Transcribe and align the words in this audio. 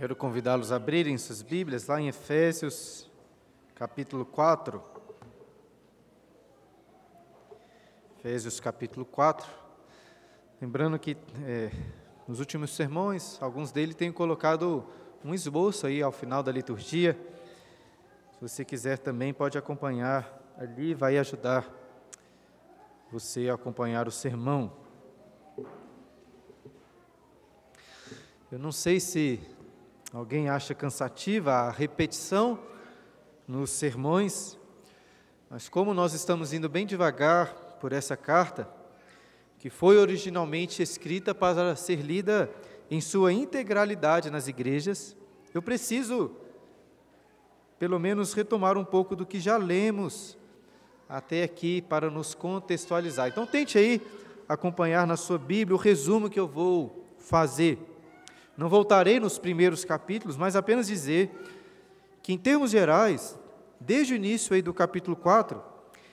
Quero 0.00 0.16
convidá-los 0.16 0.72
a 0.72 0.76
abrirem 0.76 1.18
suas 1.18 1.42
Bíblias 1.42 1.86
lá 1.86 2.00
em 2.00 2.08
Efésios, 2.08 3.06
capítulo 3.74 4.24
4. 4.24 4.82
Efésios, 8.18 8.58
capítulo 8.58 9.04
4. 9.04 9.46
Lembrando 10.58 10.98
que 10.98 11.18
é, 11.44 11.70
nos 12.26 12.40
últimos 12.40 12.74
sermões, 12.74 13.36
alguns 13.42 13.72
deles 13.72 13.94
têm 13.94 14.10
colocado 14.10 14.86
um 15.22 15.34
esboço 15.34 15.86
aí 15.86 16.00
ao 16.00 16.12
final 16.12 16.42
da 16.42 16.50
liturgia. 16.50 17.12
Se 18.32 18.40
você 18.40 18.64
quiser 18.64 18.96
também, 18.96 19.34
pode 19.34 19.58
acompanhar 19.58 20.50
ali, 20.56 20.94
vai 20.94 21.18
ajudar 21.18 21.70
você 23.12 23.50
a 23.50 23.54
acompanhar 23.54 24.08
o 24.08 24.10
sermão. 24.10 24.72
Eu 28.50 28.58
não 28.58 28.72
sei 28.72 28.98
se 28.98 29.38
alguém 30.12 30.48
acha 30.48 30.74
cansativa 30.74 31.52
a 31.52 31.70
repetição 31.70 32.58
nos 33.46 33.70
sermões, 33.70 34.58
mas 35.48 35.68
como 35.68 35.94
nós 35.94 36.14
estamos 36.14 36.52
indo 36.52 36.68
bem 36.68 36.84
devagar 36.84 37.54
por 37.80 37.92
essa 37.92 38.16
carta, 38.16 38.68
que 39.58 39.70
foi 39.70 39.98
originalmente 39.98 40.82
escrita 40.82 41.34
para 41.34 41.76
ser 41.76 41.96
lida 41.96 42.50
em 42.90 43.00
sua 43.00 43.32
integralidade 43.32 44.30
nas 44.30 44.48
igrejas, 44.48 45.16
eu 45.54 45.62
preciso, 45.62 46.32
pelo 47.78 47.98
menos, 47.98 48.32
retomar 48.32 48.76
um 48.76 48.84
pouco 48.84 49.14
do 49.14 49.26
que 49.26 49.38
já 49.38 49.56
lemos 49.56 50.36
até 51.08 51.42
aqui 51.42 51.82
para 51.82 52.10
nos 52.10 52.34
contextualizar. 52.34 53.28
Então, 53.28 53.46
tente 53.46 53.78
aí 53.78 54.00
acompanhar 54.48 55.06
na 55.06 55.16
sua 55.16 55.38
Bíblia 55.38 55.76
o 55.76 55.80
resumo 55.80 56.30
que 56.30 56.38
eu 56.38 56.48
vou 56.48 57.06
fazer. 57.18 57.89
Não 58.60 58.68
voltarei 58.68 59.18
nos 59.18 59.38
primeiros 59.38 59.86
capítulos, 59.86 60.36
mas 60.36 60.54
apenas 60.54 60.86
dizer 60.86 61.30
que, 62.22 62.30
em 62.30 62.36
termos 62.36 62.70
gerais, 62.70 63.38
desde 63.80 64.12
o 64.12 64.16
início 64.16 64.52
aí 64.52 64.60
do 64.60 64.74
capítulo 64.74 65.16
4, 65.16 65.62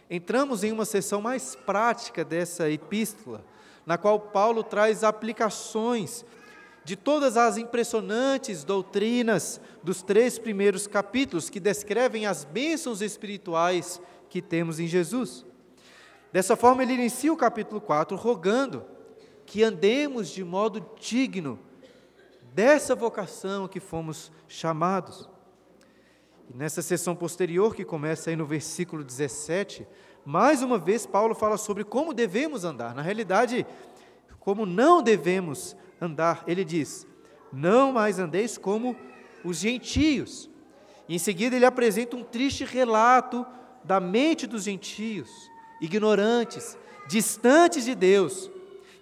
entramos 0.10 0.64
em 0.64 0.72
uma 0.72 0.86
sessão 0.86 1.20
mais 1.20 1.58
prática 1.58 2.24
dessa 2.24 2.70
epístola, 2.70 3.44
na 3.86 3.98
qual 3.98 4.18
Paulo 4.18 4.64
traz 4.64 5.04
aplicações 5.04 6.24
de 6.86 6.96
todas 6.96 7.36
as 7.36 7.58
impressionantes 7.58 8.64
doutrinas 8.64 9.60
dos 9.84 10.02
três 10.02 10.40
primeiros 10.40 10.88
capítulos 10.88 11.50
que 11.50 11.60
descrevem 11.60 12.28
as 12.28 12.46
bênçãos 12.46 13.02
espirituais 13.02 14.02
que 14.30 14.42
temos 14.42 14.80
em 14.80 14.88
Jesus. 14.88 15.46
Dessa 16.32 16.56
forma, 16.56 16.82
ele 16.82 16.94
inicia 16.94 17.34
o 17.34 17.36
capítulo 17.36 17.82
4 17.82 18.16
rogando 18.16 18.86
que 19.46 19.64
andemos 19.64 20.30
de 20.30 20.46
modo 20.46 20.92
digno 20.98 21.67
dessa 22.58 22.96
vocação 22.96 23.68
que 23.68 23.80
fomos 23.80 24.32
chamados. 24.48 25.30
E 26.50 26.58
nessa 26.58 26.82
sessão 26.82 27.16
posterior, 27.16 27.76
que 27.76 27.86
começa 27.86 28.32
aí 28.32 28.36
no 28.36 28.48
versículo 28.48 29.04
17, 29.04 29.88
mais 30.26 30.64
uma 30.64 30.80
vez 30.80 31.06
Paulo 31.06 31.36
fala 31.36 31.56
sobre 31.56 31.84
como 31.84 32.16
devemos 32.16 32.64
andar. 32.64 32.96
Na 32.96 33.04
realidade, 33.04 33.64
como 34.40 34.66
não 34.66 35.04
devemos 35.04 35.78
andar. 36.02 36.44
Ele 36.48 36.66
diz: 36.66 37.06
Não 37.54 37.92
mais 37.92 38.18
andeis 38.18 38.58
como 38.58 38.96
os 39.46 39.60
gentios. 39.60 40.50
E 41.08 41.14
em 41.14 41.20
seguida 41.20 41.56
ele 41.56 41.66
apresenta 41.66 42.16
um 42.16 42.24
triste 42.24 42.66
relato 42.66 43.46
da 43.84 44.00
mente 44.00 44.48
dos 44.48 44.64
gentios, 44.64 45.30
ignorantes, 45.80 46.76
distantes 47.08 47.86
de 47.86 47.94
Deus, 47.94 48.50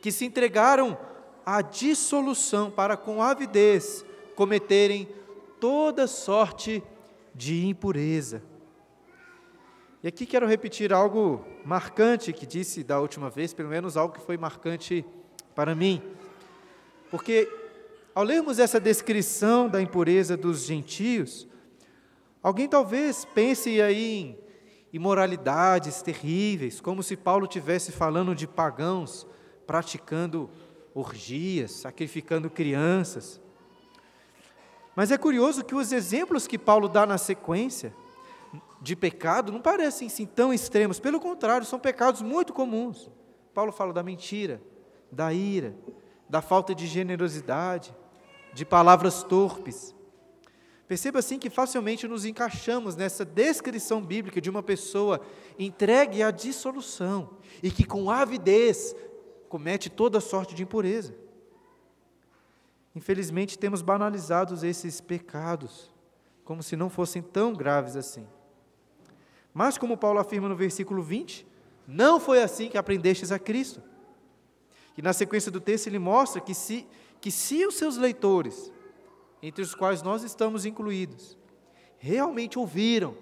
que 0.01 0.11
se 0.11 0.25
entregaram 0.25 0.97
à 1.45 1.61
dissolução 1.61 2.71
para 2.71 2.97
com 2.97 3.21
avidez 3.21 4.03
cometerem 4.35 5.07
toda 5.59 6.07
sorte 6.07 6.83
de 7.33 7.65
impureza. 7.65 8.41
E 10.03 10.07
aqui 10.07 10.25
quero 10.25 10.47
repetir 10.47 10.93
algo 10.93 11.45
marcante 11.65 12.31
que 12.31 12.45
disse 12.45 12.83
da 12.83 12.99
última 12.99 13.29
vez, 13.29 13.53
pelo 13.53 13.69
menos 13.69 13.97
algo 13.97 14.13
que 14.13 14.25
foi 14.25 14.37
marcante 14.37 15.05
para 15.55 15.73
mim. 15.73 16.01
Porque 17.09 17.49
ao 18.13 18.23
lermos 18.23 18.59
essa 18.59 18.79
descrição 18.79 19.67
da 19.67 19.81
impureza 19.81 20.37
dos 20.37 20.65
gentios, 20.65 21.47
alguém 22.41 22.67
talvez 22.67 23.25
pense 23.25 23.81
aí 23.81 24.19
em 24.19 24.39
imoralidades 24.93 26.01
terríveis, 26.01 26.79
como 26.79 27.01
se 27.03 27.17
Paulo 27.17 27.47
tivesse 27.47 27.91
falando 27.91 28.35
de 28.35 28.47
pagãos 28.47 29.27
praticando 29.65 30.49
orgias, 30.95 31.71
sacrificando 31.71 32.49
crianças. 32.49 33.41
Mas 34.95 35.11
é 35.11 35.17
curioso 35.17 35.65
que 35.65 35.75
os 35.75 35.91
exemplos 35.91 36.47
que 36.47 36.57
Paulo 36.57 36.87
dá 36.87 37.05
na 37.05 37.17
sequência 37.17 37.93
de 38.81 38.95
pecado 38.95 39.51
não 39.51 39.61
parecem 39.61 40.07
assim 40.07 40.25
tão 40.25 40.53
extremos, 40.53 40.99
pelo 40.99 41.19
contrário, 41.19 41.67
são 41.67 41.77
pecados 41.77 42.21
muito 42.21 42.53
comuns. 42.53 43.11
Paulo 43.53 43.73
fala 43.73 43.91
da 43.91 44.01
mentira, 44.01 44.61
da 45.11 45.33
ira, 45.33 45.75
da 46.29 46.41
falta 46.41 46.73
de 46.73 46.87
generosidade, 46.87 47.93
de 48.53 48.63
palavras 48.63 49.21
torpes. 49.21 49.93
Perceba 50.87 51.19
assim 51.19 51.39
que 51.39 51.49
facilmente 51.49 52.07
nos 52.07 52.25
encaixamos 52.25 52.95
nessa 52.95 53.25
descrição 53.25 54.01
bíblica 54.01 54.39
de 54.39 54.49
uma 54.49 54.61
pessoa 54.61 55.19
entregue 55.57 56.21
à 56.21 56.31
dissolução 56.31 57.31
e 57.61 57.71
que 57.71 57.83
com 57.83 58.09
avidez 58.09 58.95
comete 59.55 59.89
toda 59.89 60.19
sorte 60.19 60.53
de 60.53 60.63
impureza. 60.63 61.15
Infelizmente 62.93 63.57
temos 63.57 63.81
banalizados 63.81 64.63
esses 64.65 64.99
pecados 64.99 65.89
como 66.43 66.61
se 66.61 66.75
não 66.75 66.89
fossem 66.89 67.21
tão 67.21 67.53
graves 67.53 67.95
assim. 67.95 68.27
Mas 69.53 69.77
como 69.77 69.95
Paulo 69.95 70.19
afirma 70.19 70.49
no 70.49 70.57
versículo 70.57 71.01
20, 71.01 71.47
não 71.87 72.19
foi 72.19 72.43
assim 72.43 72.67
que 72.67 72.77
aprendestes 72.77 73.31
a 73.31 73.39
Cristo. 73.39 73.81
E 74.97 75.01
na 75.01 75.13
sequência 75.13 75.49
do 75.49 75.61
texto 75.61 75.87
ele 75.87 75.99
mostra 75.99 76.41
que 76.41 76.53
se, 76.53 76.85
que 77.21 77.31
se 77.31 77.65
os 77.65 77.75
seus 77.75 77.95
leitores, 77.95 78.69
entre 79.41 79.63
os 79.63 79.73
quais 79.73 80.03
nós 80.03 80.21
estamos 80.21 80.65
incluídos, 80.65 81.37
realmente 81.97 82.59
ouviram 82.59 83.15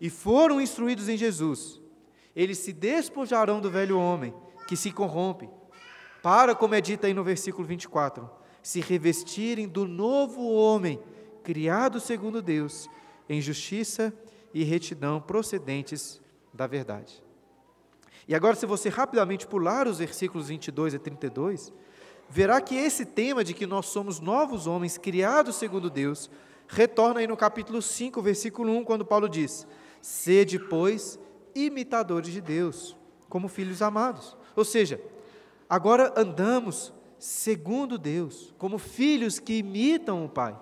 e 0.00 0.10
foram 0.10 0.60
instruídos 0.60 1.08
em 1.08 1.16
Jesus, 1.16 1.80
eles 2.34 2.58
se 2.58 2.72
despojarão 2.72 3.60
do 3.60 3.70
velho 3.70 3.96
homem 3.96 4.34
que 4.66 4.76
se 4.76 4.90
corrompe, 4.90 5.48
para, 6.26 6.56
como 6.56 6.74
é 6.74 6.80
dito 6.80 7.06
aí 7.06 7.14
no 7.14 7.22
versículo 7.22 7.64
24, 7.64 8.28
se 8.60 8.80
revestirem 8.80 9.68
do 9.68 9.86
novo 9.86 10.42
homem, 10.54 11.00
criado 11.44 12.00
segundo 12.00 12.42
Deus, 12.42 12.90
em 13.28 13.40
justiça 13.40 14.12
e 14.52 14.64
retidão 14.64 15.20
procedentes 15.20 16.20
da 16.52 16.66
verdade. 16.66 17.22
E 18.26 18.34
agora, 18.34 18.56
se 18.56 18.66
você 18.66 18.88
rapidamente 18.88 19.46
pular 19.46 19.86
os 19.86 19.98
versículos 19.98 20.48
22 20.48 20.94
e 20.94 20.98
32, 20.98 21.72
verá 22.28 22.60
que 22.60 22.74
esse 22.74 23.06
tema 23.06 23.44
de 23.44 23.54
que 23.54 23.64
nós 23.64 23.86
somos 23.86 24.18
novos 24.18 24.66
homens, 24.66 24.98
criados 24.98 25.54
segundo 25.54 25.88
Deus, 25.88 26.28
retorna 26.66 27.20
aí 27.20 27.28
no 27.28 27.36
capítulo 27.36 27.80
5, 27.80 28.20
versículo 28.20 28.72
1, 28.78 28.82
quando 28.82 29.06
Paulo 29.06 29.28
diz: 29.28 29.64
Sede, 30.02 30.58
pois, 30.58 31.20
imitadores 31.54 32.32
de 32.32 32.40
Deus, 32.40 32.96
como 33.28 33.46
filhos 33.46 33.80
amados. 33.80 34.36
Ou 34.56 34.64
seja, 34.64 35.00
agora 35.68 36.12
andamos 36.16 36.92
segundo 37.18 37.98
Deus, 37.98 38.54
como 38.58 38.78
filhos 38.78 39.38
que 39.38 39.58
imitam 39.58 40.24
o 40.24 40.28
Pai. 40.28 40.58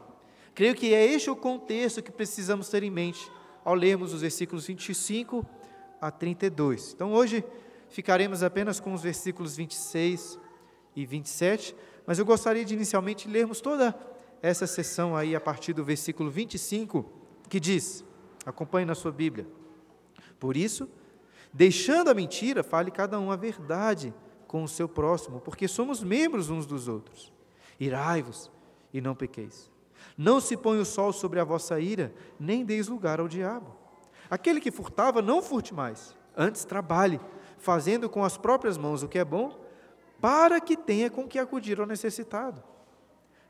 Creio 0.55 0.75
que 0.75 0.95
é 0.95 1.05
este 1.05 1.31
o 1.31 1.37
contexto 1.37 2.03
que 2.03 2.13
precisamos 2.13 2.69
ter 2.69 2.83
em 2.83 2.91
mente 2.91 3.31
ao 3.65 3.75
lermos 3.75 4.13
os 4.13 4.21
versículos 4.21 4.67
25 4.67 5.45
a 6.01 6.11
32. 6.11 6.93
Então 6.95 7.13
hoje 7.13 7.45
ficaremos 7.89 8.43
apenas 8.43 8.79
com 8.79 8.93
os 8.93 9.03
versículos 9.03 9.57
26 9.57 10.39
e 10.95 11.05
27, 11.05 11.75
mas 12.07 12.19
eu 12.19 12.25
gostaria 12.25 12.65
de 12.65 12.75
inicialmente 12.75 13.29
lermos 13.29 13.61
toda 13.61 13.99
essa 14.41 14.67
sessão 14.67 15.17
aí 15.17 15.35
a 15.35 15.41
partir 15.41 15.73
do 15.73 15.83
versículo 15.83 16.31
25, 16.31 17.11
que 17.49 17.59
diz: 17.59 18.05
acompanhe 18.45 18.87
na 18.87 18.95
sua 18.95 19.11
Bíblia. 19.11 19.47
Por 20.39 20.57
isso, 20.57 20.89
deixando 21.53 22.11
a 22.11 22.15
mentira, 22.15 22.63
fale 22.63 22.91
cada 22.91 23.19
um 23.19 23.33
a 23.33 23.37
verdade 23.37 24.15
com 24.55 24.63
o 24.63 24.69
seu 24.69 24.89
próximo, 24.89 25.41
porque 25.41 25.67
somos 25.67 26.01
membros 26.01 26.49
uns 26.49 26.65
dos 26.65 26.87
outros. 26.87 27.33
Irai-vos 27.81 28.53
e 28.93 29.01
não 29.01 29.13
pequeis. 29.13 29.69
Não 30.17 30.41
se 30.41 30.57
põe 30.57 30.79
o 30.79 30.85
sol 30.85 31.13
sobre 31.13 31.41
a 31.41 31.45
vossa 31.45 31.81
ira, 31.81 32.15
nem 32.39 32.65
deis 32.65 32.87
lugar 32.87 33.19
ao 33.19 33.27
diabo. 33.27 33.75
Aquele 34.31 34.61
que 34.61 34.71
furtava, 34.71 35.21
não 35.21 35.43
furte 35.43 35.75
mais, 35.75 36.17
antes 36.37 36.65
trabalhe, 36.65 37.21
fazendo 37.59 38.09
com 38.09 38.23
as 38.23 38.37
próprias 38.37 38.79
mãos 38.79 39.03
o 39.03 39.09
que 39.09 39.19
é 39.19 39.25
bom, 39.25 39.59
para 40.21 40.61
que 40.61 40.77
tenha 40.77 41.11
com 41.11 41.27
que 41.27 41.41
acudir 41.41 41.81
ao 41.81 41.87
necessitado. 41.87 42.63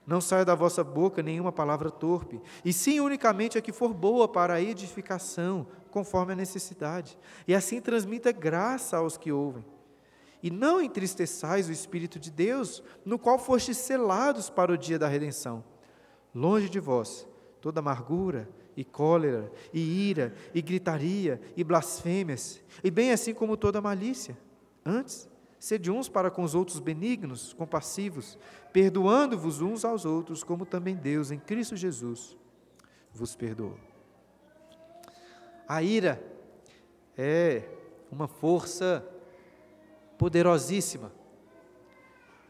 Não 0.07 0.23
saia 0.23 0.43
da 0.43 0.55
vossa 0.55 0.83
boca 0.83 1.23
nenhuma 1.23 1.53
palavra 1.53 1.91
torpe, 1.91 2.41
e 2.65 2.73
sim 2.73 2.99
unicamente 3.01 3.59
a 3.59 3.61
que 3.61 3.73
for 3.73 3.93
boa 3.93 4.27
para 4.27 4.55
a 4.55 4.63
edificação, 4.63 5.67
conforme 5.91 6.33
a 6.33 6.37
necessidade, 6.37 7.19
e 7.47 7.55
assim 7.55 7.79
transmita 7.79 8.33
graça 8.33 8.97
aos 8.97 9.19
que 9.19 9.31
ouvem. 9.31 9.74
E 10.45 10.51
não 10.51 10.79
entristeçais 10.79 11.71
o 11.71 11.73
Espírito 11.73 12.19
de 12.19 12.31
Deus, 12.31 12.83
no 13.03 13.19
qual 13.19 13.39
fostes 13.39 13.79
selados 13.79 14.51
para 14.51 14.71
o 14.71 14.77
dia 14.77 14.99
da 14.99 15.09
redenção. 15.09 15.65
longe 16.35 16.69
de 16.69 16.79
vós 16.79 17.27
toda 17.63 17.81
amargura 17.81 18.47
e 18.77 18.85
cólera 18.85 19.51
e 19.73 20.11
ira 20.11 20.35
e 20.53 20.61
gritaria 20.61 21.41
e 21.57 21.65
blasfêmias, 21.65 22.63
e 22.83 22.91
bem 22.91 23.11
assim 23.11 23.33
como 23.33 23.57
toda 23.57 23.81
malícia. 23.81 24.37
Antes, 24.85 25.27
sede 25.59 25.91
uns 25.91 26.11
para 26.11 26.31
com 26.31 26.43
os 26.43 26.55
outros 26.55 26.79
benignos, 26.79 27.55
compassivos, 27.55 28.39
perdoando-vos 28.71 29.63
uns 29.63 29.83
aos 29.83 30.05
outros, 30.05 30.45
como 30.45 30.67
também 30.67 30.95
Deus 30.95 31.31
em 31.31 31.39
Cristo 31.39 31.75
Jesus 31.75 32.37
vos 33.15 33.35
perdoou. 33.35 33.79
A 35.67 35.83
ira 35.83 36.23
é 37.17 37.63
uma 38.13 38.29
força 38.29 39.03
poderosíssima. 40.19 41.13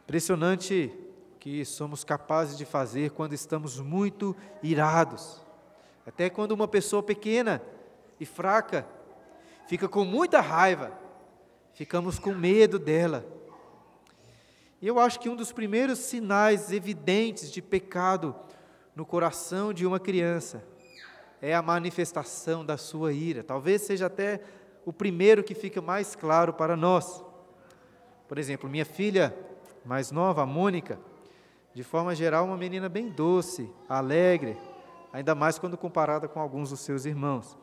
Impressionante 0.05 0.93
que 1.41 1.65
somos 1.65 2.05
capazes 2.05 2.57
de 2.57 2.65
fazer 2.65 3.11
quando 3.11 3.33
estamos 3.33 3.81
muito 3.81 4.35
irados. 4.63 5.43
Até 6.07 6.29
quando 6.31 6.53
uma 6.53 6.69
pessoa 6.69 7.03
pequena 7.03 7.63
e 8.21 8.27
fraca 8.27 8.87
fica 9.67 9.89
com 9.89 10.05
muita 10.05 10.41
raiva, 10.41 10.93
ficamos 11.73 12.19
com 12.19 12.35
medo 12.35 12.79
dela. 12.79 13.27
E 14.81 14.87
eu 14.87 14.99
acho 14.99 15.19
que 15.19 15.29
um 15.29 15.37
dos 15.37 15.53
primeiros 15.53 15.99
sinais 15.99 16.71
evidentes 16.71 17.51
de 17.51 17.63
pecado 17.63 18.35
no 18.95 19.05
coração 19.05 19.73
de 19.73 19.87
uma 19.87 19.99
criança 19.99 20.63
é 21.41 21.55
a 21.55 21.63
manifestação 21.63 22.65
da 22.65 22.77
sua 22.77 23.13
ira. 23.13 23.43
Talvez 23.43 23.83
seja 23.83 24.07
até 24.07 24.41
o 24.85 24.93
primeiro 24.93 25.43
que 25.43 25.55
fica 25.55 25.81
mais 25.83 26.15
claro 26.15 26.53
para 26.53 26.77
nós. 26.77 27.23
Por 28.29 28.39
exemplo, 28.39 28.69
minha 28.69 28.85
filha 28.85 29.37
mais 29.85 30.11
nova, 30.11 30.43
a 30.43 30.47
Mônica, 30.47 30.99
de 31.75 31.83
forma 31.83 32.15
geral, 32.15 32.47
uma 32.47 32.57
menina 32.57 32.89
bem 32.89 33.11
doce, 33.11 33.71
alegre, 33.89 34.57
ainda 35.13 35.35
mais 35.35 35.59
quando 35.59 35.77
comparada 35.77 36.27
com 36.29 36.41
alguns 36.41 36.71
dos 36.71 36.81
seus 36.81 37.05
irmãos. 37.05 37.57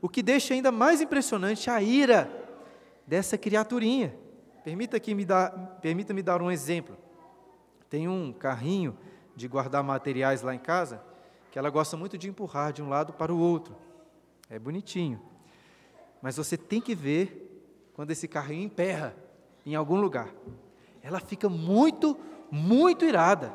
O 0.00 0.08
que 0.08 0.22
deixa 0.22 0.52
ainda 0.52 0.70
mais 0.70 1.00
impressionante 1.00 1.70
a 1.70 1.80
ira 1.80 2.30
dessa 3.06 3.38
criaturinha. 3.38 4.14
Permita-me 4.62 5.14
me 5.14 5.24
dar, 5.24 5.50
permita 5.80 6.12
-me 6.12 6.22
dar 6.22 6.42
um 6.42 6.50
exemplo. 6.50 6.96
Tem 7.88 8.08
um 8.08 8.32
carrinho 8.32 8.96
de 9.36 9.46
guardar 9.48 9.82
materiais 9.82 10.42
lá 10.42 10.54
em 10.54 10.58
casa 10.58 11.02
que 11.50 11.58
ela 11.58 11.70
gosta 11.70 11.96
muito 11.96 12.18
de 12.18 12.28
empurrar 12.28 12.72
de 12.72 12.82
um 12.82 12.88
lado 12.88 13.12
para 13.12 13.32
o 13.32 13.38
outro. 13.38 13.76
É 14.50 14.58
bonitinho. 14.58 15.22
Mas 16.20 16.36
você 16.36 16.56
tem 16.56 16.80
que 16.80 16.94
ver 16.94 17.43
quando 17.94 18.10
esse 18.10 18.28
carrinho 18.28 18.64
emperra 18.64 19.14
em 19.64 19.74
algum 19.74 20.00
lugar. 20.00 20.28
Ela 21.02 21.20
fica 21.20 21.48
muito 21.48 22.16
muito 22.50 23.04
irada. 23.04 23.52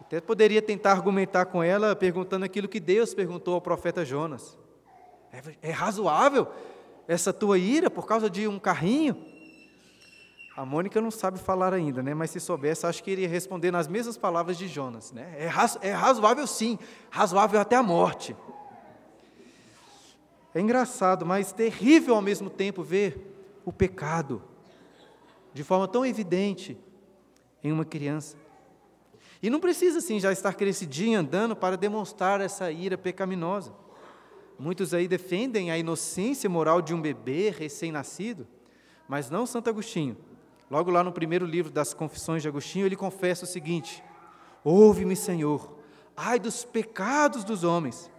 Até 0.00 0.20
poderia 0.20 0.62
tentar 0.62 0.92
argumentar 0.92 1.46
com 1.46 1.62
ela 1.62 1.94
perguntando 1.96 2.44
aquilo 2.44 2.68
que 2.68 2.80
Deus 2.80 3.12
perguntou 3.12 3.54
ao 3.54 3.60
profeta 3.60 4.04
Jonas. 4.04 4.56
É, 5.32 5.68
é 5.68 5.70
razoável 5.70 6.46
essa 7.06 7.32
tua 7.32 7.58
ira 7.58 7.90
por 7.90 8.06
causa 8.06 8.30
de 8.30 8.46
um 8.46 8.58
carrinho? 8.58 9.16
A 10.56 10.64
Mônica 10.64 11.00
não 11.00 11.10
sabe 11.10 11.38
falar 11.38 11.72
ainda, 11.72 12.02
né? 12.02 12.14
mas 12.14 12.30
se 12.30 12.40
soubesse, 12.40 12.84
acho 12.84 13.02
que 13.02 13.10
iria 13.10 13.28
responder 13.28 13.70
nas 13.70 13.86
mesmas 13.86 14.16
palavras 14.16 14.56
de 14.58 14.66
Jonas. 14.66 15.12
Né? 15.12 15.34
É, 15.38 15.46
razo, 15.46 15.78
é 15.82 15.92
razoável 15.92 16.46
sim, 16.46 16.78
razoável 17.10 17.60
até 17.60 17.76
a 17.76 17.82
morte. 17.82 18.36
É 20.58 20.60
engraçado, 20.60 21.24
mas 21.24 21.52
terrível 21.52 22.16
ao 22.16 22.20
mesmo 22.20 22.50
tempo 22.50 22.82
ver 22.82 23.60
o 23.64 23.72
pecado 23.72 24.42
de 25.54 25.62
forma 25.62 25.86
tão 25.86 26.04
evidente 26.04 26.76
em 27.62 27.70
uma 27.70 27.84
criança. 27.84 28.36
E 29.40 29.48
não 29.48 29.60
precisa, 29.60 29.98
assim, 29.98 30.18
já 30.18 30.32
estar 30.32 30.52
crescidinho 30.54 31.20
andando 31.20 31.54
para 31.54 31.76
demonstrar 31.76 32.40
essa 32.40 32.72
ira 32.72 32.98
pecaminosa. 32.98 33.72
Muitos 34.58 34.92
aí 34.92 35.06
defendem 35.06 35.70
a 35.70 35.78
inocência 35.78 36.50
moral 36.50 36.82
de 36.82 36.92
um 36.92 37.00
bebê 37.00 37.50
recém-nascido, 37.50 38.44
mas 39.06 39.30
não 39.30 39.46
Santo 39.46 39.70
Agostinho. 39.70 40.16
Logo 40.68 40.90
lá 40.90 41.04
no 41.04 41.12
primeiro 41.12 41.46
livro 41.46 41.70
das 41.70 41.94
Confissões 41.94 42.42
de 42.42 42.48
Agostinho, 42.48 42.84
ele 42.84 42.96
confessa 42.96 43.44
o 43.44 43.48
seguinte: 43.48 44.02
Ouve-me, 44.64 45.14
Senhor, 45.14 45.78
ai 46.16 46.40
dos 46.40 46.64
pecados 46.64 47.44
dos 47.44 47.62
homens. 47.62 48.10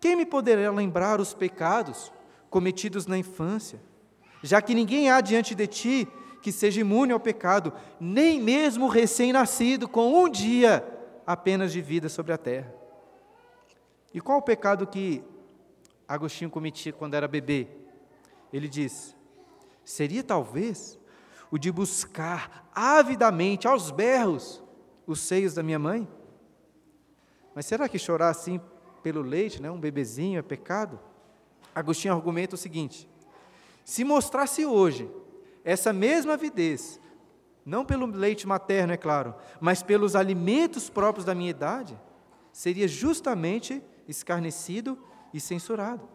Quem 0.00 0.16
me 0.16 0.24
poderá 0.24 0.70
lembrar 0.72 1.20
os 1.20 1.34
pecados 1.34 2.10
cometidos 2.48 3.06
na 3.06 3.18
infância? 3.18 3.80
Já 4.42 4.62
que 4.62 4.74
ninguém 4.74 5.10
há 5.10 5.20
diante 5.20 5.54
de 5.54 5.66
ti 5.66 6.08
que 6.40 6.50
seja 6.50 6.80
imune 6.80 7.12
ao 7.12 7.20
pecado, 7.20 7.72
nem 8.00 8.40
mesmo 8.40 8.88
recém-nascido, 8.88 9.86
com 9.86 10.24
um 10.24 10.28
dia 10.28 10.82
apenas 11.26 11.70
de 11.70 11.82
vida 11.82 12.08
sobre 12.08 12.32
a 12.32 12.38
terra. 12.38 12.74
E 14.12 14.20
qual 14.20 14.38
o 14.38 14.42
pecado 14.42 14.86
que 14.86 15.22
Agostinho 16.08 16.50
cometia 16.50 16.92
quando 16.92 17.14
era 17.14 17.28
bebê? 17.28 17.68
Ele 18.52 18.68
diz: 18.68 19.14
seria 19.84 20.24
talvez 20.24 20.98
o 21.50 21.58
de 21.58 21.70
buscar 21.70 22.68
avidamente, 22.74 23.68
aos 23.68 23.90
berros, 23.90 24.62
os 25.06 25.20
seios 25.20 25.54
da 25.54 25.62
minha 25.62 25.78
mãe? 25.78 26.08
Mas 27.54 27.66
será 27.66 27.88
que 27.88 27.98
chorar 27.98 28.30
assim 28.30 28.60
pelo 29.02 29.22
leite, 29.22 29.60
né, 29.60 29.70
um 29.70 29.80
bebezinho, 29.80 30.38
é 30.38 30.42
pecado? 30.42 30.98
Agostinho 31.74 32.14
argumenta 32.14 32.54
o 32.54 32.58
seguinte: 32.58 33.08
se 33.84 34.04
mostrasse 34.04 34.64
hoje 34.64 35.10
essa 35.64 35.92
mesma 35.92 36.34
avidez, 36.34 37.00
não 37.64 37.84
pelo 37.84 38.06
leite 38.06 38.46
materno, 38.46 38.92
é 38.92 38.96
claro, 38.96 39.34
mas 39.60 39.82
pelos 39.82 40.16
alimentos 40.16 40.88
próprios 40.88 41.24
da 41.24 41.34
minha 41.34 41.50
idade, 41.50 41.98
seria 42.52 42.88
justamente 42.88 43.82
escarnecido 44.08 44.98
e 45.32 45.40
censurado. 45.40 46.08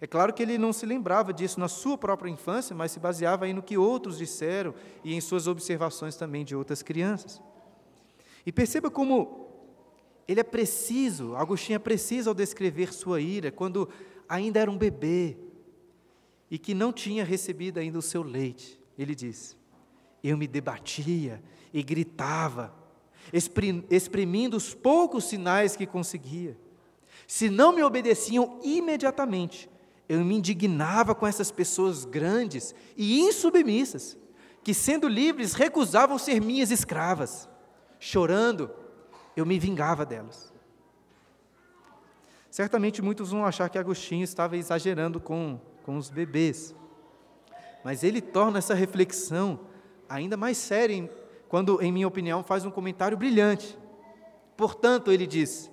É 0.00 0.06
claro 0.06 0.32
que 0.32 0.42
ele 0.42 0.58
não 0.58 0.72
se 0.72 0.84
lembrava 0.84 1.32
disso 1.32 1.60
na 1.60 1.68
sua 1.68 1.96
própria 1.96 2.28
infância, 2.28 2.74
mas 2.74 2.90
se 2.90 2.98
baseava 2.98 3.44
aí 3.44 3.52
no 3.52 3.62
que 3.62 3.78
outros 3.78 4.18
disseram 4.18 4.74
e 5.04 5.14
em 5.14 5.20
suas 5.20 5.46
observações 5.46 6.16
também 6.16 6.44
de 6.44 6.56
outras 6.56 6.82
crianças. 6.82 7.40
E 8.44 8.50
perceba 8.50 8.90
como 8.90 9.41
ele 10.26 10.40
é 10.40 10.44
preciso, 10.44 11.34
Agostinho 11.36 11.76
é 11.76 11.78
preciso 11.78 12.30
ao 12.30 12.34
descrever 12.34 12.92
sua 12.92 13.20
ira, 13.20 13.50
quando 13.50 13.88
ainda 14.28 14.60
era 14.60 14.70
um 14.70 14.78
bebê, 14.78 15.36
e 16.50 16.58
que 16.58 16.74
não 16.74 16.92
tinha 16.92 17.24
recebido 17.24 17.78
ainda 17.78 17.98
o 17.98 18.02
seu 18.02 18.22
leite. 18.22 18.80
Ele 18.98 19.14
diz: 19.14 19.56
Eu 20.22 20.36
me 20.36 20.46
debatia 20.46 21.42
e 21.72 21.82
gritava, 21.82 22.74
exprimindo 23.90 24.56
os 24.56 24.74
poucos 24.74 25.24
sinais 25.24 25.76
que 25.76 25.86
conseguia. 25.86 26.56
Se 27.26 27.48
não 27.48 27.72
me 27.72 27.82
obedeciam 27.82 28.60
imediatamente, 28.62 29.70
eu 30.08 30.22
me 30.24 30.36
indignava 30.36 31.14
com 31.14 31.26
essas 31.26 31.50
pessoas 31.50 32.04
grandes 32.04 32.74
e 32.96 33.20
insubmissas, 33.20 34.16
que, 34.62 34.74
sendo 34.74 35.08
livres, 35.08 35.54
recusavam 35.54 36.18
ser 36.18 36.40
minhas 36.40 36.70
escravas. 36.70 37.48
Chorando, 37.98 38.70
eu 39.36 39.46
me 39.46 39.58
vingava 39.58 40.04
delas. 40.04 40.52
Certamente 42.50 43.00
muitos 43.00 43.30
vão 43.30 43.46
achar 43.46 43.68
que 43.68 43.78
Agostinho 43.78 44.24
estava 44.24 44.56
exagerando 44.56 45.20
com 45.20 45.58
com 45.82 45.96
os 45.96 46.08
bebês. 46.08 46.74
Mas 47.84 48.02
ele 48.02 48.20
torna 48.20 48.58
essa 48.58 48.74
reflexão 48.74 49.60
ainda 50.08 50.36
mais 50.36 50.56
séria 50.56 51.10
quando, 51.48 51.82
em 51.82 51.92
minha 51.92 52.08
opinião, 52.08 52.42
faz 52.42 52.64
um 52.64 52.70
comentário 52.70 53.16
brilhante. 53.16 53.78
Portanto, 54.56 55.10
ele 55.10 55.26
diz: 55.26 55.70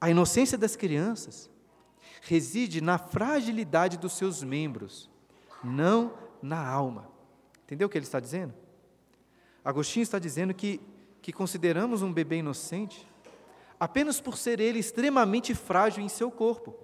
a 0.00 0.10
inocência 0.10 0.58
das 0.58 0.76
crianças 0.76 1.50
reside 2.22 2.80
na 2.80 2.98
fragilidade 2.98 3.96
dos 3.96 4.14
seus 4.14 4.42
membros, 4.42 5.10
não 5.62 6.14
na 6.42 6.66
alma. 6.66 7.08
Entendeu 7.64 7.86
o 7.86 7.90
que 7.90 7.96
ele 7.96 8.04
está 8.04 8.20
dizendo? 8.20 8.52
Agostinho 9.64 10.02
está 10.02 10.18
dizendo 10.18 10.52
que, 10.52 10.80
que 11.24 11.32
consideramos 11.32 12.02
um 12.02 12.12
bebê 12.12 12.36
inocente 12.36 13.08
apenas 13.80 14.20
por 14.20 14.36
ser 14.36 14.60
ele 14.60 14.78
extremamente 14.78 15.54
frágil 15.54 16.04
em 16.04 16.08
seu 16.08 16.30
corpo 16.30 16.76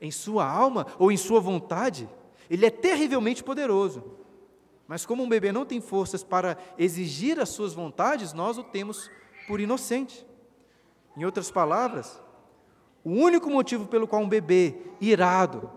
em 0.00 0.10
sua 0.10 0.48
alma 0.48 0.86
ou 0.98 1.12
em 1.12 1.16
sua 1.18 1.40
vontade, 1.40 2.08
ele 2.48 2.64
é 2.64 2.70
terrivelmente 2.70 3.44
poderoso. 3.44 4.02
Mas 4.88 5.04
como 5.04 5.22
um 5.22 5.28
bebê 5.28 5.52
não 5.52 5.66
tem 5.66 5.78
forças 5.78 6.24
para 6.24 6.56
exigir 6.78 7.38
as 7.38 7.50
suas 7.50 7.74
vontades, 7.74 8.32
nós 8.32 8.56
o 8.56 8.64
temos 8.64 9.10
por 9.46 9.60
inocente. 9.60 10.26
Em 11.14 11.26
outras 11.26 11.50
palavras, 11.50 12.18
o 13.04 13.10
único 13.10 13.50
motivo 13.50 13.86
pelo 13.86 14.08
qual 14.08 14.22
um 14.22 14.28
bebê 14.28 14.74
irado 15.02 15.70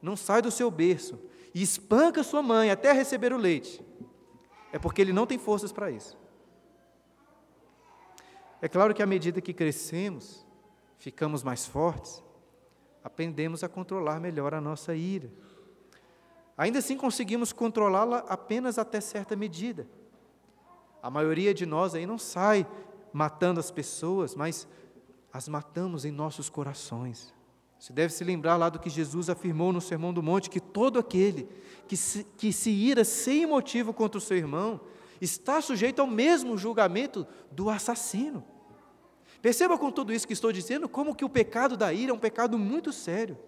não 0.00 0.16
sai 0.16 0.40
do 0.40 0.50
seu 0.50 0.70
berço 0.70 1.20
e 1.54 1.62
espanca 1.62 2.22
sua 2.22 2.42
mãe 2.42 2.70
até 2.70 2.90
receber 2.90 3.34
o 3.34 3.36
leite 3.36 3.84
é 4.72 4.78
porque 4.78 5.02
ele 5.02 5.12
não 5.12 5.26
tem 5.26 5.36
forças 5.36 5.70
para 5.70 5.90
isso. 5.90 6.18
É 8.62 8.68
claro 8.68 8.94
que 8.94 9.02
à 9.02 9.06
medida 9.06 9.40
que 9.40 9.54
crescemos, 9.54 10.46
ficamos 10.98 11.42
mais 11.42 11.66
fortes, 11.66 12.22
aprendemos 13.02 13.64
a 13.64 13.68
controlar 13.68 14.20
melhor 14.20 14.52
a 14.52 14.60
nossa 14.60 14.94
ira. 14.94 15.30
Ainda 16.56 16.78
assim, 16.78 16.96
conseguimos 16.96 17.52
controlá-la 17.52 18.18
apenas 18.28 18.78
até 18.78 19.00
certa 19.00 19.34
medida. 19.34 19.88
A 21.02 21.08
maioria 21.08 21.54
de 21.54 21.64
nós 21.64 21.94
aí 21.94 22.04
não 22.04 22.18
sai 22.18 22.66
matando 23.12 23.58
as 23.58 23.70
pessoas, 23.70 24.34
mas 24.34 24.68
as 25.32 25.48
matamos 25.48 26.04
em 26.04 26.10
nossos 26.10 26.50
corações. 26.50 27.32
Você 27.78 27.94
deve 27.94 28.12
se 28.12 28.22
lembrar 28.22 28.56
lá 28.56 28.68
do 28.68 28.78
que 28.78 28.90
Jesus 28.90 29.30
afirmou 29.30 29.72
no 29.72 29.80
Sermão 29.80 30.12
do 30.12 30.22
Monte: 30.22 30.50
que 30.50 30.60
todo 30.60 30.98
aquele 30.98 31.48
que 31.88 31.96
se, 31.96 32.24
que 32.36 32.52
se 32.52 32.70
ira 32.70 33.04
sem 33.04 33.46
motivo 33.46 33.94
contra 33.94 34.18
o 34.18 34.20
seu 34.20 34.36
irmão 34.36 34.80
está 35.20 35.60
sujeito 35.60 36.00
ao 36.00 36.06
mesmo 36.06 36.56
julgamento 36.56 37.26
do 37.50 37.68
assassino. 37.68 38.44
Perceba 39.42 39.78
com 39.78 39.90
tudo 39.90 40.12
isso 40.12 40.26
que 40.26 40.32
estou 40.32 40.52
dizendo 40.52 40.88
como 40.88 41.14
que 41.14 41.24
o 41.24 41.28
pecado 41.28 41.76
da 41.76 41.92
ira 41.92 42.12
é 42.12 42.14
um 42.14 42.18
pecado 42.18 42.58
muito 42.58 42.92
sério. 42.92 43.38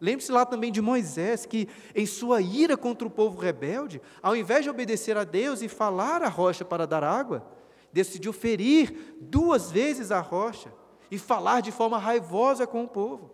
Lembre-se 0.00 0.32
lá 0.32 0.46
também 0.46 0.72
de 0.72 0.80
Moisés, 0.80 1.44
que 1.44 1.68
em 1.94 2.06
sua 2.06 2.40
ira 2.40 2.76
contra 2.76 3.06
o 3.06 3.10
povo 3.10 3.38
rebelde, 3.38 4.00
ao 4.22 4.34
invés 4.34 4.64
de 4.64 4.70
obedecer 4.70 5.16
a 5.16 5.24
Deus 5.24 5.62
e 5.62 5.68
falar 5.68 6.22
a 6.22 6.28
rocha 6.28 6.64
para 6.64 6.86
dar 6.86 7.04
água, 7.04 7.46
decidiu 7.92 8.32
ferir 8.32 9.16
duas 9.20 9.70
vezes 9.70 10.10
a 10.10 10.20
rocha 10.20 10.72
e 11.10 11.18
falar 11.18 11.60
de 11.60 11.70
forma 11.70 11.98
raivosa 11.98 12.66
com 12.66 12.84
o 12.84 12.88
povo. 12.88 13.30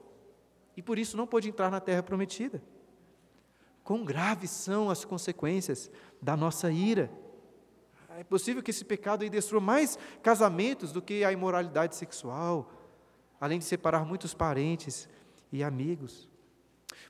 E 0.76 0.82
por 0.82 0.98
isso 0.98 1.16
não 1.16 1.26
pôde 1.26 1.48
entrar 1.48 1.70
na 1.70 1.80
terra 1.80 2.02
prometida. 2.02 2.62
Quão 3.84 4.04
graves 4.04 4.50
são 4.50 4.90
as 4.90 5.04
consequências 5.04 5.90
da 6.20 6.36
nossa 6.36 6.70
ira. 6.70 7.10
É 8.18 8.24
possível 8.24 8.62
que 8.62 8.70
esse 8.70 8.82
pecado 8.82 9.24
aí 9.24 9.28
destrua 9.28 9.60
mais 9.60 9.98
casamentos 10.22 10.90
do 10.90 11.02
que 11.02 11.22
a 11.22 11.30
imoralidade 11.30 11.94
sexual, 11.94 12.72
além 13.38 13.58
de 13.58 13.66
separar 13.66 14.06
muitos 14.06 14.32
parentes 14.32 15.06
e 15.52 15.62
amigos. 15.62 16.26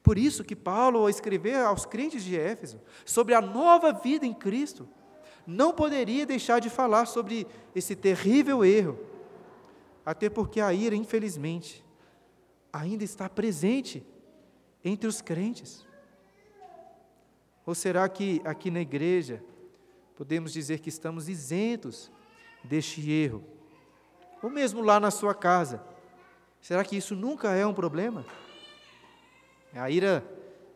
Por 0.03 0.19
isso 0.19 0.43
que 0.43 0.57
Paulo, 0.57 0.99
ao 0.99 1.09
escrever 1.09 1.59
aos 1.59 1.87
crentes 1.87 2.25
de 2.25 2.37
Éfeso 2.37 2.81
sobre 3.05 3.35
a 3.35 3.41
nova 3.41 3.93
vida 3.93 4.27
em 4.27 4.35
Cristo, 4.35 4.89
não 5.47 5.73
poderia 5.73 6.27
deixar 6.27 6.59
de 6.59 6.69
falar 6.69 7.07
sobre 7.07 7.47
esse 7.73 7.95
terrível 7.95 8.65
erro, 8.65 8.99
até 10.05 10.29
porque 10.29 10.61
a 10.61 10.75
ira, 10.75 10.97
infelizmente, 10.97 11.85
ainda 12.73 13.05
está 13.05 13.29
presente 13.29 14.05
entre 14.85 15.09
os 15.09 15.21
crentes. 15.21 15.87
Ou 17.65 17.77
será 17.77 18.09
que 18.09 18.43
aqui 18.45 18.73
na 18.73 18.81
igreja 18.81 19.41
podemos 20.17 20.53
dizer 20.53 20.81
que 20.81 20.89
estamos 20.89 21.29
isentos 21.29 22.11
deste 22.65 23.09
erro? 23.11 23.45
Ou 24.43 24.49
mesmo 24.49 24.81
lá 24.81 24.99
na 24.99 25.11
sua 25.11 25.35
casa? 25.35 25.83
Será 26.61 26.83
que 26.83 26.97
isso 26.97 27.15
nunca 27.15 27.53
é 27.53 27.67
um 27.67 27.75
problema? 27.75 28.25
A 29.75 29.91
ira 29.91 30.25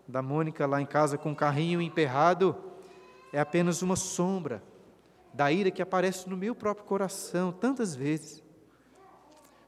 da 0.06 0.20
Mônica 0.20 0.66
lá 0.66 0.80
em 0.80 0.86
casa 0.86 1.16
com 1.16 1.32
o 1.32 1.36
carrinho 1.36 1.80
emperrado 1.80 2.54
é 3.32 3.40
apenas 3.40 3.80
uma 3.80 3.96
sombra 3.96 4.62
da 5.32 5.50
ira 5.50 5.70
que 5.70 5.80
aparece 5.80 6.28
no 6.28 6.36
meu 6.36 6.54
próprio 6.54 6.84
coração 6.84 7.50
tantas 7.50 7.94
vezes. 7.94 8.42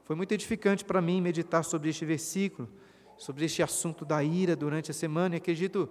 Foi 0.03 0.15
muito 0.15 0.33
edificante 0.33 0.85
para 0.85 1.01
mim 1.01 1.19
meditar 1.19 1.63
sobre 1.63 1.89
este 1.89 2.05
versículo, 2.05 2.69
sobre 3.17 3.45
este 3.45 3.63
assunto 3.63 4.05
da 4.05 4.23
ira 4.23 4.55
durante 4.55 4.91
a 4.91 4.93
semana, 4.93 5.35
e 5.35 5.37
acredito 5.37 5.89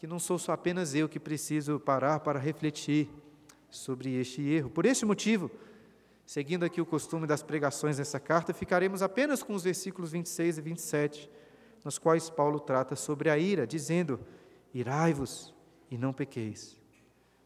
que 0.00 0.06
não 0.06 0.18
sou 0.18 0.38
só 0.38 0.52
apenas 0.52 0.94
eu 0.94 1.06
que 1.06 1.20
preciso 1.20 1.78
parar 1.78 2.20
para 2.20 2.38
refletir 2.38 3.10
sobre 3.68 4.18
este 4.18 4.40
erro. 4.40 4.70
Por 4.70 4.86
este 4.86 5.04
motivo, 5.04 5.50
seguindo 6.24 6.64
aqui 6.64 6.80
o 6.80 6.86
costume 6.86 7.26
das 7.26 7.42
pregações 7.42 7.98
nessa 7.98 8.18
carta, 8.18 8.54
ficaremos 8.54 9.02
apenas 9.02 9.42
com 9.42 9.54
os 9.54 9.62
versículos 9.62 10.10
26 10.12 10.56
e 10.56 10.62
27 10.62 11.30
nos 11.84 11.98
quais 11.98 12.30
Paulo 12.30 12.58
trata 12.58 12.96
sobre 12.96 13.28
a 13.28 13.36
ira, 13.36 13.66
dizendo: 13.66 14.18
Irai-vos 14.72 15.54
e 15.90 15.98
não 15.98 16.14
pequeis. 16.14 16.80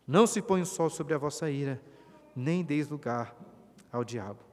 Não 0.07 0.25
se 0.25 0.41
põe 0.41 0.63
o 0.63 0.67
sol 0.67 0.89
sobre 0.89 1.13
a 1.13 1.19
vossa 1.19 1.51
ira, 1.51 1.83
nem 2.37 2.63
deis 2.63 2.89
lugar 2.89 3.37
ao 3.91 4.05
diabo. 4.05 4.45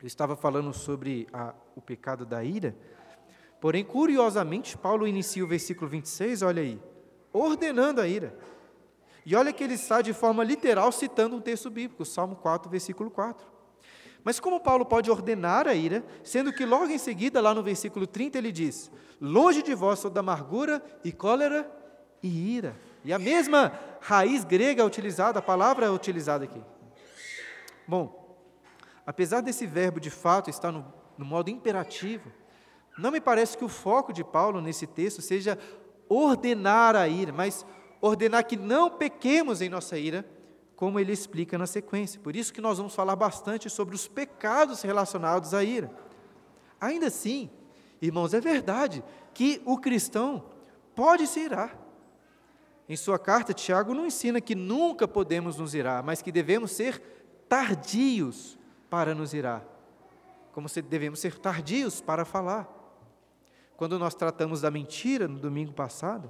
Eu 0.00 0.06
estava 0.06 0.36
falando 0.36 0.72
sobre 0.72 1.26
a, 1.32 1.52
o 1.74 1.82
pecado 1.82 2.24
da 2.24 2.44
ira, 2.44 2.76
porém, 3.60 3.84
curiosamente, 3.84 4.78
Paulo 4.78 5.04
inicia 5.04 5.44
o 5.44 5.48
versículo 5.48 5.90
26, 5.90 6.42
olha 6.42 6.62
aí, 6.62 6.80
ordenando 7.32 8.00
a 8.00 8.06
ira. 8.06 8.36
E 9.24 9.36
olha 9.36 9.52
que 9.52 9.62
ele 9.62 9.74
está 9.74 10.00
de 10.00 10.12
forma 10.12 10.42
literal 10.42 10.90
citando 10.90 11.36
um 11.36 11.40
texto 11.40 11.68
bíblico, 11.68 12.04
Salmo 12.04 12.36
4, 12.36 12.70
versículo 12.70 13.10
4. 13.10 13.46
Mas 14.24 14.40
como 14.40 14.60
Paulo 14.60 14.84
pode 14.84 15.10
ordenar 15.10 15.66
a 15.68 15.74
ira, 15.74 16.04
sendo 16.24 16.52
que 16.52 16.64
logo 16.64 16.86
em 16.86 16.98
seguida, 16.98 17.40
lá 17.40 17.54
no 17.54 17.62
versículo 17.62 18.06
30, 18.06 18.38
ele 18.38 18.52
diz: 18.52 18.90
Longe 19.20 19.62
de 19.62 19.74
vós 19.74 20.00
toda 20.00 20.20
amargura 20.20 20.82
e 21.04 21.12
cólera 21.12 21.70
e 22.22 22.56
ira. 22.56 22.76
E 23.04 23.12
a 23.12 23.18
mesma 23.18 23.72
raiz 24.00 24.44
grega 24.44 24.84
utilizada, 24.84 25.38
a 25.38 25.42
palavra 25.42 25.86
é 25.86 25.90
utilizada 25.90 26.44
aqui. 26.44 26.60
Bom, 27.86 28.36
apesar 29.06 29.40
desse 29.40 29.66
verbo 29.66 30.00
de 30.00 30.10
fato 30.10 30.50
estar 30.50 30.72
no, 30.72 30.84
no 31.16 31.24
modo 31.24 31.48
imperativo, 31.48 32.30
não 32.98 33.10
me 33.10 33.20
parece 33.20 33.56
que 33.56 33.64
o 33.64 33.68
foco 33.68 34.12
de 34.12 34.24
Paulo 34.24 34.60
nesse 34.60 34.86
texto 34.86 35.22
seja 35.22 35.58
ordenar 36.08 36.96
a 36.96 37.08
ira, 37.08 37.32
mas 37.32 37.64
ordenar 38.00 38.44
que 38.46 38.56
não 38.56 38.90
pequemos 38.90 39.60
em 39.60 39.68
nossa 39.68 39.98
ira, 39.98 40.24
como 40.76 41.00
ele 41.00 41.12
explica 41.12 41.58
na 41.58 41.66
sequência. 41.66 42.20
Por 42.20 42.36
isso 42.36 42.52
que 42.52 42.60
nós 42.60 42.78
vamos 42.78 42.94
falar 42.94 43.16
bastante 43.16 43.68
sobre 43.68 43.94
os 43.94 44.06
pecados 44.06 44.82
relacionados 44.82 45.52
à 45.52 45.64
ira. 45.64 45.90
Ainda 46.80 47.08
assim, 47.08 47.50
irmãos, 48.00 48.32
é 48.32 48.40
verdade 48.40 49.02
que 49.34 49.60
o 49.64 49.76
cristão 49.76 50.44
pode 50.94 51.26
se 51.26 51.40
irar. 51.40 51.76
Em 52.88 52.96
sua 52.96 53.18
carta, 53.18 53.52
Tiago 53.52 53.92
não 53.92 54.06
ensina 54.06 54.40
que 54.40 54.54
nunca 54.54 55.06
podemos 55.06 55.56
nos 55.56 55.74
irar, 55.74 56.02
mas 56.02 56.22
que 56.22 56.32
devemos 56.32 56.70
ser 56.70 57.00
tardios 57.48 58.58
para 58.88 59.14
nos 59.14 59.34
irar. 59.34 59.64
Como 60.52 60.68
se 60.68 60.80
devemos 60.80 61.18
ser 61.18 61.38
tardios 61.38 62.00
para 62.00 62.24
falar. 62.24 62.77
Quando 63.78 63.96
nós 63.96 64.12
tratamos 64.12 64.62
da 64.62 64.72
mentira 64.72 65.28
no 65.28 65.38
domingo 65.38 65.72
passado, 65.72 66.28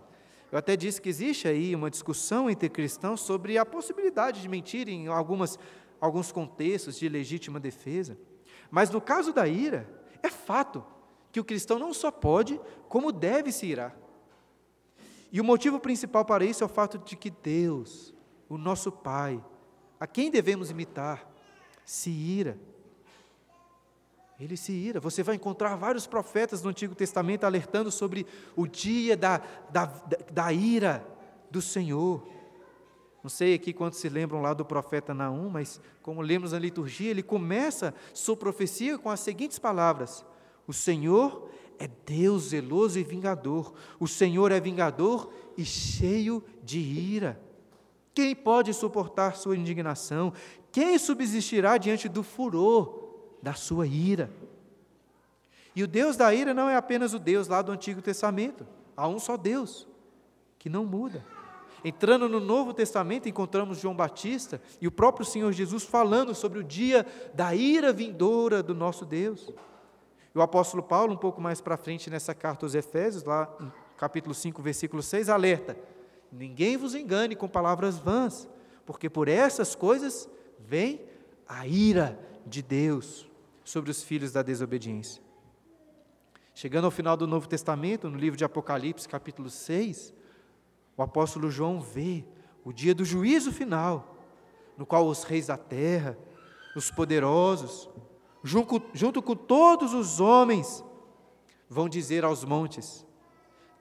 eu 0.52 0.58
até 0.58 0.76
disse 0.76 1.00
que 1.00 1.08
existe 1.08 1.48
aí 1.48 1.74
uma 1.74 1.90
discussão 1.90 2.50
entre 2.50 2.68
cristãos 2.68 3.22
sobre 3.22 3.56
a 3.56 3.64
possibilidade 3.64 4.42
de 4.42 4.48
mentir 4.50 4.86
em 4.86 5.06
algumas, 5.06 5.58
alguns 5.98 6.30
contextos 6.30 6.98
de 6.98 7.08
legítima 7.08 7.58
defesa. 7.58 8.18
Mas 8.70 8.90
no 8.90 9.00
caso 9.00 9.32
da 9.32 9.48
ira, 9.48 9.88
é 10.22 10.28
fato 10.28 10.84
que 11.32 11.40
o 11.40 11.44
cristão 11.44 11.78
não 11.78 11.94
só 11.94 12.10
pode, 12.10 12.60
como 12.86 13.10
deve 13.10 13.50
se 13.50 13.64
irar. 13.64 13.96
E 15.32 15.40
o 15.40 15.44
motivo 15.44 15.80
principal 15.80 16.26
para 16.26 16.44
isso 16.44 16.62
é 16.62 16.66
o 16.66 16.68
fato 16.68 16.98
de 16.98 17.16
que 17.16 17.30
Deus, 17.30 18.12
o 18.46 18.58
nosso 18.58 18.92
Pai, 18.92 19.42
a 19.98 20.06
quem 20.06 20.30
devemos 20.30 20.70
imitar, 20.70 21.26
se 21.82 22.10
ira 22.10 22.58
ele 24.38 24.56
se 24.56 24.72
ira. 24.72 25.00
Você 25.00 25.22
vai 25.22 25.34
encontrar 25.34 25.74
vários 25.76 26.06
profetas 26.06 26.62
no 26.62 26.70
Antigo 26.70 26.94
Testamento 26.94 27.44
alertando 27.44 27.90
sobre 27.90 28.26
o 28.54 28.66
dia 28.66 29.16
da, 29.16 29.42
da, 29.70 29.86
da 30.32 30.52
ira 30.52 31.04
do 31.50 31.60
Senhor. 31.60 32.26
Não 33.22 33.28
sei 33.28 33.54
aqui 33.54 33.72
quantos 33.72 33.98
se 33.98 34.08
lembram 34.08 34.40
lá 34.40 34.54
do 34.54 34.64
profeta 34.64 35.12
Naum, 35.12 35.50
mas 35.50 35.80
como 36.02 36.22
lemos 36.22 36.52
na 36.52 36.58
liturgia, 36.58 37.10
ele 37.10 37.22
começa 37.22 37.92
sua 38.14 38.36
profecia 38.36 38.96
com 38.96 39.10
as 39.10 39.20
seguintes 39.20 39.58
palavras: 39.58 40.24
O 40.68 40.72
Senhor 40.72 41.50
é 41.78 41.88
Deus 42.06 42.50
zeloso 42.50 42.98
e 42.98 43.02
vingador, 43.04 43.74
o 43.98 44.06
Senhor 44.06 44.52
é 44.52 44.60
vingador 44.60 45.32
e 45.56 45.64
cheio 45.64 46.44
de 46.62 46.78
ira. 46.78 47.40
Quem 48.14 48.34
pode 48.34 48.72
suportar 48.72 49.36
sua 49.36 49.56
indignação? 49.56 50.32
Quem 50.70 50.96
subsistirá 50.96 51.76
diante 51.76 52.08
do 52.08 52.22
furor 52.22 52.97
da 53.42 53.54
sua 53.54 53.86
ira. 53.86 54.30
E 55.74 55.82
o 55.82 55.86
Deus 55.86 56.16
da 56.16 56.34
ira 56.34 56.52
não 56.52 56.68
é 56.68 56.76
apenas 56.76 57.14
o 57.14 57.18
Deus 57.18 57.46
lá 57.46 57.62
do 57.62 57.70
Antigo 57.70 58.02
Testamento, 58.02 58.66
há 58.96 59.06
um 59.06 59.18
só 59.18 59.36
Deus, 59.36 59.86
que 60.58 60.68
não 60.68 60.84
muda. 60.84 61.24
Entrando 61.84 62.28
no 62.28 62.40
Novo 62.40 62.74
Testamento, 62.74 63.28
encontramos 63.28 63.78
João 63.78 63.94
Batista 63.94 64.60
e 64.80 64.88
o 64.88 64.90
próprio 64.90 65.24
Senhor 65.24 65.52
Jesus 65.52 65.84
falando 65.84 66.34
sobre 66.34 66.58
o 66.58 66.64
dia 66.64 67.06
da 67.32 67.54
ira 67.54 67.92
vindoura 67.92 68.60
do 68.60 68.74
nosso 68.74 69.04
Deus. 69.04 69.52
E 70.34 70.38
o 70.38 70.42
apóstolo 70.42 70.82
Paulo, 70.82 71.14
um 71.14 71.16
pouco 71.16 71.40
mais 71.40 71.60
para 71.60 71.76
frente 71.76 72.10
nessa 72.10 72.34
carta 72.34 72.66
aos 72.66 72.74
Efésios, 72.74 73.22
lá 73.22 73.48
no 73.60 73.72
capítulo 73.96 74.34
5, 74.34 74.60
versículo 74.60 75.00
6, 75.00 75.28
alerta: 75.28 75.76
Ninguém 76.32 76.76
vos 76.76 76.96
engane 76.96 77.36
com 77.36 77.46
palavras 77.46 77.98
vãs, 77.98 78.48
porque 78.84 79.08
por 79.08 79.28
essas 79.28 79.76
coisas 79.76 80.28
vem 80.58 81.00
a 81.48 81.68
ira 81.68 82.18
de 82.44 82.62
Deus 82.62 83.27
sobre 83.68 83.90
os 83.90 84.02
filhos 84.02 84.32
da 84.32 84.40
desobediência. 84.40 85.22
Chegando 86.54 86.86
ao 86.86 86.90
final 86.90 87.18
do 87.18 87.26
Novo 87.26 87.46
Testamento, 87.46 88.08
no 88.08 88.16
livro 88.16 88.36
de 88.36 88.44
Apocalipse, 88.44 89.06
capítulo 89.06 89.50
6, 89.50 90.14
o 90.96 91.02
apóstolo 91.02 91.50
João 91.50 91.78
vê 91.78 92.24
o 92.64 92.72
dia 92.72 92.94
do 92.94 93.04
juízo 93.04 93.52
final, 93.52 94.16
no 94.76 94.86
qual 94.86 95.06
os 95.06 95.22
reis 95.22 95.48
da 95.48 95.58
terra, 95.58 96.18
os 96.74 96.90
poderosos, 96.90 97.90
junto, 98.42 98.82
junto 98.94 99.20
com 99.20 99.36
todos 99.36 99.92
os 99.92 100.18
homens, 100.18 100.82
vão 101.68 101.90
dizer 101.90 102.24
aos 102.24 102.44
montes: 102.44 103.06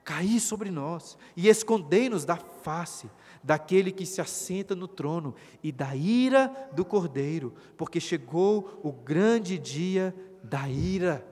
cair 0.04 0.42
sobre 0.42 0.70
nós 0.70 1.18
e 1.36 1.48
escondei-nos 1.48 2.26
da 2.26 2.36
face 2.36 3.10
daquele 3.44 3.92
que 3.92 4.06
se 4.06 4.22
assenta 4.22 4.76
no 4.76 4.88
trono 4.88 5.36
e 5.64 5.72
da 5.72 5.96
ira 5.96 6.70
do 6.74 6.84
cordeiro, 6.84 7.54
porque 7.78 8.00
chegou 8.00 8.80
o 8.84 8.92
grande 8.92 9.58
dia 9.58 10.16
da 10.44 10.70
ira 10.70 11.26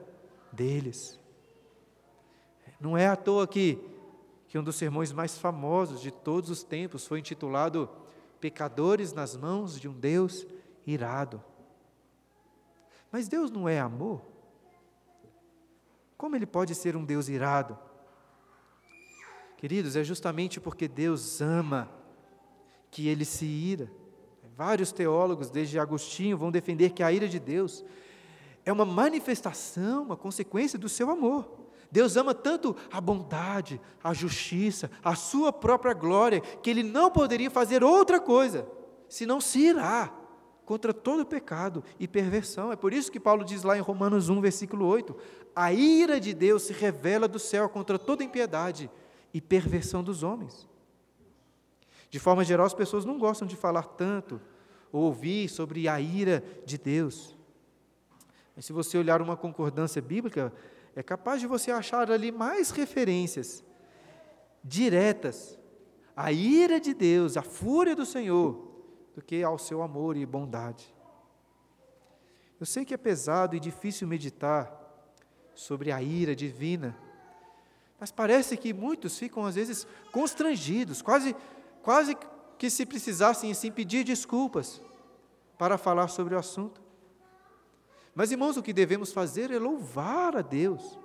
deles. 0.52 1.18
Não 2.80 2.96
é 2.96 3.06
à 3.08 3.16
toa 3.16 3.46
que, 3.46 3.78
que 4.48 4.58
um 4.58 4.62
dos 4.62 4.76
sermões 4.76 5.12
mais 5.12 5.38
famosos 5.38 6.00
de 6.00 6.10
todos 6.10 6.50
os 6.50 6.62
tempos 6.62 7.06
foi 7.06 7.18
intitulado 7.18 7.88
Pecadores 8.40 9.12
nas 9.12 9.34
mãos 9.36 9.80
de 9.80 9.88
um 9.88 9.94
Deus 9.94 10.46
irado. 10.86 11.42
Mas 13.10 13.28
Deus 13.28 13.50
não 13.50 13.68
é 13.68 13.80
amor? 13.80 14.20
Como 16.16 16.36
ele 16.36 16.46
pode 16.46 16.74
ser 16.74 16.96
um 16.96 17.04
Deus 17.04 17.28
irado? 17.28 17.78
Queridos, 19.56 19.96
é 19.96 20.04
justamente 20.04 20.60
porque 20.60 20.86
Deus 20.86 21.40
ama 21.40 21.90
que 22.90 23.08
ele 23.08 23.24
se 23.24 23.46
ira. 23.46 23.90
Vários 24.56 24.92
teólogos, 24.92 25.50
desde 25.50 25.78
Agostinho, 25.78 26.36
vão 26.36 26.50
defender 26.50 26.90
que 26.90 27.02
a 27.02 27.12
ira 27.12 27.28
de 27.28 27.38
Deus 27.38 27.84
é 28.64 28.72
uma 28.72 28.84
manifestação, 28.84 30.02
uma 30.02 30.16
consequência 30.16 30.78
do 30.78 30.88
seu 30.88 31.10
amor. 31.10 31.66
Deus 31.90 32.16
ama 32.16 32.34
tanto 32.34 32.74
a 32.90 33.00
bondade, 33.00 33.80
a 34.02 34.12
justiça, 34.12 34.90
a 35.04 35.14
sua 35.14 35.52
própria 35.52 35.94
glória, 35.94 36.40
que 36.40 36.68
ele 36.68 36.82
não 36.82 37.10
poderia 37.10 37.50
fazer 37.50 37.84
outra 37.84 38.20
coisa 38.20 38.66
senão 39.08 39.40
se 39.40 39.60
irar 39.60 40.12
contra 40.64 40.92
todo 40.92 41.24
pecado 41.24 41.82
e 41.98 42.08
perversão. 42.08 42.72
É 42.72 42.76
por 42.76 42.92
isso 42.92 43.10
que 43.10 43.20
Paulo 43.20 43.44
diz 43.44 43.62
lá 43.62 43.78
em 43.78 43.80
Romanos 43.80 44.28
1, 44.28 44.40
versículo 44.40 44.86
8: 44.86 45.16
a 45.54 45.72
ira 45.72 46.20
de 46.20 46.34
Deus 46.34 46.64
se 46.64 46.72
revela 46.72 47.28
do 47.28 47.38
céu 47.38 47.68
contra 47.68 47.98
toda 47.98 48.24
impiedade 48.24 48.90
e 49.36 49.40
perversão 49.42 50.02
dos 50.02 50.22
homens. 50.22 50.66
De 52.08 52.18
forma 52.18 52.42
geral, 52.42 52.64
as 52.64 52.72
pessoas 52.72 53.04
não 53.04 53.18
gostam 53.18 53.46
de 53.46 53.54
falar 53.54 53.82
tanto 53.82 54.40
ou 54.90 55.02
ouvir 55.02 55.50
sobre 55.50 55.86
a 55.86 56.00
ira 56.00 56.42
de 56.64 56.78
Deus. 56.78 57.36
Mas 58.54 58.64
se 58.64 58.72
você 58.72 58.96
olhar 58.96 59.20
uma 59.20 59.36
concordância 59.36 60.00
bíblica, 60.00 60.50
é 60.94 61.02
capaz 61.02 61.38
de 61.42 61.46
você 61.46 61.70
achar 61.70 62.10
ali 62.10 62.32
mais 62.32 62.70
referências 62.70 63.62
diretas 64.64 65.58
à 66.16 66.32
ira 66.32 66.80
de 66.80 66.94
Deus, 66.94 67.36
à 67.36 67.42
fúria 67.42 67.94
do 67.94 68.06
Senhor, 68.06 68.66
do 69.14 69.20
que 69.20 69.42
ao 69.42 69.58
seu 69.58 69.82
amor 69.82 70.16
e 70.16 70.24
bondade. 70.24 70.94
Eu 72.58 72.64
sei 72.64 72.86
que 72.86 72.94
é 72.94 72.96
pesado 72.96 73.54
e 73.54 73.60
difícil 73.60 74.08
meditar 74.08 74.72
sobre 75.54 75.92
a 75.92 76.00
ira 76.00 76.34
divina, 76.34 76.96
mas 77.98 78.10
parece 78.10 78.56
que 78.56 78.72
muitos 78.72 79.18
ficam 79.18 79.44
às 79.44 79.54
vezes 79.54 79.86
constrangidos, 80.12 81.00
quase 81.00 81.34
quase 81.82 82.16
que 82.58 82.68
se 82.68 82.84
precisassem 82.84 83.50
assim 83.52 83.70
pedir 83.70 84.04
desculpas 84.04 84.80
para 85.56 85.78
falar 85.78 86.08
sobre 86.08 86.34
o 86.34 86.38
assunto. 86.38 86.80
Mas, 88.14 88.32
irmãos, 88.32 88.56
o 88.56 88.62
que 88.62 88.72
devemos 88.72 89.12
fazer 89.12 89.50
é 89.50 89.58
louvar 89.58 90.36
a 90.36 90.42
Deus 90.42 90.98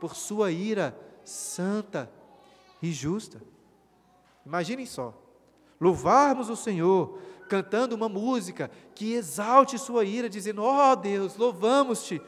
por 0.00 0.14
sua 0.14 0.50
ira 0.50 0.98
santa 1.24 2.10
e 2.82 2.92
justa. 2.92 3.40
Imaginem 4.44 4.84
só, 4.84 5.14
louvarmos 5.80 6.50
o 6.50 6.56
Senhor 6.56 7.18
cantando 7.48 7.94
uma 7.94 8.08
música 8.08 8.70
que 8.94 9.14
exalte 9.14 9.78
sua 9.78 10.04
ira, 10.04 10.28
dizendo: 10.28 10.62
Ó 10.62 10.92
oh, 10.92 10.96
Deus, 10.96 11.36
louvamos-te 11.36 12.20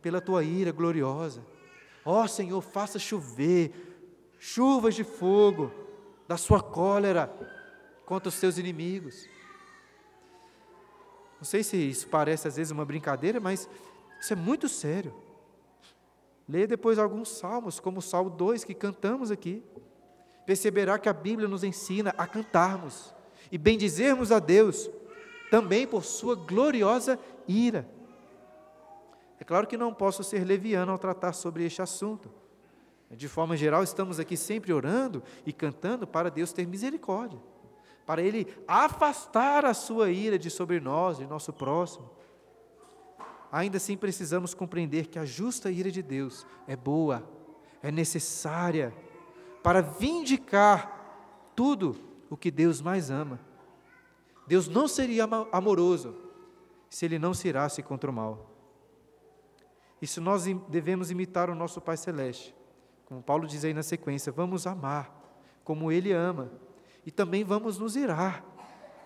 pela 0.00 0.20
tua 0.20 0.44
ira 0.44 0.70
gloriosa. 0.70 1.44
Ó 2.04 2.22
oh, 2.22 2.28
Senhor, 2.28 2.60
faça 2.60 2.98
chover 2.98 3.72
chuvas 4.38 4.94
de 4.94 5.04
fogo 5.04 5.72
da 6.28 6.36
sua 6.36 6.62
cólera 6.62 7.32
contra 8.04 8.28
os 8.28 8.34
seus 8.34 8.58
inimigos. 8.58 9.26
Não 11.38 11.44
sei 11.44 11.62
se 11.62 11.76
isso 11.76 12.08
parece 12.08 12.48
às 12.48 12.56
vezes 12.56 12.70
uma 12.70 12.84
brincadeira, 12.84 13.40
mas 13.40 13.68
isso 14.20 14.32
é 14.32 14.36
muito 14.36 14.68
sério. 14.68 15.14
Leia 16.48 16.66
depois 16.66 16.98
alguns 16.98 17.28
salmos, 17.28 17.80
como 17.80 17.98
o 17.98 18.02
Salmo 18.02 18.30
2 18.30 18.64
que 18.64 18.74
cantamos 18.74 19.30
aqui. 19.30 19.62
Perceberá 20.44 20.98
que 20.98 21.08
a 21.08 21.12
Bíblia 21.12 21.48
nos 21.48 21.64
ensina 21.64 22.14
a 22.18 22.26
cantarmos 22.26 23.14
e 23.50 23.56
bendizermos 23.56 24.30
a 24.30 24.38
Deus 24.38 24.90
também 25.50 25.86
por 25.86 26.04
sua 26.04 26.34
gloriosa 26.34 27.18
ira. 27.48 27.88
É 29.38 29.44
claro 29.44 29.66
que 29.66 29.76
não 29.76 29.92
posso 29.92 30.22
ser 30.22 30.44
leviano 30.44 30.92
ao 30.92 30.98
tratar 30.98 31.32
sobre 31.32 31.64
este 31.64 31.82
assunto. 31.82 32.30
De 33.10 33.28
forma 33.28 33.56
geral, 33.56 33.82
estamos 33.82 34.18
aqui 34.18 34.36
sempre 34.36 34.72
orando 34.72 35.22
e 35.46 35.52
cantando 35.52 36.06
para 36.06 36.30
Deus 36.30 36.52
ter 36.52 36.66
misericórdia 36.66 37.38
para 38.06 38.22
Ele 38.22 38.46
afastar 38.66 39.64
a 39.64 39.74
sua 39.74 40.10
ira 40.10 40.38
de 40.38 40.50
sobre 40.50 40.80
nós, 40.80 41.18
de 41.18 41.26
nosso 41.26 41.52
próximo. 41.52 42.10
Ainda 43.50 43.76
assim, 43.76 43.96
precisamos 43.96 44.52
compreender 44.52 45.06
que 45.06 45.18
a 45.18 45.24
justa 45.24 45.70
ira 45.70 45.90
de 45.90 46.02
Deus 46.02 46.46
é 46.66 46.76
boa, 46.76 47.22
é 47.82 47.90
necessária 47.90 48.92
para 49.62 49.80
vindicar 49.80 51.52
tudo 51.54 51.96
o 52.28 52.36
que 52.36 52.50
Deus 52.50 52.80
mais 52.80 53.10
ama. 53.10 53.40
Deus 54.46 54.68
não 54.68 54.86
seria 54.86 55.24
amoroso 55.52 56.14
se 56.90 57.04
Ele 57.04 57.18
não 57.18 57.32
se 57.32 57.48
irasse 57.48 57.82
contra 57.82 58.10
o 58.10 58.12
mal. 58.12 58.53
Isso 60.04 60.20
nós 60.20 60.44
devemos 60.68 61.10
imitar 61.10 61.48
o 61.48 61.54
nosso 61.54 61.80
Pai 61.80 61.96
Celeste. 61.96 62.54
Como 63.06 63.22
Paulo 63.22 63.46
diz 63.46 63.64
aí 63.64 63.72
na 63.72 63.82
sequência, 63.82 64.30
vamos 64.30 64.66
amar 64.66 65.10
como 65.64 65.90
Ele 65.90 66.12
ama 66.12 66.52
e 67.06 67.10
também 67.10 67.42
vamos 67.42 67.78
nos 67.78 67.96
irar, 67.96 68.44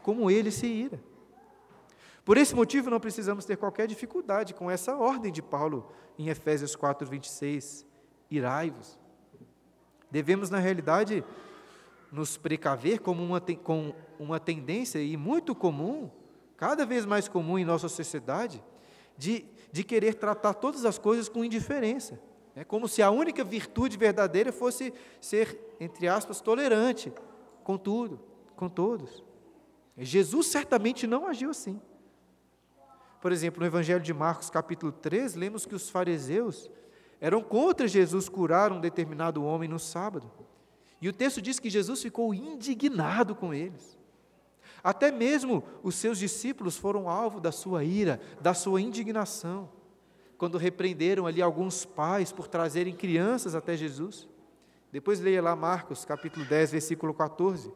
como 0.03 0.29
ele 0.29 0.51
se 0.51 0.67
ira. 0.67 1.01
Por 2.25 2.37
esse 2.37 2.53
motivo, 2.53 2.91
não 2.91 2.99
precisamos 2.99 3.45
ter 3.45 3.57
qualquer 3.57 3.87
dificuldade 3.87 4.53
com 4.55 4.69
essa 4.69 4.97
ordem 4.97 5.31
de 5.31 5.41
Paulo 5.41 5.89
em 6.19 6.31
Efésios 6.31 6.75
4, 6.75 7.07
26. 7.07 7.87
Irai-vos. 8.29 8.99
Devemos, 10.11 10.51
na 10.51 10.59
realidade, 10.59 11.25
nos 12.11 12.37
precaver 12.37 12.99
como 12.99 13.23
uma, 13.23 13.41
com 13.41 13.95
uma 14.19 14.41
tendência 14.41 14.99
e 14.99 15.17
muito 15.17 15.55
comum, 15.55 16.11
cada 16.57 16.85
vez 16.85 17.07
mais 17.07 17.29
comum 17.29 17.57
em 17.57 17.65
nossa 17.65 17.89
sociedade, 17.89 18.61
de, 19.17 19.45
de 19.71 19.85
querer 19.85 20.15
tratar 20.15 20.55
todas 20.55 20.85
as 20.85 20.99
coisas 20.99 21.29
com 21.29 21.45
indiferença. 21.45 22.21
É 22.55 22.65
como 22.65 22.89
se 22.89 23.03
a 23.03 23.11
única 23.11 23.45
virtude 23.45 23.97
verdadeira 23.97 24.51
fosse 24.51 24.93
ser, 25.21 25.77
entre 25.79 26.09
aspas, 26.09 26.41
tolerante, 26.41 27.13
com 27.63 27.77
tudo, 27.77 28.21
com 28.57 28.69
todos. 28.69 29.23
Jesus 29.97 30.47
certamente 30.47 31.07
não 31.07 31.27
agiu 31.27 31.51
assim. 31.51 31.81
Por 33.21 33.33
exemplo, 33.33 33.61
no 33.61 33.67
Evangelho 33.67 34.01
de 34.01 34.15
Marcos, 34.15 34.49
capítulo 34.49 34.93
3, 34.93 35.35
lemos 35.35 35.67
que 35.67 35.75
os 35.75 35.91
fariseus 35.91 36.71
eram 37.21 37.43
contra 37.43 37.89
Jesus 37.89 38.29
curar 38.29 38.73
um 38.73 38.81
determinado 38.81 39.45
homem 39.45 39.69
no 39.69 39.79
sábado. 39.79 40.31
E 41.01 41.09
o 41.09 41.13
texto 41.13 41.43
diz 41.43 41.59
que 41.59 41.69
Jesus 41.69 42.01
ficou 42.01 42.33
indignado 42.33 43.35
com 43.35 43.53
eles. 43.53 43.98
Até 44.83 45.11
mesmo 45.11 45.63
os 45.83 45.95
seus 45.95 46.19
discípulos 46.19 46.77
foram 46.77 47.09
alvo 47.09 47.41
da 47.41 47.53
sua 47.53 47.85
ira, 47.85 48.21
da 48.41 48.55
sua 48.55 48.81
indignação, 48.81 49.69
quando 50.37 50.59
repreenderam 50.59 51.27
ali 51.27 51.43
alguns 51.43 51.85
pais 51.85 52.31
por 52.31 52.47
trazerem 52.47 52.95
crianças 52.95 53.55
até 53.55 53.77
Jesus. 53.77 54.29
Depois 54.93 55.21
leia 55.21 55.43
lá 55.43 55.55
Marcos, 55.57 56.05
capítulo 56.05 56.47
10, 56.47 56.73
versículo 56.73 57.13
14. 57.13 57.73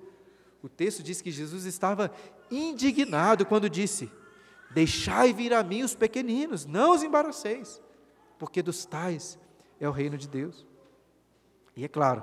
O 0.63 0.69
texto 0.69 1.03
diz 1.03 1.21
que 1.21 1.31
Jesus 1.31 1.65
estava 1.65 2.11
indignado 2.51 3.45
quando 3.45 3.69
disse: 3.69 4.11
Deixai 4.71 5.33
vir 5.33 5.53
a 5.53 5.63
mim 5.63 5.83
os 5.83 5.95
pequeninos, 5.95 6.65
não 6.65 6.95
os 6.95 7.03
embaraceis, 7.03 7.83
porque 8.39 8.63
dos 8.63 8.85
tais 8.85 9.39
é 9.81 9.89
o 9.89 9.93
reino 9.93 10.17
de 10.17 10.29
Deus. 10.29 10.65
E 11.77 11.85
é 11.85 11.89
claro, 11.89 12.23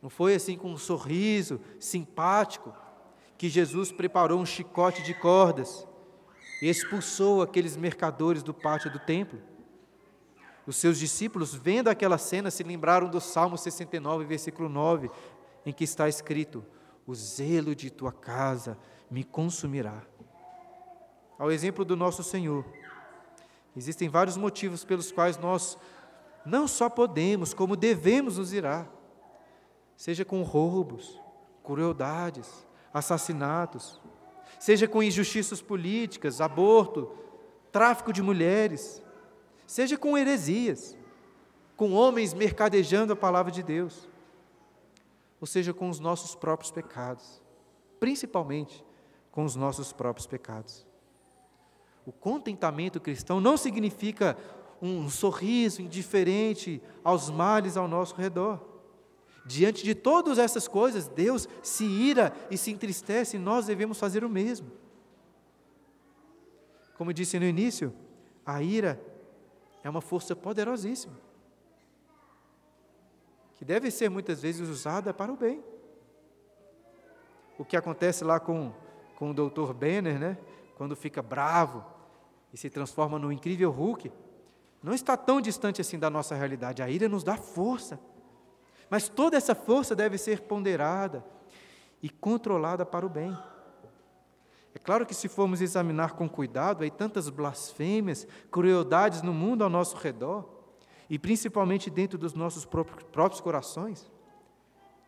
não 0.00 0.08
foi 0.08 0.34
assim 0.34 0.56
com 0.56 0.70
um 0.72 0.78
sorriso 0.78 1.60
simpático 1.78 2.74
que 3.44 3.50
Jesus 3.50 3.92
preparou 3.92 4.40
um 4.40 4.46
chicote 4.46 5.02
de 5.02 5.12
cordas 5.12 5.86
e 6.62 6.68
expulsou 6.70 7.42
aqueles 7.42 7.76
mercadores 7.76 8.42
do 8.42 8.54
pátio 8.54 8.90
do 8.90 8.98
templo. 8.98 9.38
Os 10.66 10.76
seus 10.76 10.98
discípulos, 10.98 11.54
vendo 11.54 11.88
aquela 11.88 12.16
cena, 12.16 12.50
se 12.50 12.62
lembraram 12.62 13.06
do 13.06 13.20
Salmo 13.20 13.58
69, 13.58 14.24
versículo 14.24 14.66
9, 14.70 15.10
em 15.66 15.74
que 15.74 15.84
está 15.84 16.08
escrito: 16.08 16.64
O 17.06 17.14
zelo 17.14 17.74
de 17.74 17.90
tua 17.90 18.10
casa 18.10 18.78
me 19.10 19.22
consumirá. 19.22 20.00
Ao 21.38 21.52
exemplo 21.52 21.84
do 21.84 21.94
nosso 21.94 22.22
Senhor, 22.22 22.64
existem 23.76 24.08
vários 24.08 24.38
motivos 24.38 24.86
pelos 24.86 25.12
quais 25.12 25.36
nós 25.36 25.76
não 26.46 26.66
só 26.66 26.88
podemos, 26.88 27.52
como 27.52 27.76
devemos 27.76 28.38
nos 28.38 28.54
irar, 28.54 28.90
seja 29.98 30.24
com 30.24 30.42
roubos, 30.42 31.20
crueldades, 31.62 32.64
assassinatos, 32.94 34.00
seja 34.58 34.86
com 34.86 35.02
injustiças 35.02 35.60
políticas, 35.60 36.40
aborto, 36.40 37.10
tráfico 37.72 38.12
de 38.12 38.22
mulheres, 38.22 39.02
seja 39.66 39.98
com 39.98 40.16
heresias, 40.16 40.96
com 41.76 41.92
homens 41.92 42.32
mercadejando 42.32 43.12
a 43.12 43.16
palavra 43.16 43.50
de 43.50 43.62
Deus. 43.62 44.08
ou 45.40 45.46
seja, 45.46 45.74
com 45.74 45.90
os 45.90 46.00
nossos 46.00 46.34
próprios 46.34 46.70
pecados, 46.70 47.42
principalmente 48.00 48.82
com 49.30 49.44
os 49.44 49.54
nossos 49.54 49.92
próprios 49.92 50.26
pecados. 50.26 50.86
O 52.06 52.12
contentamento 52.12 52.98
cristão 52.98 53.42
não 53.42 53.56
significa 53.58 54.38
um 54.80 55.10
sorriso 55.10 55.82
indiferente 55.82 56.80
aos 57.02 57.28
males 57.28 57.76
ao 57.76 57.86
nosso 57.86 58.14
redor. 58.14 58.73
Diante 59.44 59.84
de 59.84 59.94
todas 59.94 60.38
essas 60.38 60.66
coisas, 60.66 61.06
Deus 61.06 61.48
se 61.62 61.84
ira 61.84 62.32
e 62.50 62.56
se 62.56 62.70
entristece, 62.70 63.36
e 63.36 63.40
nós 63.40 63.66
devemos 63.66 63.98
fazer 63.98 64.24
o 64.24 64.28
mesmo. 64.28 64.70
Como 66.96 67.12
disse 67.12 67.38
no 67.38 67.44
início, 67.44 67.92
a 68.46 68.62
ira 68.62 69.00
é 69.82 69.90
uma 69.90 70.00
força 70.00 70.34
poderosíssima, 70.34 71.18
que 73.56 73.64
deve 73.64 73.90
ser 73.90 74.08
muitas 74.08 74.40
vezes 74.40 74.68
usada 74.68 75.12
para 75.12 75.32
o 75.32 75.36
bem. 75.36 75.62
O 77.58 77.64
que 77.64 77.76
acontece 77.76 78.24
lá 78.24 78.40
com, 78.40 78.72
com 79.16 79.30
o 79.30 79.34
Dr. 79.34 79.72
Benner, 79.74 80.18
né? 80.18 80.38
quando 80.76 80.96
fica 80.96 81.22
bravo 81.22 81.84
e 82.52 82.56
se 82.56 82.68
transforma 82.70 83.18
no 83.18 83.30
incrível 83.30 83.70
Hulk, 83.70 84.10
não 84.82 84.92
está 84.92 85.16
tão 85.16 85.40
distante 85.40 85.80
assim 85.80 85.98
da 85.98 86.10
nossa 86.10 86.34
realidade. 86.34 86.82
A 86.82 86.90
ira 86.90 87.08
nos 87.08 87.24
dá 87.24 87.36
força. 87.36 87.98
Mas 88.94 89.08
toda 89.08 89.36
essa 89.36 89.56
força 89.56 89.92
deve 89.92 90.16
ser 90.16 90.42
ponderada 90.42 91.24
e 92.00 92.08
controlada 92.08 92.86
para 92.86 93.04
o 93.04 93.08
bem. 93.08 93.36
É 94.72 94.78
claro 94.78 95.04
que 95.04 95.12
se 95.12 95.26
formos 95.26 95.60
examinar 95.60 96.12
com 96.12 96.28
cuidado 96.28 96.84
aí 96.84 96.92
tantas 96.92 97.28
blasfêmias, 97.28 98.24
crueldades 98.52 99.20
no 99.20 99.34
mundo 99.34 99.64
ao 99.64 99.68
nosso 99.68 99.96
redor, 99.96 100.48
e 101.10 101.18
principalmente 101.18 101.90
dentro 101.90 102.16
dos 102.16 102.34
nossos 102.34 102.64
próprios 102.64 103.40
corações, 103.40 104.08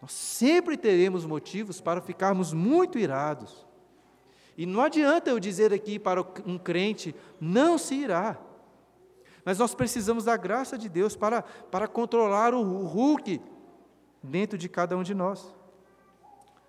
nós 0.03 0.11
sempre 0.11 0.77
teremos 0.77 1.25
motivos 1.25 1.81
para 1.81 2.01
ficarmos 2.01 2.53
muito 2.53 2.99
irados. 2.99 3.65
E 4.59 4.67
não 4.67 4.81
adianta 4.81 5.31
eu 5.31 5.39
dizer 5.39 5.73
aqui 5.73 5.97
para 5.97 6.23
um 6.45 6.59
crente, 6.59 7.15
não 7.41 7.79
se 7.79 7.95
irá. 7.95 8.37
Mas 9.45 9.61
nós 9.61 9.77
precisamos 9.77 10.25
da 10.25 10.37
graça 10.37 10.77
de 10.77 10.89
Deus 10.89 11.15
para, 11.15 11.43
para 11.43 11.87
controlar 11.87 12.53
o 12.53 12.85
Hulk 12.85 13.55
dentro 14.27 14.59
de 14.59 14.69
cada 14.69 14.97
um 14.97 15.03
de 15.03 15.15
nós. 15.15 15.55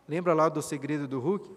Lembra 0.08 0.34
lá 0.34 0.48
do 0.48 0.62
segredo 0.62 1.08
do 1.08 1.20
Hulk? 1.20 1.50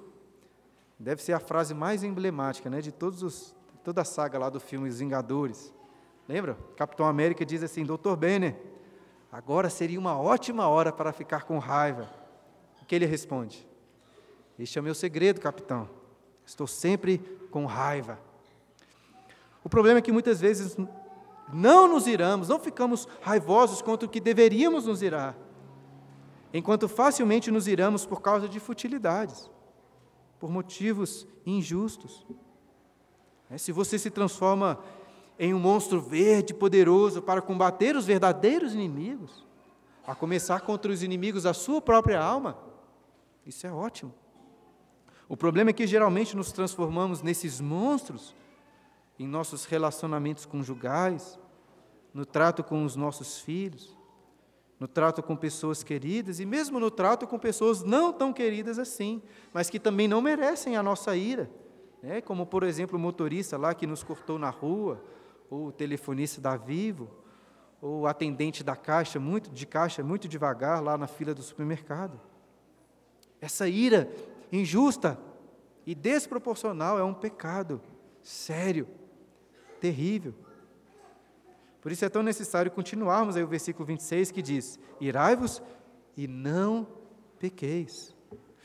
Deve 0.99 1.23
ser 1.23 1.33
a 1.33 1.41
frase 1.41 1.73
mais 1.73 2.03
emblemática 2.03 2.69
né, 2.69 2.81
de 2.81 2.93
todos 2.93 3.23
os, 3.23 3.55
toda 3.85 4.03
a 4.03 4.05
saga 4.05 4.39
lá 4.39 4.51
do 4.51 4.61
filme 4.61 4.89
Os 4.89 4.99
Vingadores. 4.99 5.73
Lembra? 6.29 6.57
Capitão 6.77 7.07
América 7.07 7.45
diz 7.45 7.63
assim: 7.63 7.85
Doutor 7.85 8.17
Banner, 8.17 8.57
agora 9.31 9.71
seria 9.71 9.99
uma 9.99 10.19
ótima 10.19 10.69
hora 10.69 10.93
para 10.93 11.13
ficar 11.13 11.45
com 11.45 11.59
raiva. 11.59 12.09
O 12.83 12.85
que 12.85 12.95
ele 12.95 13.07
responde? 13.07 13.67
Este 14.59 14.79
é 14.79 14.81
o 14.81 14.85
meu 14.85 14.95
segredo, 14.95 15.41
capitão. 15.41 15.89
Estou 16.45 16.67
sempre 16.67 17.19
com 17.51 17.65
raiva. 17.65 18.19
O 19.65 19.69
problema 19.69 19.99
é 19.99 20.03
que 20.03 20.13
muitas 20.13 20.41
vezes 20.41 20.77
não 21.53 21.89
nos 21.89 22.07
iramos, 22.07 22.49
não 22.49 22.59
ficamos 22.59 23.09
raivosos 23.21 23.83
quanto 23.83 24.05
o 24.05 24.09
que 24.09 24.21
deveríamos 24.21 24.87
nos 24.87 25.03
irar, 25.03 25.37
enquanto 26.53 26.89
facilmente 26.89 27.51
nos 27.51 27.67
iramos 27.69 28.05
por 28.05 28.21
causa 28.21 28.49
de 28.49 28.59
futilidades, 28.59 29.51
por 30.39 30.51
motivos 30.51 31.27
injustos. 31.47 32.27
É, 33.49 33.59
se 33.59 33.73
você 33.73 33.99
se 33.99 34.11
transforma 34.11 34.79
em 35.39 35.55
um 35.55 35.59
monstro 35.59 36.01
verde 36.01 36.53
poderoso 36.53 37.23
para 37.23 37.41
combater 37.41 37.97
os 37.97 38.07
verdadeiros 38.07 38.75
inimigos, 38.75 39.47
a 40.07 40.15
começar 40.15 40.61
contra 40.61 40.91
os 40.91 41.03
inimigos 41.03 41.45
da 41.45 41.55
sua 41.55 41.81
própria 41.81 42.21
alma, 42.21 42.59
isso 43.47 43.67
é 43.67 43.73
ótimo. 43.73 44.13
O 45.29 45.37
problema 45.37 45.71
é 45.71 45.73
que 45.73 45.87
geralmente 45.87 46.37
nos 46.37 46.51
transformamos 46.51 47.23
nesses 47.23 47.61
monstros 47.61 48.35
em 49.19 49.27
nossos 49.27 49.65
relacionamentos 49.65 50.45
conjugais, 50.45 51.39
no 52.13 52.27
trato 52.27 52.65
com 52.65 52.85
os 52.85 52.97
nossos 52.97 53.39
filhos, 53.39 53.97
no 54.81 54.89
trato 54.89 55.23
com 55.23 55.37
pessoas 55.37 55.83
queridas 55.83 56.41
e 56.41 56.47
mesmo 56.47 56.81
no 56.81 56.91
trato 56.91 57.27
com 57.27 57.39
pessoas 57.39 57.85
não 57.85 58.11
tão 58.11 58.33
queridas 58.33 58.79
assim, 58.79 59.23
mas 59.53 59.69
que 59.69 59.79
também 59.79 60.09
não 60.09 60.23
merecem 60.23 60.75
a 60.75 60.83
nossa 60.83 61.15
ira, 61.15 61.51
né? 62.03 62.23
como 62.23 62.47
por 62.47 62.63
exemplo 62.63 62.97
o 62.97 63.01
motorista 63.01 63.59
lá 63.59 63.75
que 63.75 63.87
nos 63.87 64.03
cortou 64.03 64.39
na 64.39 64.49
rua, 64.49 65.05
ou 65.51 65.67
o 65.67 65.73
telefonista 65.73 66.41
da 66.41 66.57
Vivo, 66.57 67.11
ou 67.83 68.01
o 68.01 68.07
atendente 68.07 68.65
da 68.65 68.75
caixa, 68.75 69.21
muito 69.21 69.51
de 69.51 69.67
caixa, 69.67 70.03
muito 70.03 70.27
devagar 70.27 70.83
lá 70.83 70.97
na 70.97 71.07
fila 71.07 71.35
do 71.35 71.43
supermercado. 71.43 72.19
Essa 73.39 73.69
ira 73.69 74.11
injusta 74.51 75.19
e 75.87 75.95
desproporcional 75.95 76.99
é 76.99 77.05
um 77.05 77.15
pecado 77.15 77.83
sério 78.23 78.87
terrível. 79.81 80.35
Por 81.81 81.91
isso 81.91 82.05
é 82.05 82.09
tão 82.09 82.23
necessário 82.23 82.71
continuarmos 82.71 83.37
aí 83.37 83.43
o 83.43 83.49
versículo 83.49 83.87
26 83.87 84.31
que 84.31 84.43
diz: 84.43 84.79
Irai-vos 85.01 85.63
e 86.17 86.29
não 86.29 86.87
pequeis. 87.39 88.15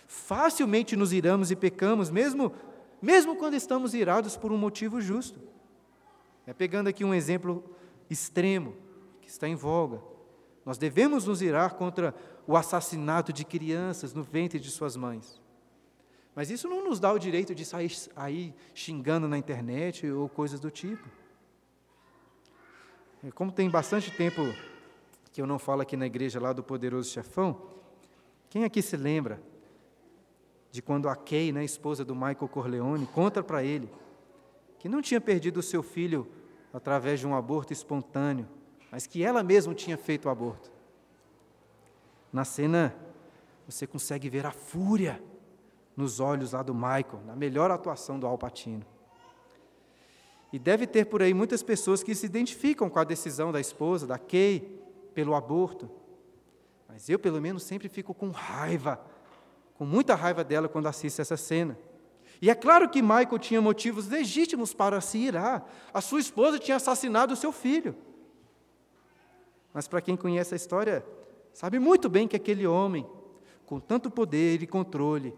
Facilmente 0.08 0.96
nos 0.96 1.14
iramos 1.14 1.50
e 1.52 1.56
pecamos, 1.56 2.10
mesmo, 2.10 2.52
mesmo 3.02 3.36
quando 3.36 3.56
estamos 3.56 3.94
irados 3.94 4.36
por 4.36 4.52
um 4.52 4.58
motivo 4.58 5.02
justo. 5.02 5.40
É 6.46 6.54
pegando 6.54 6.88
aqui 6.88 7.04
um 7.04 7.14
exemplo 7.14 7.64
extremo 8.10 8.76
que 9.22 9.30
está 9.30 9.48
em 9.48 9.56
voga. 9.56 10.02
Nós 10.66 10.78
devemos 10.78 11.26
nos 11.26 11.42
irar 11.42 11.76
contra 11.76 12.14
o 12.48 12.56
assassinato 12.56 13.32
de 13.32 13.46
crianças 13.46 14.14
no 14.14 14.24
ventre 14.24 14.60
de 14.60 14.70
suas 14.70 14.96
mães. 14.96 15.42
Mas 16.36 16.50
isso 16.50 16.68
não 16.68 16.84
nos 16.84 17.00
dá 17.00 17.12
o 17.14 17.20
direito 17.20 17.56
de 17.56 17.64
sair 17.64 17.92
aí 18.16 18.54
xingando 18.74 19.28
na 19.28 19.38
internet 19.38 20.10
ou 20.12 20.28
coisas 20.28 20.60
do 20.60 20.70
tipo. 20.70 21.08
Como 23.34 23.52
tem 23.52 23.70
bastante 23.70 24.12
tempo 24.12 24.42
que 25.32 25.42
eu 25.42 25.48
não 25.48 25.58
falo 25.58 25.82
aqui 25.82 25.98
na 25.98 26.06
igreja 26.06 26.40
lá 26.40 26.54
do 26.54 26.64
poderoso 26.64 27.10
chefão, 27.10 27.62
quem 28.50 28.64
aqui 28.64 28.82
se 28.82 28.96
lembra 28.96 29.42
de 30.72 30.82
quando 30.82 31.10
a 31.10 31.16
Kay, 31.16 31.52
né, 31.52 31.64
esposa 31.64 32.06
do 32.06 32.14
Michael 32.14 32.48
Corleone, 32.50 33.06
conta 33.08 33.42
para 33.42 33.64
ele 33.64 33.90
que 34.78 34.90
não 34.90 35.02
tinha 35.02 35.20
perdido 35.20 35.58
o 35.58 35.64
seu 35.64 35.82
filho 35.82 36.28
através 36.74 37.20
de 37.20 37.28
um 37.28 37.34
aborto 37.34 37.74
espontâneo, 37.74 38.48
mas 38.92 39.08
que 39.08 39.24
ela 39.24 39.42
mesma 39.42 39.74
tinha 39.74 39.98
feito 39.98 40.26
o 40.26 40.30
aborto. 40.30 40.72
Na 42.32 42.44
cena, 42.44 42.94
você 43.68 43.88
consegue 43.88 44.30
ver 44.30 44.46
a 44.46 44.52
fúria 44.52 45.22
nos 45.96 46.20
olhos 46.20 46.52
lá 46.52 46.62
do 46.62 46.76
Michael, 46.76 47.22
na 47.26 47.36
melhor 47.36 47.72
atuação 47.72 48.20
do 48.20 48.28
Alpatino. 48.28 48.86
E 50.56 50.60
deve 50.60 50.88
ter 50.88 51.08
por 51.08 51.22
aí 51.22 51.34
muitas 51.34 51.62
pessoas 51.62 52.02
que 52.02 52.16
se 52.16 52.26
identificam 52.26 52.90
com 52.90 52.98
a 52.98 53.04
decisão 53.04 53.52
da 53.52 53.60
esposa, 53.60 54.08
da 54.08 54.18
Kay, 54.18 54.80
pelo 55.14 55.36
aborto. 55.36 55.92
Mas 56.88 57.10
eu, 57.10 57.20
pelo 57.20 57.42
menos, 57.42 57.62
sempre 57.64 57.90
fico 57.90 58.14
com 58.14 58.30
raiva, 58.30 59.06
com 59.78 59.86
muita 59.86 60.16
raiva 60.16 60.46
dela 60.46 60.70
quando 60.70 60.88
assisto 60.88 61.22
essa 61.22 61.36
cena. 61.36 61.78
E 62.42 62.50
é 62.50 62.56
claro 62.56 62.88
que 62.88 63.02
Michael 63.02 63.38
tinha 63.38 63.62
motivos 63.62 64.08
legítimos 64.08 64.74
para 64.74 65.02
se 65.02 65.18
irar. 65.18 65.70
A 65.94 66.00
sua 66.00 66.22
esposa 66.22 66.58
tinha 66.58 66.78
assassinado 66.78 67.34
o 67.34 67.36
seu 67.36 67.52
filho. 67.52 67.94
Mas 69.74 69.90
para 69.90 70.00
quem 70.00 70.16
conhece 70.16 70.54
a 70.54 70.56
história, 70.56 71.06
sabe 71.52 71.80
muito 71.80 72.08
bem 72.08 72.30
que 72.30 72.36
aquele 72.38 72.66
homem, 72.66 73.06
com 73.66 73.78
tanto 73.78 74.10
poder 74.10 74.64
e 74.64 74.68
controle, 74.68 75.36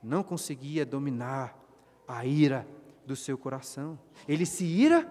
não 0.00 0.22
conseguia 0.22 0.86
dominar 0.86 1.58
a 2.06 2.24
ira 2.24 2.64
do 3.06 3.16
seu 3.16 3.38
coração. 3.38 3.98
Ele 4.28 4.44
se 4.44 4.64
ira, 4.64 5.10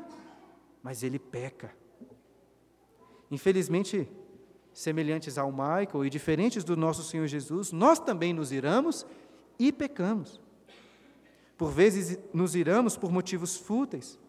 mas 0.84 1.02
ele 1.02 1.18
peca. 1.18 1.76
Infelizmente, 3.32 4.10
semelhantes 4.74 5.38
ao 5.38 5.52
Michael 5.52 6.06
e 6.06 6.10
diferentes 6.10 6.64
do 6.64 6.76
nosso 6.76 7.02
Senhor 7.04 7.26
Jesus, 7.28 7.72
nós 7.72 8.00
também 8.00 8.34
nos 8.34 8.52
iramos 8.52 9.06
e 9.58 9.72
pecamos. 9.72 10.40
Por 11.58 11.72
vezes 11.72 12.20
nos 12.34 12.56
iramos 12.56 12.98
por 12.98 13.12
motivos 13.12 13.56
fúteis 13.56 14.20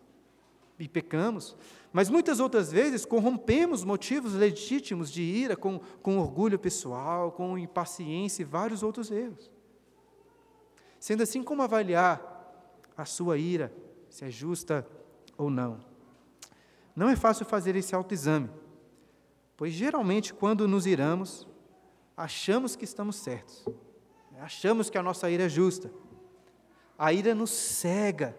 e 0.78 0.88
pecamos, 0.88 1.56
mas 1.92 2.08
muitas 2.08 2.38
outras 2.38 2.70
vezes 2.70 3.04
corrompemos 3.04 3.82
motivos 3.82 4.34
legítimos 4.34 5.10
de 5.10 5.22
ira 5.22 5.56
com, 5.56 5.80
com 6.02 6.18
orgulho 6.18 6.58
pessoal, 6.58 7.32
com 7.32 7.58
impaciência 7.58 8.42
e 8.42 8.44
vários 8.44 8.82
outros 8.82 9.10
erros. 9.10 9.50
Sendo 11.00 11.22
assim, 11.22 11.42
como 11.42 11.62
avaliar 11.62 12.35
a 12.96 13.04
sua 13.04 13.38
ira, 13.38 13.72
se 14.08 14.24
é 14.24 14.30
justa 14.30 14.86
ou 15.36 15.50
não? 15.50 15.78
Não 16.94 17.08
é 17.08 17.16
fácil 17.16 17.44
fazer 17.44 17.76
esse 17.76 17.94
autoexame, 17.94 18.48
pois 19.56 19.72
geralmente, 19.72 20.32
quando 20.32 20.66
nos 20.66 20.86
iramos, 20.86 21.46
achamos 22.16 22.74
que 22.74 22.84
estamos 22.84 23.16
certos, 23.16 23.66
achamos 24.40 24.88
que 24.88 24.96
a 24.96 25.02
nossa 25.02 25.30
ira 25.30 25.44
é 25.44 25.48
justa. 25.48 25.90
A 26.98 27.12
ira 27.12 27.34
nos 27.34 27.50
cega, 27.50 28.34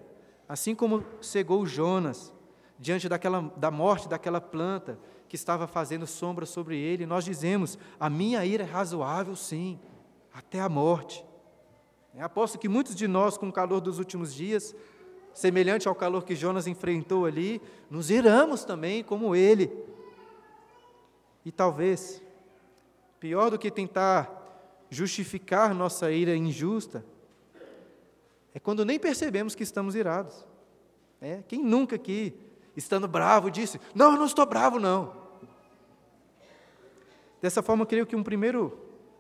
assim 0.50 0.74
como 0.74 1.04
cegou 1.22 1.66
Jonas 1.66 2.34
diante 2.80 3.08
daquela, 3.08 3.42
da 3.56 3.70
morte 3.70 4.10
daquela 4.10 4.42
planta 4.42 5.00
que 5.28 5.36
estava 5.36 5.68
fazendo 5.68 6.08
sombra 6.08 6.46
sobre 6.46 6.78
ele. 6.78 7.06
Nós 7.06 7.26
dizemos: 7.26 7.78
a 8.00 8.10
minha 8.10 8.44
ira 8.46 8.64
é 8.64 8.68
razoável, 8.68 9.36
sim, 9.36 9.80
até 10.34 10.60
a 10.60 10.70
morte. 10.70 11.24
Aposto 12.20 12.58
que 12.58 12.68
muitos 12.68 12.96
de 12.96 13.08
nós, 13.08 13.38
com 13.38 13.50
o 13.50 13.54
calor 13.54 13.80
dos 13.80 14.00
últimos 14.00 14.34
dias, 14.34 14.76
semelhante 15.34 15.88
ao 15.88 15.94
calor 15.94 16.26
que 16.26 16.36
Jonas 16.36 16.66
enfrentou 16.66 17.26
ali, 17.26 17.62
nos 17.92 18.10
iramos 18.10 18.64
também 18.64 19.04
como 19.04 19.36
ele. 19.36 19.72
E 21.46 21.52
talvez, 21.52 22.22
pior 23.20 23.52
do 23.52 23.60
que 23.60 23.70
tentar 23.70 24.34
justificar 24.90 25.76
nossa 25.76 26.12
ira 26.12 26.36
injusta, 26.36 27.06
é 28.52 28.60
quando 28.60 28.84
nem 28.84 28.98
percebemos 28.98 29.54
que 29.54 29.62
estamos 29.62 29.94
irados. 29.94 30.44
É, 31.22 31.44
quem 31.48 31.64
nunca 31.64 31.96
aqui, 31.96 32.34
estando 32.76 33.08
bravo, 33.08 33.52
disse: 33.52 33.80
Não, 33.94 34.14
eu 34.14 34.18
não 34.18 34.26
estou 34.26 34.46
bravo, 34.46 34.80
não. 34.80 35.14
Dessa 37.40 37.62
forma, 37.62 37.86
creio 37.86 38.08
que 38.08 38.16
um 38.16 38.24
primeiro, 38.24 38.76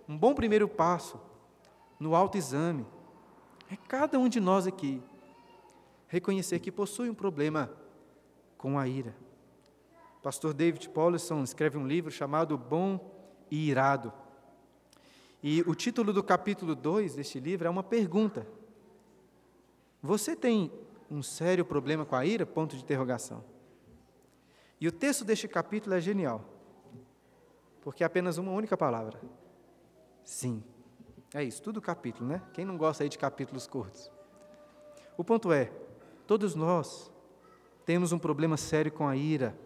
um 0.09 0.17
bom 0.17 0.33
primeiro 0.33 0.67
passo 0.67 1.26
no 1.99 2.15
autoexame 2.15 2.85
é 3.69 3.75
cada 3.75 4.17
um 4.19 4.29
de 4.29 4.39
nós 4.39 4.67
aqui 4.67 5.01
reconhecer 6.07 6.59
que 6.59 6.71
possui 6.71 7.09
um 7.09 7.13
problema 7.13 7.69
com 8.57 8.79
a 8.79 8.87
ira. 8.87 9.15
O 10.17 10.21
pastor 10.21 10.53
David 10.53 10.89
Paulson 10.89 11.43
escreve 11.43 11.77
um 11.77 11.87
livro 11.87 12.11
chamado 12.11 12.57
Bom 12.57 13.13
e 13.51 13.69
Irado. 13.69 14.11
E 15.43 15.61
o 15.61 15.75
título 15.75 16.11
do 16.11 16.23
capítulo 16.23 16.75
2 16.75 17.15
deste 17.15 17.39
livro 17.39 17.67
é 17.67 17.69
uma 17.69 17.83
pergunta. 17.83 18.47
Você 20.01 20.35
tem 20.35 20.71
um 21.09 21.21
sério 21.21 21.65
problema 21.65 22.05
com 22.05 22.15
a 22.15 22.25
ira? 22.25 22.45
Ponto 22.45 22.75
de 22.75 22.81
interrogação. 22.81 23.43
E 24.79 24.87
o 24.87 24.91
texto 24.91 25.25
deste 25.25 25.47
capítulo 25.47 25.95
é 25.95 26.01
genial, 26.01 26.43
porque 27.81 28.03
é 28.03 28.05
apenas 28.05 28.37
uma 28.37 28.51
única 28.51 28.77
palavra: 28.77 29.19
sim. 30.23 30.63
É 31.33 31.43
isso, 31.43 31.61
tudo 31.61 31.81
capítulo, 31.81 32.29
né? 32.29 32.41
Quem 32.53 32.63
não 32.63 32.77
gosta 32.77 33.03
aí 33.03 33.09
de 33.09 33.17
capítulos 33.17 33.67
curtos? 33.67 34.09
O 35.17 35.23
ponto 35.23 35.51
é: 35.51 35.71
todos 36.25 36.55
nós 36.55 37.11
temos 37.85 38.11
um 38.11 38.19
problema 38.19 38.55
sério 38.55 38.91
com 38.91 39.07
a 39.07 39.15
ira. 39.15 39.57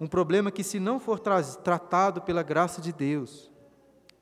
Um 0.00 0.06
problema 0.06 0.52
que, 0.52 0.62
se 0.62 0.78
não 0.78 1.00
for 1.00 1.18
tratado 1.18 2.22
pela 2.22 2.42
graça 2.42 2.80
de 2.80 2.92
Deus, 2.92 3.50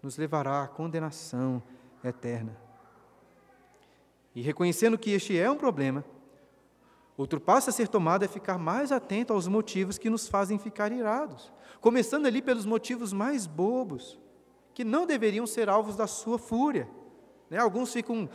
nos 0.03 0.17
levará 0.17 0.63
à 0.63 0.69
condenação 0.69 1.63
eterna. 2.03 2.57
E 4.35 4.41
reconhecendo 4.41 4.97
que 4.97 5.11
este 5.11 5.39
é 5.39 5.51
um 5.51 5.57
problema, 5.57 6.03
outro 7.17 7.39
passo 7.39 7.69
a 7.69 7.73
ser 7.73 7.89
tomado 7.89 8.25
é 8.25 8.29
ficar 8.29 8.57
mais 8.57 8.91
atento 8.91 9.35
aos 9.35 9.47
motivos 9.47 9.99
que 9.99 10.09
nos 10.09 10.29
fazem 10.29 10.59
ficar 10.59 10.93
irados, 10.93 11.53
começando 11.81 12.25
ali 12.25 12.41
pelos 12.41 12.65
motivos 12.65 13.13
mais 13.13 13.47
bobos, 13.47 14.19
que 14.77 14.85
não 14.85 15.07
deveriam 15.07 15.47
ser 15.47 15.71
alvos 15.71 15.97
da 15.97 16.07
sua 16.07 16.39
fúria. 16.39 16.87
Né? 17.49 17.57
Alguns 17.57 17.95
ficam 17.95 18.29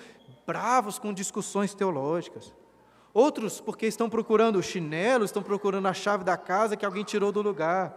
bravos 0.43 0.97
com 0.97 1.13
discussões 1.13 1.75
teológicas, 1.75 2.51
outros 3.13 3.61
porque 3.61 3.85
estão 3.85 4.09
procurando 4.09 4.57
o 4.57 4.63
chinelo, 4.63 5.23
estão 5.23 5.43
procurando 5.43 5.87
a 5.87 5.93
chave 5.93 6.23
da 6.23 6.35
casa 6.35 6.75
que 6.75 6.83
alguém 6.83 7.03
tirou 7.03 7.31
do 7.31 7.43
lugar, 7.43 7.95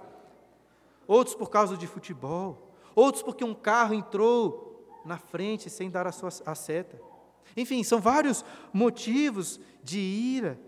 outros 1.07 1.35
por 1.35 1.49
causa 1.49 1.75
de 1.75 1.87
futebol, 1.87 2.71
outros 2.95 3.23
porque 3.23 3.43
um 3.43 3.55
carro 3.55 3.95
entrou 3.95 5.01
na 5.07 5.17
frente 5.17 5.71
sem 5.71 5.89
dar 5.89 6.07
a 6.07 6.13
sua 6.13 6.29
a 6.45 6.55
seta. 6.55 7.01
Enfim, 7.57 7.83
são 7.83 7.99
vários 7.99 8.45
motivos 8.75 9.59
de 9.83 9.99
ira 9.99 10.61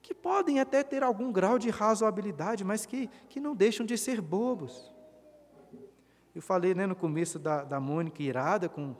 que 0.00 0.14
podem 0.14 0.58
até 0.58 0.82
ter 0.82 1.02
algum 1.02 1.30
grau 1.30 1.58
de 1.58 1.68
razoabilidade, 1.68 2.64
mas 2.64 2.86
que, 2.86 3.10
que 3.28 3.40
não 3.40 3.54
deixam 3.54 3.84
de 3.84 3.98
ser 3.98 4.22
bobos. 4.22 4.90
Eu 6.38 6.42
falei 6.42 6.72
né, 6.72 6.86
no 6.86 6.94
começo 6.94 7.36
da, 7.36 7.64
da 7.64 7.80
Mônica 7.80 8.22
irada 8.22 8.68
com, 8.68 8.94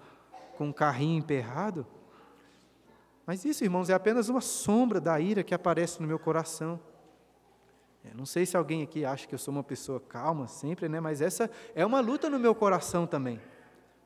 com 0.57 0.73
carrinho 0.73 1.21
emperrado, 1.21 1.87
mas 3.25 3.45
isso, 3.45 3.63
irmãos, 3.63 3.89
é 3.89 3.95
apenas 3.95 4.29
uma 4.29 4.41
sombra 4.41 5.01
da 5.01 5.21
ira 5.21 5.45
que 5.45 5.55
aparece 5.55 6.03
no 6.03 6.09
meu 6.09 6.19
coração. 6.19 6.81
Eu 8.05 8.17
não 8.17 8.27
sei 8.27 8.45
se 8.45 8.57
alguém 8.57 8.83
aqui 8.83 9.05
acha 9.05 9.29
que 9.29 9.37
eu 9.37 9.39
sou 9.39 9.55
uma 9.55 9.63
pessoa 9.63 10.01
calma 10.01 10.49
sempre, 10.49 10.89
né? 10.89 10.99
mas 10.99 11.21
essa 11.21 11.49
é 11.77 11.87
uma 11.87 12.01
luta 12.01 12.29
no 12.29 12.41
meu 12.41 12.57
coração 12.57 13.07
também. 13.07 13.41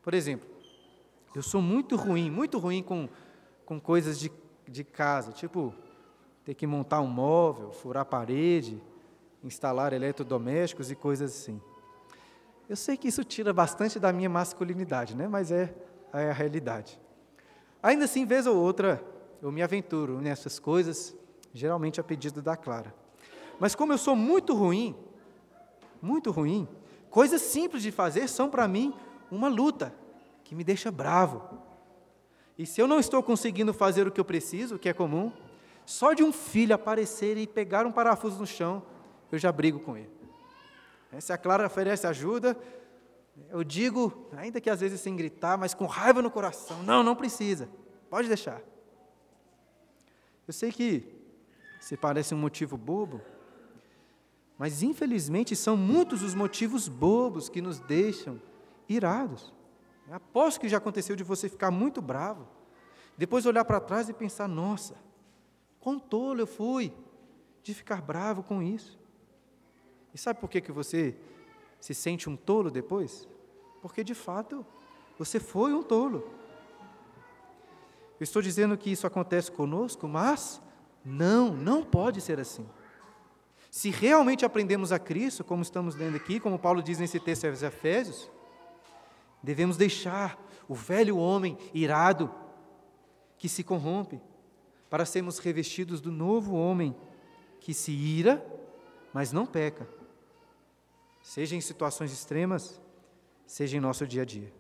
Por 0.03 0.13
exemplo, 0.13 0.47
eu 1.35 1.43
sou 1.43 1.63
muito 1.63 1.97
ruim, 1.97 2.31
muito 2.31 2.59
ruim 2.59 2.83
com, 2.83 3.09
com 3.65 3.81
coisas 3.81 4.21
de, 4.21 4.31
de 4.69 4.85
casa, 4.85 5.33
tipo 5.33 5.75
ter 6.45 6.53
que 6.53 6.67
montar 6.67 7.01
um 7.01 7.07
móvel, 7.07 7.73
furar 7.73 8.05
parede, 8.05 8.79
instalar 9.43 9.95
eletrodomésticos 9.95 10.91
e 10.91 10.95
coisas 10.95 11.33
assim. 11.33 11.63
Eu 12.69 12.77
sei 12.77 12.97
que 12.97 13.09
isso 13.09 13.25
tira 13.25 13.53
bastante 13.53 13.99
da 13.99 14.13
minha 14.13 14.29
masculinidade, 14.29 15.17
né? 15.17 15.29
mas 15.29 15.51
é, 15.51 15.75
é 16.13 16.31
a 16.31 16.33
realidade. 16.33 16.99
Ainda 17.83 18.05
assim, 18.05 18.25
vez 18.25 18.47
ou 18.47 18.57
outra, 18.57 19.03
eu 19.43 19.51
me 19.51 19.63
aventuro 19.63 20.21
nessas 20.21 20.59
coisas, 20.59 21.15
geralmente 21.53 22.01
a 22.01 22.05
pedido 22.05 22.41
da 22.41 22.57
Clara. 22.57 22.95
Mas 23.59 23.75
como 23.75 23.93
eu 23.93 23.99
sou 23.99 24.15
muito 24.15 24.55
ruim, 24.55 24.95
muito 26.01 26.31
ruim, 26.31 26.69
coisas 27.11 27.43
simples 27.43 27.83
de 27.83 27.91
fazer 27.91 28.29
são 28.29 28.49
para 28.49 28.67
mim 28.69 28.95
uma 29.31 29.49
luta 29.49 29.95
que 30.45 30.55
me 30.55 30.63
deixa 30.63 30.91
bravo. 30.91 31.43
E 32.57 32.67
se 32.67 32.81
eu 32.81 32.87
não 32.87 33.01
estou 33.01 33.23
conseguindo 33.23 33.73
fazer 33.73 34.07
o 34.07 34.11
que 34.11 34.21
eu 34.21 34.25
preciso, 34.25 34.77
o 34.77 34.79
que 34.79 34.89
é 34.89 34.93
comum, 34.93 35.33
só 35.85 36.13
de 36.13 36.23
um 36.23 36.33
filho 36.33 36.75
aparecer 36.75 37.37
e 37.37 37.47
pegar 37.47 37.87
um 37.87 37.93
parafuso 37.93 38.39
no 38.39 38.47
chão, 38.47 38.83
eu 39.31 39.39
já 39.39 39.51
brigo 39.51 39.81
com 39.81 39.97
ele. 39.97 40.22
Se 41.21 41.33
a 41.33 41.39
Clara 41.39 41.67
oferece 41.67 42.07
ajuda, 42.07 42.57
eu 43.51 43.63
digo, 43.63 44.29
ainda 44.37 44.61
que 44.61 44.71
às 44.71 44.81
vezes 44.81 45.01
sem 45.01 45.15
gritar, 45.17 45.59
mas 45.59 45.75
com 45.75 45.87
raiva 45.87 46.23
no 46.23 46.31
coração: 46.31 46.83
não, 46.83 47.03
não 47.03 47.15
precisa, 47.15 47.69
pode 48.09 48.29
deixar. 48.29 48.61
Eu 50.47 50.53
sei 50.53 50.73
que 50.73 51.05
se 51.81 51.97
parece 51.97 52.35
um 52.35 52.39
motivo 52.39 52.77
bobo, 52.77 53.21
mas 54.59 54.83
infelizmente 54.83 55.57
são 55.57 55.77
muitos 55.77 56.23
os 56.23 56.35
motivos 56.35 56.89
bobos 56.89 57.49
que 57.49 57.61
nos 57.61 57.81
deixam 57.81 58.41
irados. 58.89 59.53
Aposto 60.11 60.61
que 60.61 60.69
já 60.69 60.77
aconteceu 60.77 61.17
de 61.17 61.25
você 61.25 61.49
ficar 61.49 61.71
muito 61.71 62.03
bravo, 62.03 62.47
depois 63.17 63.47
olhar 63.47 63.65
para 63.65 63.81
trás 63.81 64.09
e 64.09 64.13
pensar: 64.13 64.47
nossa, 64.47 64.95
quão 65.81 65.99
tolo 65.99 66.41
eu 66.41 66.47
fui 66.47 66.93
de 67.63 67.73
ficar 67.73 68.03
bravo 68.03 68.43
com 68.43 68.63
isso. 68.63 69.02
E 70.15 70.19
sabe 70.19 70.41
por 70.41 70.49
que, 70.49 70.61
que 70.61 70.73
você 70.73 71.15
se 71.81 71.95
sente 71.95 72.29
um 72.29 72.37
tolo 72.37 72.71
depois? 72.71 73.29
Porque 73.81 74.05
de 74.05 74.15
fato 74.15 74.65
você 75.19 75.41
foi 75.41 75.73
um 75.73 75.83
tolo. 75.83 76.29
Eu 78.21 78.25
estou 78.25 78.41
dizendo 78.41 78.77
que 78.77 78.91
isso 78.91 79.07
acontece 79.07 79.51
conosco, 79.51 80.07
mas 80.07 80.61
não, 81.05 81.53
não 81.53 81.83
pode 81.83 82.21
ser 82.21 82.39
assim. 82.39 82.69
Se 83.71 83.91
realmente 83.91 84.45
aprendemos 84.45 84.93
a 84.93 84.99
Cristo, 84.99 85.43
como 85.43 85.63
estamos 85.63 85.95
lendo 85.95 86.17
aqui, 86.17 86.39
como 86.39 86.59
Paulo 86.59 86.83
diz 86.83 86.99
nesse 86.99 87.19
texto 87.19 87.47
aos 87.47 87.63
Efésios, 87.63 88.31
Devemos 89.43 89.77
deixar 89.77 90.41
o 90.69 90.75
velho 90.75 91.17
homem 91.17 91.59
irado, 91.75 92.33
que 93.37 93.49
se 93.49 93.65
corrompe, 93.65 94.21
para 94.89 95.05
sermos 95.05 95.39
revestidos 95.39 96.01
do 96.01 96.13
novo 96.13 96.55
homem, 96.55 96.95
que 97.59 97.75
se 97.75 97.91
ira, 97.91 98.45
mas 99.13 99.33
não 99.33 99.45
peca, 99.45 99.89
seja 101.23 101.57
em 101.57 101.61
situações 101.61 102.13
extremas, 102.13 102.81
seja 103.47 103.77
em 103.77 103.81
nosso 103.81 104.07
dia 104.07 104.23
a 104.23 104.25
dia. 104.25 104.53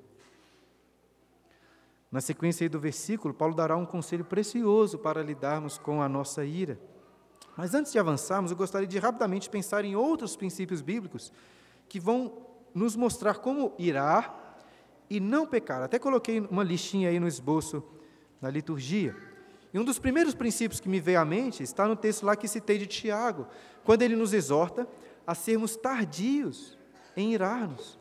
Na 2.10 2.20
sequência 2.20 2.68
do 2.68 2.78
versículo, 2.78 3.32
Paulo 3.32 3.54
dará 3.54 3.76
um 3.76 3.86
conselho 3.86 4.24
precioso 4.24 4.98
para 4.98 5.22
lidarmos 5.22 5.78
com 5.78 6.02
a 6.02 6.08
nossa 6.08 6.44
ira. 6.44 6.78
Mas 7.56 7.74
antes 7.74 7.90
de 7.90 7.98
avançarmos, 7.98 8.50
eu 8.50 8.56
gostaria 8.56 8.86
de 8.86 8.98
rapidamente 8.98 9.48
pensar 9.48 9.84
em 9.84 9.96
outros 9.96 10.36
princípios 10.36 10.80
bíblicos 10.80 11.32
que 11.88 11.98
vão 11.98 12.32
nos 12.74 12.96
mostrar 12.96 13.34
como 13.38 13.74
irar 13.78 14.56
e 15.08 15.20
não 15.20 15.46
pecar. 15.46 15.82
Até 15.82 15.98
coloquei 15.98 16.40
uma 16.40 16.62
listinha 16.62 17.08
aí 17.08 17.18
no 17.18 17.28
esboço 17.28 17.82
da 18.40 18.50
liturgia. 18.50 19.16
E 19.72 19.78
um 19.78 19.84
dos 19.84 19.98
primeiros 19.98 20.34
princípios 20.34 20.80
que 20.80 20.88
me 20.88 21.00
veio 21.00 21.20
à 21.20 21.24
mente 21.24 21.62
está 21.62 21.88
no 21.88 21.96
texto 21.96 22.24
lá 22.24 22.36
que 22.36 22.46
citei 22.46 22.76
de 22.76 22.86
Tiago, 22.86 23.46
quando 23.84 24.02
ele 24.02 24.16
nos 24.16 24.34
exorta 24.34 24.86
a 25.26 25.34
sermos 25.34 25.76
tardios 25.76 26.78
em 27.16 27.32
irar-nos. 27.32 27.98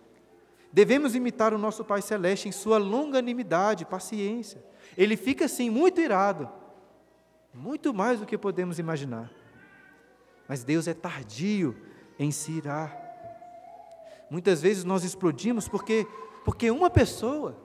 Devemos 0.72 1.16
imitar 1.16 1.54
o 1.54 1.58
nosso 1.58 1.84
Pai 1.84 2.02
Celeste 2.02 2.48
em 2.48 2.52
sua 2.52 2.78
longanimidade, 2.78 3.86
paciência. 3.86 4.64
Ele 4.98 5.18
fica 5.18 5.46
assim 5.46 5.70
muito 5.70 6.00
irado, 6.00 6.50
muito 7.54 7.94
mais 7.94 8.20
do 8.20 8.26
que 8.26 8.38
podemos 8.38 8.80
imaginar. 8.80 9.30
Mas 10.48 10.64
Deus 10.64 10.88
é 10.88 10.94
tardio 10.94 11.76
em 12.18 12.32
se 12.32 12.52
irar. 12.52 12.98
Muitas 14.30 14.62
vezes 14.62 14.84
nós 14.84 15.04
explodimos 15.04 15.68
porque 15.68 16.08
porque 16.44 16.72
uma 16.72 16.90
pessoa 16.90 17.56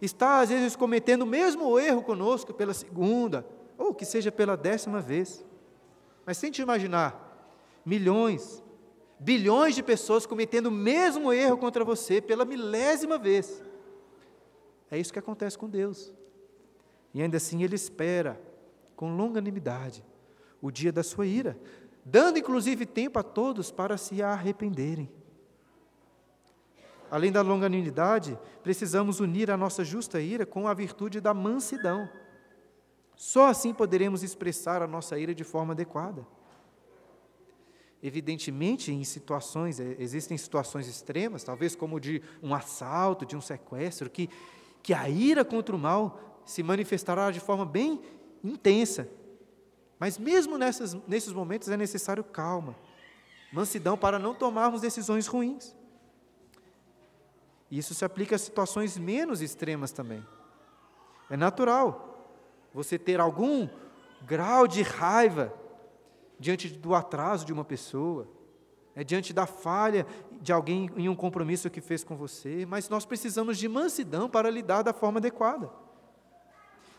está, 0.00 0.40
às 0.40 0.48
vezes, 0.48 0.76
cometendo 0.76 1.22
o 1.22 1.26
mesmo 1.26 1.78
erro 1.78 2.02
conosco 2.02 2.52
pela 2.52 2.74
segunda, 2.74 3.46
ou 3.78 3.94
que 3.94 4.04
seja 4.04 4.32
pela 4.32 4.56
décima 4.56 5.00
vez. 5.00 5.44
Mas 6.24 6.40
tente 6.40 6.60
imaginar 6.60 7.22
milhões, 7.84 8.62
Bilhões 9.18 9.74
de 9.74 9.82
pessoas 9.82 10.26
cometendo 10.26 10.66
o 10.66 10.70
mesmo 10.70 11.32
erro 11.32 11.56
contra 11.56 11.84
você 11.84 12.20
pela 12.20 12.44
milésima 12.44 13.18
vez. 13.18 13.62
É 14.90 14.98
isso 14.98 15.12
que 15.12 15.18
acontece 15.18 15.56
com 15.56 15.68
Deus. 15.68 16.12
E 17.14 17.22
ainda 17.22 17.38
assim 17.38 17.62
Ele 17.62 17.74
espera, 17.74 18.40
com 18.94 19.16
longanimidade, 19.16 20.04
o 20.60 20.70
dia 20.70 20.92
da 20.92 21.02
sua 21.02 21.26
ira, 21.26 21.58
dando 22.04 22.38
inclusive 22.38 22.84
tempo 22.84 23.18
a 23.18 23.22
todos 23.22 23.70
para 23.70 23.96
se 23.96 24.22
arrependerem. 24.22 25.10
Além 27.10 27.30
da 27.30 27.40
longanimidade, 27.40 28.38
precisamos 28.62 29.20
unir 29.20 29.50
a 29.50 29.56
nossa 29.56 29.84
justa 29.84 30.20
ira 30.20 30.44
com 30.44 30.66
a 30.66 30.74
virtude 30.74 31.20
da 31.20 31.32
mansidão. 31.32 32.08
Só 33.14 33.48
assim 33.48 33.72
poderemos 33.72 34.22
expressar 34.22 34.82
a 34.82 34.86
nossa 34.86 35.18
ira 35.18 35.34
de 35.34 35.44
forma 35.44 35.72
adequada. 35.72 36.26
Evidentemente, 38.02 38.92
em 38.92 39.02
situações, 39.04 39.80
eh, 39.80 39.96
existem 39.98 40.36
situações 40.36 40.86
extremas, 40.86 41.42
talvez 41.42 41.74
como 41.74 41.98
de 41.98 42.22
um 42.42 42.54
assalto, 42.54 43.24
de 43.24 43.36
um 43.36 43.40
sequestro, 43.40 44.10
que, 44.10 44.28
que 44.82 44.92
a 44.92 45.08
ira 45.08 45.44
contra 45.44 45.74
o 45.74 45.78
mal 45.78 46.40
se 46.44 46.62
manifestará 46.62 47.30
de 47.30 47.40
forma 47.40 47.64
bem 47.64 48.00
intensa. 48.44 49.08
Mas 49.98 50.18
mesmo 50.18 50.58
nessas, 50.58 50.94
nesses 51.06 51.32
momentos 51.32 51.68
é 51.68 51.76
necessário 51.76 52.22
calma, 52.22 52.76
mansidão 53.52 53.96
para 53.96 54.18
não 54.18 54.34
tomarmos 54.34 54.82
decisões 54.82 55.26
ruins. 55.26 55.74
Isso 57.70 57.94
se 57.94 58.04
aplica 58.04 58.36
a 58.36 58.38
situações 58.38 58.96
menos 58.96 59.40
extremas 59.40 59.90
também. 59.90 60.24
É 61.28 61.36
natural 61.36 62.30
você 62.72 62.98
ter 62.98 63.20
algum 63.20 63.68
grau 64.22 64.68
de 64.68 64.82
raiva 64.82 65.52
diante 66.38 66.68
do 66.68 66.94
atraso 66.94 67.44
de 67.44 67.52
uma 67.52 67.64
pessoa, 67.64 68.28
é 68.94 69.04
diante 69.04 69.32
da 69.32 69.46
falha 69.46 70.06
de 70.40 70.52
alguém 70.52 70.90
em 70.96 71.08
um 71.08 71.14
compromisso 71.14 71.68
que 71.68 71.80
fez 71.80 72.02
com 72.02 72.16
você, 72.16 72.64
mas 72.66 72.88
nós 72.88 73.04
precisamos 73.04 73.58
de 73.58 73.68
mansidão 73.68 74.28
para 74.28 74.50
lidar 74.50 74.82
da 74.82 74.92
forma 74.92 75.18
adequada. 75.18 75.70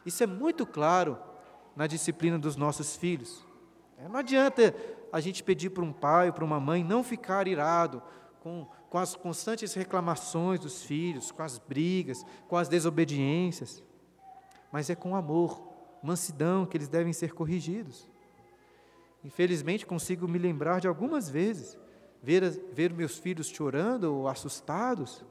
Isso 0.06 0.24
é 0.24 0.28
muito 0.28 0.66
claro 0.66 1.18
na 1.76 1.88
disciplina 1.88 2.38
dos 2.38 2.56
nossos 2.56 2.96
filhos. 2.96 3.46
É, 3.98 4.08
não 4.08 4.18
adianta 4.18 4.76
a 5.12 5.20
gente 5.20 5.44
pedir 5.44 5.72
para 5.72 5.84
um 5.84 5.92
pai 5.92 6.28
ou 6.28 6.34
para 6.34 6.46
uma 6.46 6.60
mãe 6.60 6.84
não 6.84 7.04
ficar 7.04 7.48
irado 7.48 8.02
com, 8.42 8.68
com 8.90 8.98
as 8.98 9.16
constantes 9.16 9.74
reclamações 9.74 10.60
dos 10.60 10.84
filhos, 10.84 11.32
com 11.32 11.42
as 11.42 11.58
brigas, 11.58 12.24
com 12.48 12.56
as 12.56 12.70
desobediências, 12.70 13.84
mas 14.72 14.90
é 14.90 14.96
com 14.96 15.16
amor, 15.16 15.68
mansidão 16.04 16.66
que 16.66 16.78
eles 16.78 16.88
devem 16.88 17.12
ser 17.12 17.34
corrigidos. 17.34 18.08
Infelizmente, 19.28 19.86
consigo 19.86 20.26
me 20.26 20.40
lembrar 20.40 20.80
de 20.80 20.88
algumas 20.88 21.30
vezes 21.30 21.78
ver, 22.24 22.50
ver 22.72 22.94
meus 22.94 23.18
filhos 23.18 23.48
chorando 23.48 24.06
ou 24.06 24.26
assustados, 24.26 25.22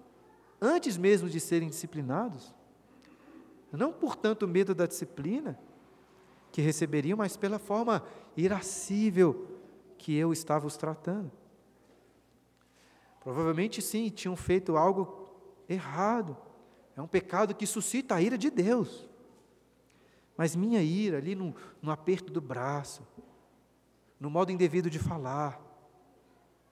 antes 0.60 0.98
mesmo 0.98 1.30
de 1.30 1.40
serem 1.40 1.70
disciplinados. 1.70 2.54
Não 3.72 3.94
por 3.94 4.14
tanto 4.14 4.46
medo 4.46 4.74
da 4.74 4.84
disciplina 4.84 5.58
que 6.52 6.60
receberiam, 6.60 7.16
mas 7.16 7.38
pela 7.38 7.58
forma 7.58 8.04
irascível 8.36 9.48
que 9.96 10.14
eu 10.14 10.30
estava 10.30 10.66
os 10.66 10.76
tratando. 10.76 11.32
Provavelmente 13.20 13.80
sim, 13.80 14.10
tinham 14.10 14.36
feito 14.36 14.76
algo 14.76 15.26
errado. 15.66 16.36
É 16.94 17.00
um 17.00 17.08
pecado 17.08 17.54
que 17.54 17.66
suscita 17.66 18.16
a 18.16 18.20
ira 18.20 18.36
de 18.36 18.50
Deus. 18.50 19.08
Mas 20.36 20.54
minha 20.54 20.82
ira, 20.82 21.16
ali 21.16 21.34
no, 21.34 21.54
no 21.80 21.90
aperto 21.90 22.30
do 22.30 22.42
braço, 22.42 23.02
no 24.18 24.30
modo 24.30 24.50
indevido 24.50 24.88
de 24.88 24.98
falar, 24.98 25.60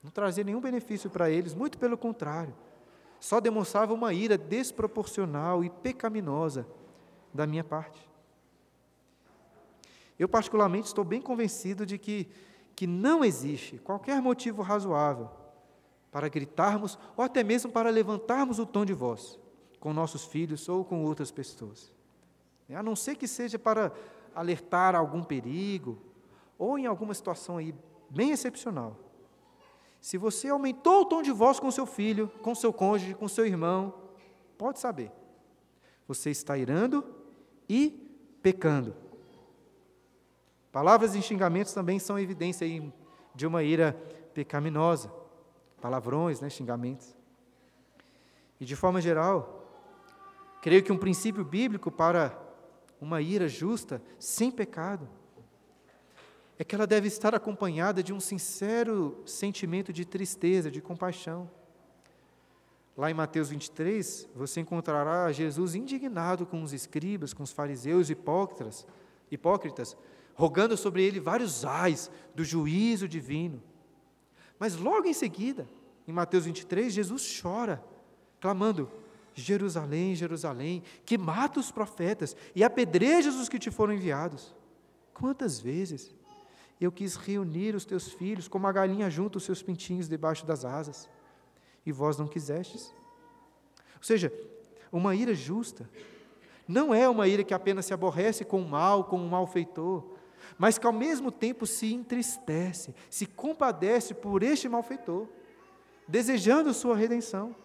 não 0.03 0.11
trazia 0.11 0.43
nenhum 0.43 0.61
benefício 0.61 1.09
para 1.09 1.29
eles, 1.29 1.53
muito 1.53 1.77
pelo 1.77 1.97
contrário, 1.97 2.55
só 3.19 3.39
demonstrava 3.39 3.93
uma 3.93 4.13
ira 4.13 4.37
desproporcional 4.37 5.63
e 5.63 5.69
pecaminosa 5.69 6.67
da 7.33 7.47
minha 7.47 7.63
parte. 7.63 8.07
Eu, 10.17 10.29
particularmente, 10.29 10.87
estou 10.87 11.03
bem 11.03 11.21
convencido 11.21 11.85
de 11.85 11.97
que, 11.97 12.29
que 12.75 12.87
não 12.87 13.23
existe 13.23 13.77
qualquer 13.79 14.21
motivo 14.21 14.61
razoável 14.61 15.29
para 16.11 16.29
gritarmos 16.29 16.97
ou 17.17 17.23
até 17.23 17.43
mesmo 17.43 17.71
para 17.71 17.89
levantarmos 17.89 18.59
o 18.59 18.65
tom 18.65 18.85
de 18.85 18.93
voz 18.93 19.39
com 19.79 19.91
nossos 19.93 20.23
filhos 20.23 20.69
ou 20.69 20.85
com 20.85 21.03
outras 21.03 21.31
pessoas. 21.31 21.91
A 22.69 22.81
não 22.81 22.95
ser 22.95 23.15
que 23.15 23.27
seja 23.27 23.59
para 23.59 23.91
alertar 24.33 24.95
algum 24.95 25.23
perigo 25.23 26.01
ou 26.57 26.77
em 26.77 26.85
alguma 26.85 27.13
situação 27.13 27.57
aí 27.57 27.73
bem 28.09 28.31
excepcional. 28.31 28.97
Se 29.99 30.17
você 30.17 30.49
aumentou 30.49 31.01
o 31.01 31.05
tom 31.05 31.21
de 31.21 31.31
voz 31.31 31.59
com 31.59 31.71
seu 31.71 31.85
filho, 31.85 32.31
com 32.41 32.53
seu 32.53 32.71
cônjuge, 32.71 33.15
com 33.15 33.27
seu 33.27 33.45
irmão, 33.45 33.93
pode 34.57 34.79
saber. 34.79 35.11
Você 36.07 36.29
está 36.29 36.57
irando 36.57 37.03
e 37.67 37.89
pecando. 38.41 38.95
Palavras 40.71 41.15
e 41.15 41.21
xingamentos 41.21 41.73
também 41.73 41.97
são 41.97 42.19
evidência 42.19 42.67
de 43.33 43.47
uma 43.47 43.63
ira 43.63 43.93
pecaminosa. 44.33 45.11
Palavrões, 45.81 46.39
né, 46.39 46.49
xingamentos. 46.49 47.15
E 48.59 48.65
de 48.65 48.75
forma 48.75 49.01
geral, 49.01 49.67
creio 50.61 50.83
que 50.83 50.91
um 50.91 50.97
princípio 50.97 51.43
bíblico 51.43 51.91
para 51.91 52.39
uma 53.01 53.21
ira 53.21 53.47
justa, 53.47 54.01
sem 54.19 54.51
pecado, 54.51 55.09
é 56.57 56.63
que 56.63 56.73
ela 56.73 56.87
deve 56.87 57.07
estar 57.07 57.35
acompanhada 57.35 58.01
de 58.01 58.13
um 58.13 58.19
sincero 58.19 59.21
sentimento 59.25 59.91
de 59.91 60.05
tristeza, 60.05 60.71
de 60.71 60.81
compaixão. 60.81 61.49
Lá 62.97 63.11
em 63.11 63.13
Mateus 63.13 63.49
23, 63.49 64.29
você 64.33 64.61
encontrará 64.61 65.29
Jesus 65.31 65.75
indignado 65.75 66.45
com 66.45 66.63
os 66.63 66.71
escribas, 66.71 67.33
com 67.33 67.43
os 67.43 67.51
fariseus 67.51 68.09
hipócritas, 68.09 68.87
hipócritas, 69.29 69.97
rogando 70.33 70.77
sobre 70.77 71.03
ele 71.03 71.19
vários 71.19 71.65
ais 71.65 72.09
do 72.33 72.43
juízo 72.45 73.05
divino. 73.05 73.61
Mas 74.57 74.77
logo 74.77 75.07
em 75.07 75.13
seguida, 75.13 75.67
em 76.07 76.13
Mateus 76.13 76.45
23, 76.45 76.93
Jesus 76.93 77.41
chora, 77.41 77.83
clamando: 78.39 78.89
Jerusalém, 79.33 80.15
Jerusalém, 80.15 80.81
que 81.05 81.17
mata 81.17 81.59
os 81.59 81.71
profetas 81.71 82.33
e 82.55 82.63
apedrejas 82.63 83.35
os 83.35 83.49
que 83.49 83.59
te 83.59 83.69
foram 83.69 83.93
enviados. 83.93 84.55
Quantas 85.13 85.59
vezes 85.59 86.15
eu 86.79 86.91
quis 86.91 87.15
reunir 87.15 87.75
os 87.75 87.85
teus 87.85 88.09
filhos, 88.11 88.47
como 88.47 88.67
a 88.67 88.71
galinha 88.71 89.09
junta 89.09 89.37
os 89.37 89.43
seus 89.43 89.61
pintinhos 89.61 90.09
debaixo 90.09 90.45
das 90.45 90.65
asas, 90.65 91.09
e 91.85 91.91
vós 91.91 92.17
não 92.17 92.27
quisestes. 92.27 92.93
Ou 93.95 94.03
seja, 94.03 94.31
uma 94.91 95.15
ira 95.15 95.33
justa 95.33 95.89
não 96.67 96.93
é 96.93 97.07
uma 97.07 97.27
ira 97.27 97.43
que 97.43 97.53
apenas 97.53 97.85
se 97.85 97.93
aborrece 97.93 98.43
com 98.43 98.61
o 98.61 98.67
mal, 98.67 99.05
com 99.05 99.17
o 99.17 99.29
malfeitor, 99.29 100.03
mas 100.57 100.77
que 100.77 100.87
ao 100.87 100.93
mesmo 100.93 101.31
tempo 101.31 101.65
se 101.65 101.93
entristece, 101.93 102.95
se 103.09 103.25
compadece 103.25 104.13
por 104.13 104.43
este 104.43 104.67
malfeitor, 104.67 105.27
desejando 106.07 106.73
sua 106.73 106.95
redenção. 106.95 107.55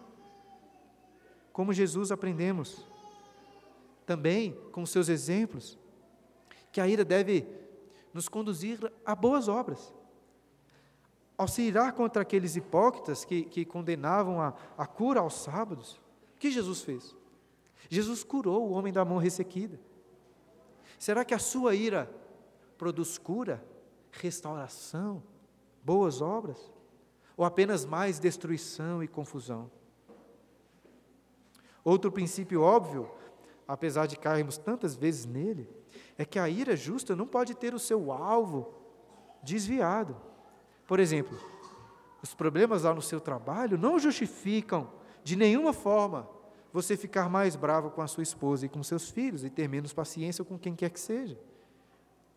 Como 1.52 1.72
Jesus 1.72 2.12
aprendemos, 2.12 2.86
também 4.06 4.56
com 4.72 4.84
seus 4.86 5.08
exemplos, 5.08 5.78
que 6.72 6.80
a 6.80 6.88
ira 6.88 7.04
deve 7.04 7.46
nos 8.12 8.28
conduzir 8.28 8.92
a 9.04 9.14
boas 9.14 9.48
obras. 9.48 9.94
Ao 11.36 11.48
se 11.48 11.62
irar 11.62 11.94
contra 11.94 12.22
aqueles 12.22 12.56
hipócritas 12.56 13.24
que, 13.24 13.44
que 13.44 13.64
condenavam 13.64 14.40
a, 14.40 14.54
a 14.76 14.86
cura 14.86 15.20
aos 15.20 15.34
sábados, 15.34 16.00
o 16.36 16.38
que 16.38 16.50
Jesus 16.50 16.82
fez? 16.82 17.16
Jesus 17.88 18.22
curou 18.22 18.68
o 18.68 18.72
homem 18.72 18.92
da 18.92 19.04
mão 19.04 19.18
ressequida. 19.18 19.80
Será 20.98 21.24
que 21.24 21.34
a 21.34 21.38
sua 21.38 21.74
ira 21.74 22.10
produz 22.76 23.16
cura, 23.16 23.64
restauração, 24.10 25.22
boas 25.82 26.20
obras? 26.20 26.70
Ou 27.36 27.44
apenas 27.44 27.86
mais 27.86 28.18
destruição 28.18 29.02
e 29.02 29.08
confusão? 29.08 29.70
Outro 31.82 32.12
princípio 32.12 32.60
óbvio, 32.60 33.10
apesar 33.66 34.06
de 34.06 34.18
cairmos 34.18 34.58
tantas 34.58 34.94
vezes 34.94 35.24
nele, 35.24 35.66
é 36.20 36.24
que 36.26 36.38
a 36.38 36.50
ira 36.50 36.76
justa 36.76 37.16
não 37.16 37.26
pode 37.26 37.54
ter 37.54 37.72
o 37.72 37.78
seu 37.78 38.12
alvo 38.12 38.74
desviado. 39.42 40.14
Por 40.86 41.00
exemplo, 41.00 41.34
os 42.22 42.34
problemas 42.34 42.82
lá 42.82 42.92
no 42.92 43.00
seu 43.00 43.18
trabalho 43.18 43.78
não 43.78 43.98
justificam 43.98 44.90
de 45.24 45.34
nenhuma 45.34 45.72
forma 45.72 46.28
você 46.74 46.94
ficar 46.94 47.30
mais 47.30 47.56
bravo 47.56 47.90
com 47.90 48.02
a 48.02 48.06
sua 48.06 48.22
esposa 48.22 48.66
e 48.66 48.68
com 48.68 48.82
seus 48.82 49.08
filhos 49.08 49.44
e 49.44 49.48
ter 49.48 49.66
menos 49.66 49.94
paciência 49.94 50.44
com 50.44 50.58
quem 50.58 50.74
quer 50.76 50.90
que 50.90 51.00
seja. 51.00 51.38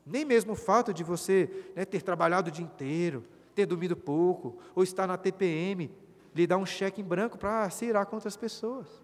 Nem 0.05 0.23
mesmo 0.23 0.53
o 0.53 0.55
fato 0.55 0.93
de 0.93 1.03
você 1.03 1.73
né, 1.75 1.83
ter 1.83 2.01
trabalhado 2.01 2.47
o 2.47 2.53
dia 2.53 2.63
inteiro, 2.63 3.25
ter 3.53 3.65
dormido 3.65 3.97
pouco, 3.97 4.59
ou 4.73 4.81
estar 4.81 5.05
na 5.05 5.17
TPM, 5.17 5.91
lhe 6.33 6.47
dar 6.47 6.55
um 6.57 6.65
cheque 6.65 7.01
em 7.01 7.05
branco 7.05 7.37
para 7.37 7.69
se 7.69 7.83
irar 7.83 8.05
contra 8.05 8.29
as 8.29 8.37
pessoas. 8.37 9.02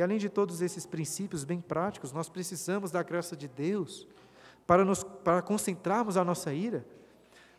E 0.00 0.02
além 0.02 0.16
de 0.16 0.30
todos 0.30 0.62
esses 0.62 0.86
princípios 0.86 1.44
bem 1.44 1.60
práticos, 1.60 2.10
nós 2.10 2.26
precisamos 2.26 2.90
da 2.90 3.02
graça 3.02 3.36
de 3.36 3.46
Deus 3.46 4.08
para, 4.66 4.82
nos, 4.82 5.04
para 5.04 5.42
concentrarmos 5.42 6.16
a 6.16 6.24
nossa 6.24 6.54
ira 6.54 6.86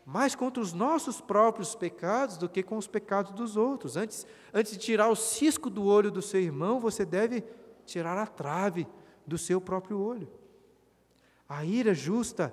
mais 0.04 0.34
contra 0.34 0.60
os 0.60 0.72
nossos 0.72 1.20
próprios 1.20 1.76
pecados 1.76 2.36
do 2.36 2.48
que 2.48 2.60
com 2.60 2.76
os 2.76 2.88
pecados 2.88 3.30
dos 3.30 3.56
outros. 3.56 3.96
Antes, 3.96 4.26
antes 4.52 4.72
de 4.72 4.78
tirar 4.78 5.08
o 5.08 5.14
cisco 5.14 5.70
do 5.70 5.84
olho 5.84 6.10
do 6.10 6.20
seu 6.20 6.40
irmão, 6.40 6.80
você 6.80 7.04
deve 7.04 7.44
tirar 7.86 8.18
a 8.18 8.26
trave 8.26 8.88
do 9.24 9.38
seu 9.38 9.60
próprio 9.60 10.00
olho. 10.00 10.28
A 11.48 11.64
ira 11.64 11.94
justa 11.94 12.52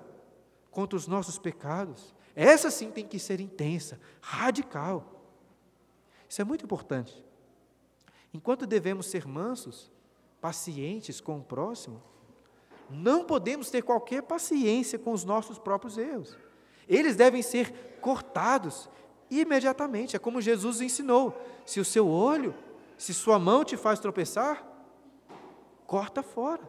contra 0.70 0.96
os 0.96 1.08
nossos 1.08 1.36
pecados, 1.36 2.14
essa 2.36 2.70
sim 2.70 2.92
tem 2.92 3.04
que 3.04 3.18
ser 3.18 3.40
intensa, 3.40 3.98
radical. 4.20 5.20
Isso 6.28 6.40
é 6.40 6.44
muito 6.44 6.64
importante. 6.64 7.28
Enquanto 8.32 8.66
devemos 8.66 9.06
ser 9.06 9.26
mansos, 9.26 9.90
pacientes 10.40 11.20
com 11.20 11.38
o 11.38 11.44
próximo, 11.44 12.02
não 12.88 13.24
podemos 13.24 13.70
ter 13.70 13.82
qualquer 13.82 14.22
paciência 14.22 14.98
com 14.98 15.12
os 15.12 15.24
nossos 15.24 15.58
próprios 15.58 15.96
erros. 15.98 16.36
Eles 16.88 17.14
devem 17.14 17.42
ser 17.42 17.98
cortados 18.00 18.88
imediatamente. 19.30 20.16
É 20.16 20.18
como 20.18 20.40
Jesus 20.40 20.80
ensinou: 20.80 21.36
se 21.64 21.78
o 21.78 21.84
seu 21.84 22.08
olho, 22.08 22.54
se 22.98 23.14
sua 23.14 23.38
mão 23.38 23.64
te 23.64 23.76
faz 23.76 24.00
tropeçar, 24.00 24.66
corta 25.86 26.22
fora. 26.22 26.68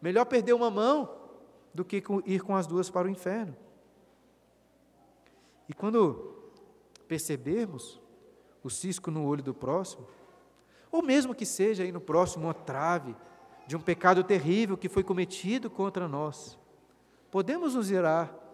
Melhor 0.00 0.24
perder 0.26 0.52
uma 0.52 0.70
mão 0.70 1.10
do 1.74 1.84
que 1.84 2.02
ir 2.24 2.40
com 2.40 2.54
as 2.54 2.66
duas 2.66 2.88
para 2.88 3.08
o 3.08 3.10
inferno. 3.10 3.56
E 5.68 5.74
quando 5.74 6.34
percebermos 7.08 8.00
o 8.62 8.70
cisco 8.70 9.10
no 9.10 9.26
olho 9.26 9.42
do 9.42 9.54
próximo, 9.54 10.06
ou 10.96 11.02
mesmo 11.02 11.34
que 11.34 11.46
seja 11.46 11.82
aí 11.82 11.92
no 11.92 12.00
próximo 12.00 12.44
uma 12.46 12.54
trave 12.54 13.14
de 13.66 13.76
um 13.76 13.80
pecado 13.80 14.22
terrível 14.24 14.76
que 14.76 14.88
foi 14.88 15.02
cometido 15.02 15.68
contra 15.68 16.08
nós, 16.08 16.58
podemos 17.30 17.74
nos 17.74 17.90
irar 17.90 18.46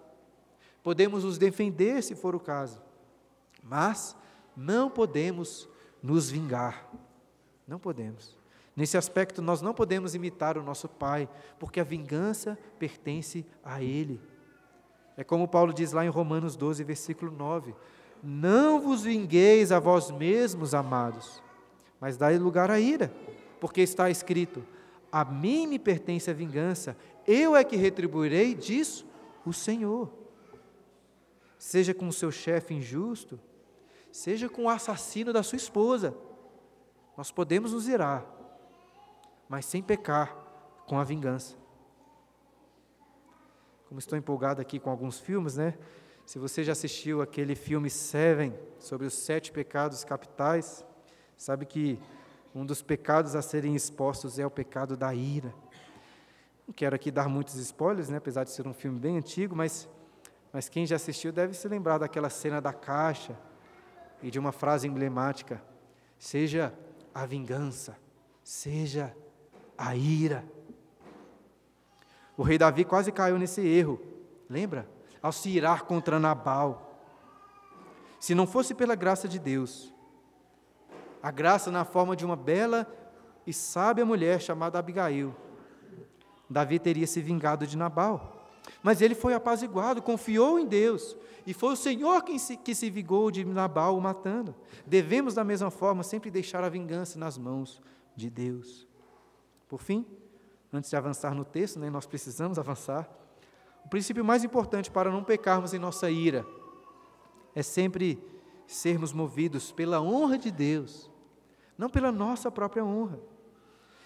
podemos 0.83 1.25
nos 1.25 1.39
defender 1.39 2.03
se 2.03 2.15
for 2.15 2.35
o 2.35 2.41
caso, 2.41 2.81
mas 3.63 4.17
não 4.57 4.91
podemos 4.91 5.69
nos 6.03 6.31
vingar. 6.31 6.89
Não 7.67 7.79
podemos. 7.79 8.37
Nesse 8.75 8.97
aspecto, 8.97 9.41
nós 9.41 9.63
não 9.63 9.73
podemos 9.73 10.15
imitar 10.15 10.59
o 10.59 10.63
nosso 10.63 10.89
Pai, 10.89 11.29
porque 11.59 11.79
a 11.79 11.85
vingança 11.85 12.59
pertence 12.79 13.47
a 13.63 13.83
Ele. 13.83 14.21
É 15.17 15.23
como 15.23 15.47
Paulo 15.47 15.73
diz 15.73 15.93
lá 15.93 16.05
em 16.05 16.09
Romanos 16.09 16.57
12, 16.57 16.83
versículo 16.83 17.31
9: 17.31 17.75
Não 18.23 18.81
vos 18.81 19.03
vingueis 19.03 19.71
a 19.71 19.79
vós 19.79 20.11
mesmos, 20.11 20.75
amados, 20.75 21.42
mas 22.03 22.19
dai 22.19 22.37
lugar 22.37 22.71
à 22.71 22.79
ira, 22.79 23.11
porque 23.59 23.81
está 23.81 24.11
escrito: 24.11 24.63
A 25.11 25.25
mim 25.25 25.67
me 25.67 25.79
pertence 25.79 26.29
a 26.29 26.35
vingança, 26.35 26.97
eu 27.27 27.57
é 27.57 27.63
que 27.63 27.77
retribuirei, 27.77 28.55
diz 28.55 29.07
o 29.47 29.53
Senhor 29.53 30.21
seja 31.63 31.95
com 31.95 32.09
o 32.09 32.13
seu 32.13 32.33
chefe 32.33 32.75
injusto, 32.75 33.39
seja 34.11 34.49
com 34.49 34.65
o 34.65 34.69
assassino 34.69 35.33
da 35.33 35.45
sua 35.45 35.55
esposa. 35.55 36.13
Nós 37.17 37.31
podemos 37.31 37.73
nos 37.73 37.87
irar, 37.87 38.27
mas 39.49 39.65
sem 39.65 39.81
pecar 39.81 40.37
com 40.89 40.99
a 40.99 41.05
vingança. 41.05 41.55
Como 43.87 44.01
estou 44.01 44.19
empolgado 44.19 44.61
aqui 44.61 44.81
com 44.81 44.91
alguns 44.91 45.21
filmes, 45.21 45.57
né? 45.57 45.79
Se 46.27 46.37
você 46.37 46.65
já 46.65 46.73
assistiu 46.73 47.23
aquele 47.23 47.55
filme 47.55 47.89
Seven, 47.89 48.53
sobre 48.81 49.07
os 49.07 49.15
sete 49.15 49.53
pecados 49.53 50.03
capitais, 50.03 50.85
sabe 51.43 51.67
que 51.67 51.99
um 52.55 52.65
dos 52.65 52.83
pecados 52.83 53.35
a 53.35 53.43
serem 53.43 53.75
expostos 53.75 54.39
é 54.39 54.47
o 54.47 54.51
pecado 54.51 54.97
da 54.97 55.13
ira. 55.13 55.53
Não 56.67 56.73
quero 56.73 56.95
aqui 56.95 57.11
dar 57.11 57.29
muitos 57.29 57.57
spoilers, 57.57 58.09
né? 58.09 58.19
apesar 58.19 58.45
de 58.45 58.51
ser 58.51 58.67
um 58.67 58.73
filme 58.73 58.99
bem 58.99 59.17
antigo, 59.17 59.57
mas 59.57 59.89
mas 60.53 60.69
quem 60.69 60.85
já 60.85 60.97
assistiu 60.97 61.33
deve 61.33 61.55
se 61.55 61.67
lembrar 61.67 61.99
daquela 61.99 62.29
cena 62.29 62.61
da 62.61 62.75
caixa 62.75 63.37
e 64.23 64.31
de 64.31 64.39
uma 64.39 64.53
frase 64.53 64.87
emblemática: 64.87 65.63
seja 66.19 66.73
a 67.15 67.25
vingança, 67.25 67.97
seja 68.45 69.17
a 69.77 69.97
ira. 69.97 70.45
O 72.37 72.43
rei 72.43 72.59
Davi 72.59 72.85
quase 72.85 73.11
caiu 73.11 73.39
nesse 73.39 73.63
erro, 73.63 74.01
lembra? 74.49 74.89
Ao 75.23 75.33
se 75.33 75.49
irar 75.49 75.85
contra 75.85 76.21
Nabal. 76.21 77.01
Se 78.21 78.35
não 78.35 78.47
fosse 78.47 78.75
pela 78.75 78.95
graça 78.95 79.27
de 79.27 79.39
Deus, 79.39 79.92
a 81.23 81.31
graça 81.31 81.71
na 81.71 81.85
forma 81.85 82.17
de 82.17 82.25
uma 82.25 82.37
bela 82.37 82.87
e 83.47 83.53
sábia 83.53 84.05
mulher 84.05 84.41
chamada 84.41 84.79
Abigail, 84.79 85.35
Davi 86.49 86.79
teria 86.79 87.07
se 87.07 87.21
vingado 87.21 87.67
de 87.67 87.77
Nabal. 87.77 88.47
Mas 88.83 89.01
ele 89.01 89.15
foi 89.15 89.35
apaziguado, 89.35 90.03
confiou 90.03 90.59
em 90.59 90.67
Deus, 90.67 91.17
e 91.47 91.53
foi 91.53 91.73
o 91.73 91.77
Senhor 91.77 92.23
quem 92.23 92.39
se, 92.39 92.57
que 92.57 92.75
se 92.75 92.91
vigou 92.91 93.31
de 93.31 93.45
Nabal 93.45 93.97
o 93.97 94.01
matando. 94.01 94.55
Devemos, 94.87 95.35
da 95.35 95.43
mesma 95.43 95.71
forma, 95.71 96.03
sempre 96.03 96.31
deixar 96.31 96.63
a 96.63 96.69
vingança 96.69 97.19
nas 97.19 97.37
mãos 97.37 97.81
de 98.15 98.31
Deus. 98.31 98.87
Por 99.69 99.81
fim, 99.81 100.07
antes 100.73 100.91
de 100.91 100.97
avançar 100.97 101.35
no 101.35 101.45
texto, 101.45 101.79
né, 101.79 101.91
nós 101.91 102.07
precisamos 102.07 102.59
avançar. 102.59 103.09
O 103.85 103.89
princípio 103.89 104.25
mais 104.25 104.45
importante 104.45 104.91
para 104.91 105.11
não 105.11 105.25
pecarmos 105.25 105.75
em 105.75 105.79
nossa 105.79 106.11
ira 106.11 106.47
é 107.55 107.63
sempre 107.63 108.23
sermos 108.67 109.13
movidos 109.13 109.73
pela 109.73 110.01
honra 110.01 110.39
de 110.39 110.51
Deus, 110.51 111.11
não 111.83 111.91
pela 111.91 112.13
nossa 112.13 112.49
própria 112.49 112.85
honra. 112.85 113.19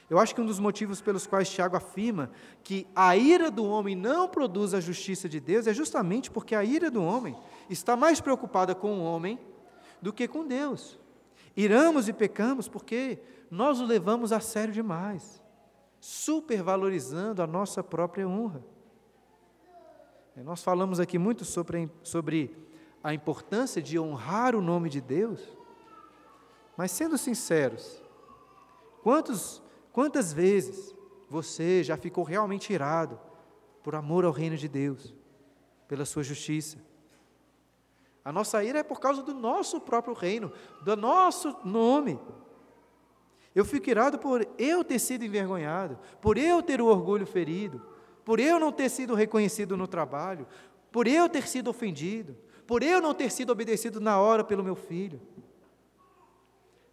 Eu 0.09 0.19
acho 0.19 0.35
que 0.35 0.41
um 0.41 0.47
dos 0.47 0.59
motivos 0.59 1.03
pelos 1.03 1.27
quais 1.27 1.51
Tiago 1.51 1.77
afirma 1.77 2.31
que 2.65 2.87
a 2.97 3.15
ira 3.15 3.51
do 3.51 3.67
homem 3.67 3.95
não 3.95 4.27
produz 4.27 4.73
a 4.73 4.81
justiça 4.81 5.29
de 5.29 5.39
Deus 5.39 5.67
é 5.67 5.75
justamente 5.75 6.31
porque 6.31 6.55
a 6.55 6.65
ira 6.65 6.91
do 6.91 7.05
homem 7.05 7.37
está 7.69 7.95
mais 7.95 8.19
preocupada 8.19 8.75
com 8.75 8.99
o 8.99 9.05
homem 9.05 9.39
do 10.01 10.11
que 10.11 10.27
com 10.27 10.47
Deus. 10.47 10.99
Iramos 11.55 12.09
e 12.09 12.15
pecamos 12.15 12.67
porque 12.67 13.19
nós 13.51 13.79
o 13.79 13.85
levamos 13.85 14.33
a 14.33 14.41
sério 14.41 14.73
demais, 14.73 15.43
supervalorizando 16.01 17.43
a 17.43 17.47
nossa 17.47 17.85
própria 17.85 18.27
honra. 18.27 18.65
Nós 20.37 20.63
falamos 20.63 20.99
aqui 20.99 21.19
muito 21.19 21.45
sobre, 21.45 21.91
sobre 22.03 22.57
a 23.05 23.13
importância 23.13 23.83
de 23.83 23.99
honrar 23.99 24.57
o 24.57 24.63
nome 24.63 24.89
de 24.89 25.03
Deus, 25.03 25.57
mas 26.77 26.91
sendo 26.91 27.17
sinceros, 27.17 28.03
quantos 29.03 29.63
Quantas 29.97 30.31
vezes 30.31 30.95
você 31.27 31.83
já 31.83 31.97
ficou 31.97 32.23
realmente 32.23 32.71
irado 32.71 33.19
por 33.83 33.95
amor 33.95 34.27
ao 34.27 34.31
reino 34.31 34.55
de 34.55 34.69
Deus, 34.69 35.15
pela 35.89 36.05
sua 36.05 36.23
justiça? 36.23 36.77
A 38.23 38.31
nossa 38.31 38.63
ira 38.63 38.81
é 38.81 38.83
por 38.83 39.01
causa 39.01 39.23
do 39.23 39.33
nosso 39.33 39.81
próprio 39.81 40.13
reino, 40.13 40.53
do 40.85 40.95
nosso 40.95 41.57
nome. 41.65 42.21
Eu 43.55 43.65
fico 43.65 43.89
irado 43.89 44.19
por 44.19 44.47
eu 44.59 44.85
ter 44.85 44.99
sido 44.99 45.25
envergonhado, 45.25 45.99
por 46.21 46.37
eu 46.37 46.63
ter 46.63 46.83
o 46.83 46.87
orgulho 46.87 47.27
ferido, 47.27 47.81
por 48.23 48.39
eu 48.39 48.61
não 48.61 48.71
ter 48.71 48.91
sido 48.91 49.15
reconhecido 49.15 49.79
no 49.79 49.89
trabalho, 49.89 50.47
por 50.93 51.07
eu 51.07 51.27
ter 51.27 51.49
sido 51.49 51.71
ofendido, 51.71 52.37
por 52.67 52.83
eu 52.83 53.01
não 53.01 53.15
ter 53.15 53.31
sido 53.31 53.49
obedecido 53.49 53.99
na 53.99 54.21
hora 54.21 54.45
pelo 54.45 54.63
meu 54.63 54.77
filho. 54.77 55.23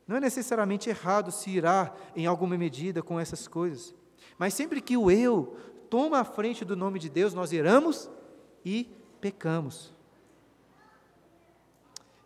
Não 0.08 0.18
é 0.18 0.20
necessariamente 0.20 0.90
errado 0.90 1.32
se 1.32 1.50
irar 1.50 1.96
em 2.16 2.26
alguma 2.26 2.58
medida 2.58 3.02
com 3.02 3.20
essas 3.20 3.48
coisas, 3.48 3.96
mas 4.38 4.54
sempre 4.54 4.82
que 4.82 4.98
o 4.98 5.10
eu 5.10 5.56
toma 5.90 6.20
a 6.20 6.24
frente 6.24 6.66
do 6.66 6.76
nome 6.76 7.00
de 7.00 7.10
Deus, 7.10 7.34
nós 7.34 7.52
iramos 7.52 8.10
e 8.66 8.90
pecamos. 9.22 9.94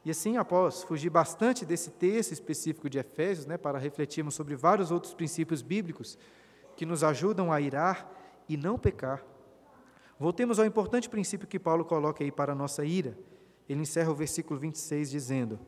E 0.03 0.09
assim, 0.09 0.37
após 0.37 0.83
fugir 0.83 1.09
bastante 1.09 1.65
desse 1.65 1.91
texto 1.91 2.31
específico 2.31 2.89
de 2.89 2.97
Efésios, 2.97 3.45
né, 3.45 3.57
para 3.57 3.77
refletirmos 3.77 4.35
sobre 4.35 4.55
vários 4.55 4.89
outros 4.89 5.13
princípios 5.13 5.61
bíblicos 5.61 6.17
que 6.77 6.85
nos 6.85 7.03
ajudam 7.03 7.51
a 7.51 7.59
irar 7.59 8.09
e 8.47 8.55
não 8.55 8.79
pecar, 8.79 9.21
voltemos 10.17 10.59
ao 10.59 10.65
importante 10.65 11.09
princípio 11.09 11.45
que 11.45 11.59
Paulo 11.59 11.83
coloca 11.83 12.23
aí 12.23 12.31
para 12.31 12.53
a 12.53 12.55
nossa 12.55 12.85
ira. 12.85 13.17
Ele 13.67 13.81
encerra 13.81 14.09
o 14.09 14.15
versículo 14.15 14.57
26 14.57 15.11
dizendo: 15.11 15.59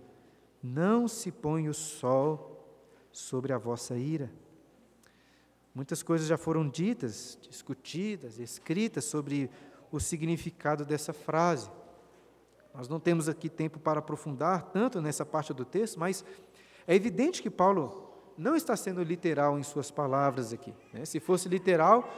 não 0.62 1.07
se 1.07 1.32
põe 1.32 1.70
o 1.70 1.74
sol 1.74 2.68
sobre 3.12 3.53
a 3.53 3.57
vossa 3.57 3.95
ira. 3.95 4.32
Muitas 5.74 6.03
coisas 6.03 6.28
já 6.28 6.38
foram 6.38 6.68
ditas, 6.68 7.38
discutidas, 7.41 8.39
escritas 8.39 9.05
sobre 9.05 9.49
o 9.91 9.99
significado 9.99 10.86
dessa 10.86 11.14
frase. 11.14 11.70
Nós 12.74 12.88
não 12.88 12.99
temos 12.99 13.30
aqui 13.30 13.49
tempo 13.49 13.80
para 13.80 13.99
aprofundar 13.99 14.64
tanto 14.72 15.01
nessa 15.01 15.26
parte 15.26 15.53
do 15.53 15.66
texto, 15.66 15.99
mas 15.99 16.24
é 16.88 16.95
evidente 16.95 17.41
que 17.41 17.49
Paulo 17.49 18.12
não 18.38 18.55
está 18.55 18.76
sendo 18.76 19.03
literal 19.03 19.60
em 19.60 19.64
suas 19.64 19.91
palavras 19.91 20.53
aqui. 20.53 20.74
Né? 20.93 21.05
Se 21.05 21.20
fosse 21.20 21.49
literal, 21.49 22.10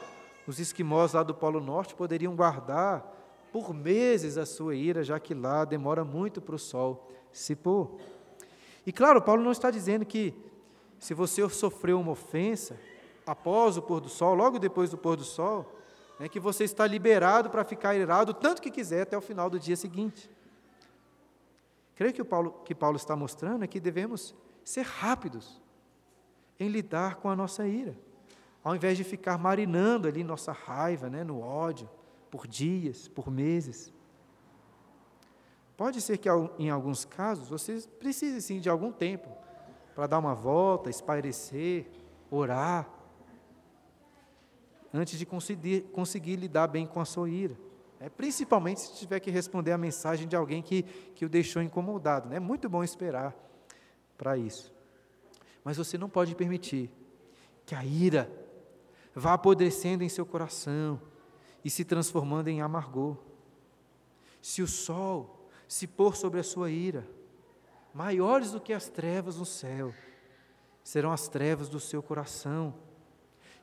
os 0.47 0.59
esquimós 0.59 1.13
lá 1.13 1.23
do 1.23 1.33
Polo 1.33 1.59
Norte 1.59 1.95
poderiam 1.95 2.35
guardar 2.35 3.17
por 3.51 3.73
meses 3.73 4.37
a 4.37 4.45
sua 4.45 4.75
ira, 4.75 5.03
já 5.03 5.19
que 5.19 5.33
lá 5.33 5.65
demora 5.65 6.05
muito 6.05 6.41
para 6.41 6.55
o 6.55 6.59
sol 6.59 7.09
se 7.31 7.55
pôr. 7.55 7.97
E 8.85 8.91
claro, 8.91 9.21
Paulo 9.21 9.43
não 9.43 9.51
está 9.51 9.69
dizendo 9.69 10.05
que 10.05 10.33
se 10.99 11.13
você 11.13 11.47
sofreu 11.49 11.99
uma 11.99 12.11
ofensa 12.11 12.79
após 13.25 13.77
o 13.77 13.81
pôr 13.81 13.99
do 13.99 14.09
sol, 14.09 14.33
logo 14.35 14.59
depois 14.59 14.89
do 14.89 14.97
pôr 14.97 15.15
do 15.15 15.23
sol, 15.23 15.79
é 16.19 16.29
que 16.29 16.39
você 16.39 16.63
está 16.63 16.85
liberado 16.85 17.49
para 17.49 17.63
ficar 17.63 17.95
irado 17.95 18.33
tanto 18.33 18.61
que 18.61 18.69
quiser 18.69 19.01
até 19.01 19.17
o 19.17 19.21
final 19.21 19.49
do 19.49 19.59
dia 19.59 19.75
seguinte. 19.75 20.29
Creio 21.95 22.13
que 22.13 22.21
o 22.21 22.25
Paulo, 22.25 22.51
que 22.65 22.75
Paulo 22.75 22.97
está 22.97 23.15
mostrando 23.15 23.63
é 23.63 23.67
que 23.67 23.79
devemos 23.79 24.35
ser 24.63 24.85
rápidos 24.85 25.61
em 26.59 26.67
lidar 26.67 27.15
com 27.15 27.29
a 27.29 27.35
nossa 27.35 27.67
ira, 27.67 27.97
ao 28.63 28.75
invés 28.75 28.97
de 28.97 29.03
ficar 29.03 29.37
marinando 29.37 30.07
ali 30.07 30.23
nossa 30.23 30.51
raiva, 30.51 31.09
né, 31.09 31.23
no 31.23 31.41
ódio, 31.41 31.89
por 32.29 32.45
dias, 32.45 33.07
por 33.07 33.31
meses. 33.31 33.91
Pode 35.81 35.99
ser 35.99 36.19
que 36.19 36.29
em 36.59 36.69
alguns 36.69 37.05
casos 37.05 37.49
você 37.49 37.81
precise 37.97 38.39
sim 38.39 38.59
de 38.59 38.69
algum 38.69 38.91
tempo 38.91 39.27
para 39.95 40.05
dar 40.05 40.19
uma 40.19 40.35
volta, 40.35 40.91
espairecer, 40.91 41.87
orar, 42.29 42.87
antes 44.93 45.17
de 45.17 45.25
conseguir, 45.25 45.81
conseguir 45.91 46.35
lidar 46.35 46.67
bem 46.67 46.85
com 46.85 46.99
a 46.99 47.05
sua 47.05 47.27
ira. 47.31 47.57
É, 47.99 48.09
principalmente 48.09 48.81
se 48.81 48.93
tiver 48.93 49.19
que 49.19 49.31
responder 49.31 49.71
a 49.71 49.77
mensagem 49.79 50.27
de 50.27 50.35
alguém 50.35 50.61
que, 50.61 50.83
que 51.15 51.25
o 51.25 51.29
deixou 51.29 51.63
incomodado. 51.63 52.29
Né? 52.29 52.35
É 52.35 52.39
muito 52.39 52.69
bom 52.69 52.83
esperar 52.83 53.35
para 54.19 54.37
isso. 54.37 54.71
Mas 55.63 55.77
você 55.77 55.97
não 55.97 56.07
pode 56.07 56.35
permitir 56.35 56.91
que 57.65 57.73
a 57.73 57.83
ira 57.83 58.31
vá 59.15 59.33
apodrecendo 59.33 60.03
em 60.03 60.09
seu 60.09 60.27
coração 60.27 61.01
e 61.65 61.71
se 61.71 61.83
transformando 61.83 62.49
em 62.49 62.61
amargor. 62.61 63.17
Se 64.43 64.61
o 64.61 64.67
sol 64.67 65.40
se 65.71 65.87
pôr 65.87 66.17
sobre 66.17 66.37
a 66.37 66.43
sua 66.43 66.69
ira, 66.69 67.07
maiores 67.93 68.51
do 68.51 68.59
que 68.59 68.73
as 68.73 68.89
trevas 68.89 69.37
no 69.37 69.45
céu, 69.45 69.93
serão 70.83 71.13
as 71.13 71.29
trevas 71.29 71.69
do 71.69 71.79
seu 71.79 72.03
coração. 72.03 72.73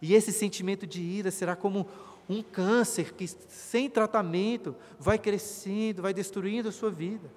E 0.00 0.14
esse 0.14 0.32
sentimento 0.32 0.86
de 0.86 1.02
ira 1.02 1.30
será 1.30 1.54
como 1.54 1.86
um 2.26 2.42
câncer 2.42 3.12
que, 3.12 3.28
sem 3.28 3.90
tratamento, 3.90 4.74
vai 4.98 5.18
crescendo, 5.18 6.00
vai 6.00 6.14
destruindo 6.14 6.70
a 6.70 6.72
sua 6.72 6.90
vida. 6.90 7.30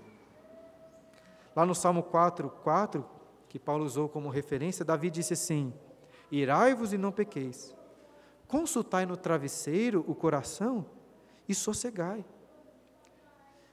Lá 1.54 1.66
no 1.66 1.76
Salmo 1.76 2.02
4, 2.02 2.50
4, 2.64 3.06
que 3.50 3.60
Paulo 3.60 3.84
usou 3.84 4.08
como 4.08 4.30
referência, 4.30 4.86
Davi 4.86 5.10
disse 5.10 5.34
assim: 5.34 5.74
Irai-vos 6.32 6.94
e 6.94 6.98
não 6.98 7.12
pequeis, 7.12 7.76
consultai 8.48 9.06
no 9.06 9.18
travesseiro 9.18 10.06
o 10.08 10.16
coração 10.16 10.86
e 11.46 11.54
sossegai. 11.54 12.24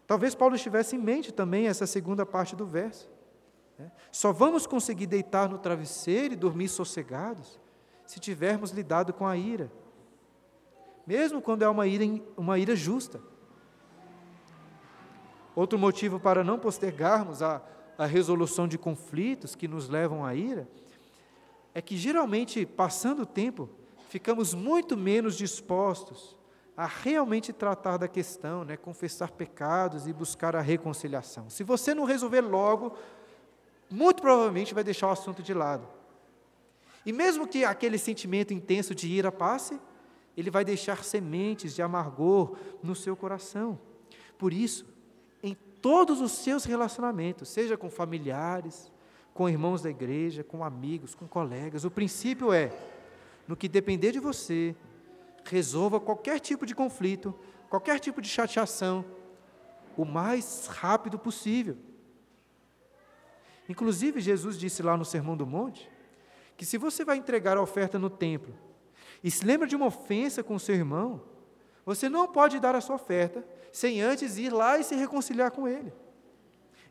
Talvez 0.08 0.34
Paulo 0.34 0.56
estivesse 0.56 0.96
em 0.96 0.98
mente 0.98 1.30
também 1.30 1.68
essa 1.68 1.86
segunda 1.86 2.24
parte 2.24 2.56
do 2.56 2.64
verso. 2.66 3.10
Né? 3.78 3.92
Só 4.10 4.32
vamos 4.32 4.66
conseguir 4.66 5.06
deitar 5.06 5.50
no 5.50 5.58
travesseiro 5.58 6.32
e 6.32 6.36
dormir 6.36 6.68
sossegados 6.68 7.60
se 8.06 8.18
tivermos 8.18 8.70
lidado 8.70 9.12
com 9.12 9.26
a 9.26 9.36
ira, 9.36 9.70
mesmo 11.06 11.42
quando 11.42 11.62
é 11.62 11.68
uma 11.68 11.86
ira, 11.86 12.22
uma 12.38 12.58
ira 12.58 12.74
justa. 12.74 13.20
Outro 15.54 15.78
motivo 15.78 16.18
para 16.18 16.42
não 16.42 16.58
postergarmos 16.58 17.42
a, 17.42 17.60
a 17.98 18.06
resolução 18.06 18.66
de 18.66 18.78
conflitos 18.78 19.54
que 19.54 19.68
nos 19.68 19.90
levam 19.90 20.24
à 20.24 20.34
ira 20.34 20.66
é 21.74 21.82
que, 21.82 21.98
geralmente, 21.98 22.64
passando 22.64 23.22
o 23.22 23.26
tempo, 23.26 23.68
ficamos 24.08 24.54
muito 24.54 24.96
menos 24.96 25.36
dispostos 25.36 26.37
a 26.78 26.86
realmente 26.86 27.52
tratar 27.52 27.96
da 27.96 28.06
questão, 28.06 28.62
né, 28.62 28.76
confessar 28.76 29.32
pecados 29.32 30.06
e 30.06 30.12
buscar 30.12 30.54
a 30.54 30.60
reconciliação. 30.60 31.50
Se 31.50 31.64
você 31.64 31.92
não 31.92 32.04
resolver 32.04 32.40
logo, 32.40 32.96
muito 33.90 34.22
provavelmente 34.22 34.72
vai 34.72 34.84
deixar 34.84 35.08
o 35.08 35.10
assunto 35.10 35.42
de 35.42 35.52
lado. 35.52 35.88
E 37.04 37.12
mesmo 37.12 37.48
que 37.48 37.64
aquele 37.64 37.98
sentimento 37.98 38.54
intenso 38.54 38.94
de 38.94 39.08
ira 39.08 39.32
passe, 39.32 39.80
ele 40.36 40.52
vai 40.52 40.64
deixar 40.64 41.02
sementes 41.02 41.74
de 41.74 41.82
amargor 41.82 42.56
no 42.80 42.94
seu 42.94 43.16
coração. 43.16 43.76
Por 44.38 44.52
isso, 44.52 44.86
em 45.42 45.56
todos 45.82 46.20
os 46.20 46.30
seus 46.30 46.62
relacionamentos, 46.62 47.48
seja 47.48 47.76
com 47.76 47.90
familiares, 47.90 48.92
com 49.34 49.48
irmãos 49.48 49.82
da 49.82 49.90
igreja, 49.90 50.44
com 50.44 50.62
amigos, 50.62 51.12
com 51.12 51.26
colegas, 51.26 51.84
o 51.84 51.90
princípio 51.90 52.52
é: 52.52 52.72
no 53.48 53.56
que 53.56 53.68
depender 53.68 54.12
de 54.12 54.20
você, 54.20 54.76
resolva 55.44 56.00
qualquer 56.00 56.40
tipo 56.40 56.66
de 56.66 56.74
conflito, 56.74 57.34
qualquer 57.68 57.98
tipo 58.00 58.20
de 58.20 58.28
chateação, 58.28 59.04
o 59.96 60.04
mais 60.04 60.66
rápido 60.66 61.18
possível. 61.18 61.76
Inclusive, 63.68 64.20
Jesus 64.20 64.58
disse 64.58 64.82
lá 64.82 64.96
no 64.96 65.04
Sermão 65.04 65.36
do 65.36 65.46
Monte 65.46 65.90
que 66.56 66.64
se 66.64 66.78
você 66.78 67.04
vai 67.04 67.16
entregar 67.16 67.56
a 67.56 67.62
oferta 67.62 67.98
no 67.98 68.08
templo 68.08 68.54
e 69.22 69.30
se 69.30 69.44
lembra 69.44 69.66
de 69.66 69.76
uma 69.76 69.86
ofensa 69.86 70.42
com 70.42 70.54
o 70.54 70.60
seu 70.60 70.74
irmão, 70.74 71.22
você 71.84 72.08
não 72.08 72.26
pode 72.28 72.58
dar 72.60 72.74
a 72.74 72.80
sua 72.80 72.96
oferta 72.96 73.44
sem 73.72 74.00
antes 74.00 74.38
ir 74.38 74.52
lá 74.52 74.78
e 74.78 74.84
se 74.84 74.94
reconciliar 74.94 75.50
com 75.50 75.68
ele. 75.68 75.92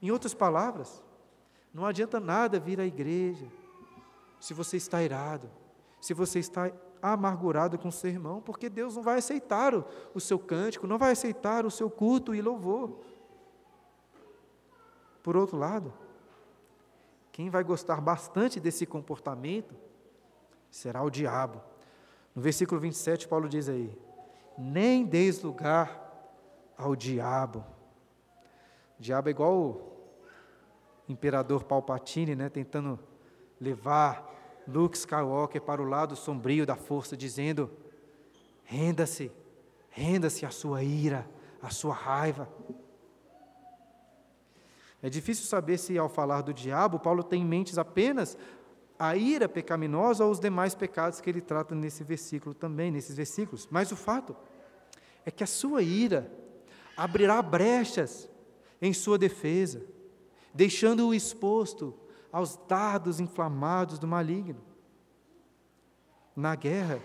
Em 0.02 0.12
outras 0.12 0.34
palavras, 0.34 1.04
não 1.74 1.86
adianta 1.86 2.20
nada 2.20 2.60
vir 2.60 2.80
à 2.80 2.86
igreja 2.86 3.48
se 4.40 4.54
você 4.54 4.78
está 4.78 5.02
irado, 5.02 5.50
se 6.00 6.14
você 6.14 6.40
está 6.40 6.72
amargurado 7.02 7.78
com 7.78 7.88
o 7.88 7.92
seu 7.92 8.10
irmão, 8.10 8.42
porque 8.42 8.70
Deus 8.70 8.96
não 8.96 9.04
vai 9.04 9.18
aceitar 9.18 9.74
o, 9.74 9.86
o 10.14 10.20
seu 10.20 10.40
cântico, 10.40 10.88
não 10.88 10.98
vai 10.98 11.12
aceitar 11.12 11.66
o 11.66 11.72
seu 11.72 11.90
culto 11.90 12.34
e 12.34 12.42
louvor. 12.42 13.00
Por 15.24 15.36
outro 15.36 15.58
lado, 15.58 15.94
quem 17.32 17.50
vai 17.50 17.64
gostar 17.64 18.02
bastante 18.02 18.60
desse 18.60 18.86
comportamento 18.86 19.76
será 20.72 21.04
o 21.04 21.10
diabo. 21.10 21.62
No 22.34 22.42
versículo 22.42 22.80
27, 22.80 23.28
Paulo 23.28 23.50
diz 23.50 23.68
aí: 23.68 23.96
Nem 24.58 25.06
deis 25.06 25.42
lugar 25.42 26.08
ao 26.78 26.96
diabo. 26.96 27.66
O 29.00 29.02
diabo 29.02 29.28
é 29.28 29.32
igual 29.32 29.54
o 29.54 29.92
imperador 31.10 31.64
Palpatine, 31.64 32.36
né, 32.36 32.50
tentando 32.50 33.00
levar 33.60 34.37
Luke 34.68 34.98
Skywalker 34.98 35.62
para 35.62 35.82
o 35.82 35.86
lado 35.86 36.16
sombrio 36.16 36.66
da 36.66 36.76
força, 36.76 37.16
dizendo: 37.16 37.70
renda-se, 38.64 39.32
renda-se 39.90 40.46
à 40.46 40.52
sua 40.52 40.84
ira, 40.84 41.28
à 41.62 41.70
sua 41.70 41.94
raiva. 41.94 42.50
É 45.02 45.10
difícil 45.10 45.46
saber 45.46 45.78
se, 45.78 45.98
ao 45.98 46.10
falar 46.10 46.42
do 46.42 46.54
diabo, 46.54 47.00
Paulo 47.00 47.24
tem 47.24 47.42
em 47.42 47.46
mente 47.46 47.80
apenas 47.80 48.38
a 49.00 49.16
ira 49.16 49.48
pecaminosa 49.48 50.26
ou 50.26 50.32
os 50.32 50.40
demais 50.40 50.74
pecados 50.74 51.22
que 51.22 51.30
ele 51.30 51.40
trata 51.40 51.76
nesse 51.76 52.04
versículo 52.04 52.56
também, 52.56 52.92
nesses 52.92 53.16
versículos. 53.16 53.68
Mas 53.70 53.92
o 53.92 53.96
fato 53.96 54.36
é 55.26 55.32
que 55.32 55.44
a 55.44 55.48
sua 55.48 55.84
ira 55.84 56.32
abrirá 56.96 57.42
brechas 57.42 58.28
em 58.82 58.92
sua 58.94 59.18
defesa, 59.18 59.84
deixando-o 60.54 61.14
exposto 61.14 61.94
aos 62.38 62.56
dardos 62.68 63.20
inflamados 63.20 63.98
do 63.98 64.08
maligno. 64.08 64.62
Na 66.36 66.54
guerra, 66.54 67.02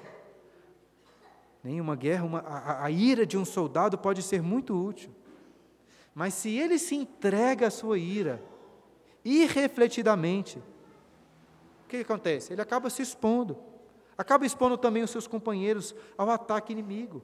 nenhuma 1.64 1.96
guerra, 1.96 2.24
uma, 2.24 2.40
a, 2.40 2.84
a 2.84 2.90
ira 2.90 3.24
de 3.24 3.38
um 3.38 3.44
soldado 3.46 3.96
pode 3.96 4.22
ser 4.22 4.42
muito 4.42 4.74
útil. 4.74 5.10
Mas 6.14 6.34
se 6.34 6.50
ele 6.50 6.78
se 6.78 6.94
entrega 6.94 7.68
à 7.68 7.70
sua 7.70 7.96
ira, 7.96 8.44
irrefletidamente, 9.24 10.58
o 10.58 11.88
que 11.88 11.96
acontece? 11.96 12.52
Ele 12.52 12.60
acaba 12.60 12.90
se 12.90 13.00
expondo, 13.00 13.56
acaba 14.18 14.44
expondo 14.44 14.76
também 14.76 15.02
os 15.02 15.10
seus 15.10 15.26
companheiros 15.26 15.94
ao 16.18 16.28
ataque 16.28 16.74
inimigo. 16.74 17.22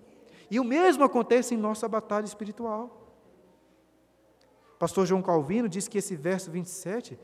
E 0.51 0.59
o 0.59 0.65
mesmo 0.65 1.05
acontece 1.05 1.55
em 1.55 1.59
nossa 1.59 1.87
batalha 1.87 2.25
espiritual. 2.25 3.07
Pastor 4.79 5.05
João 5.05 5.21
Calvino 5.21 5.69
diz 5.69 5.89
que 5.89 5.99
esse 5.99 6.17
verso 6.17 6.51
27 6.51 7.19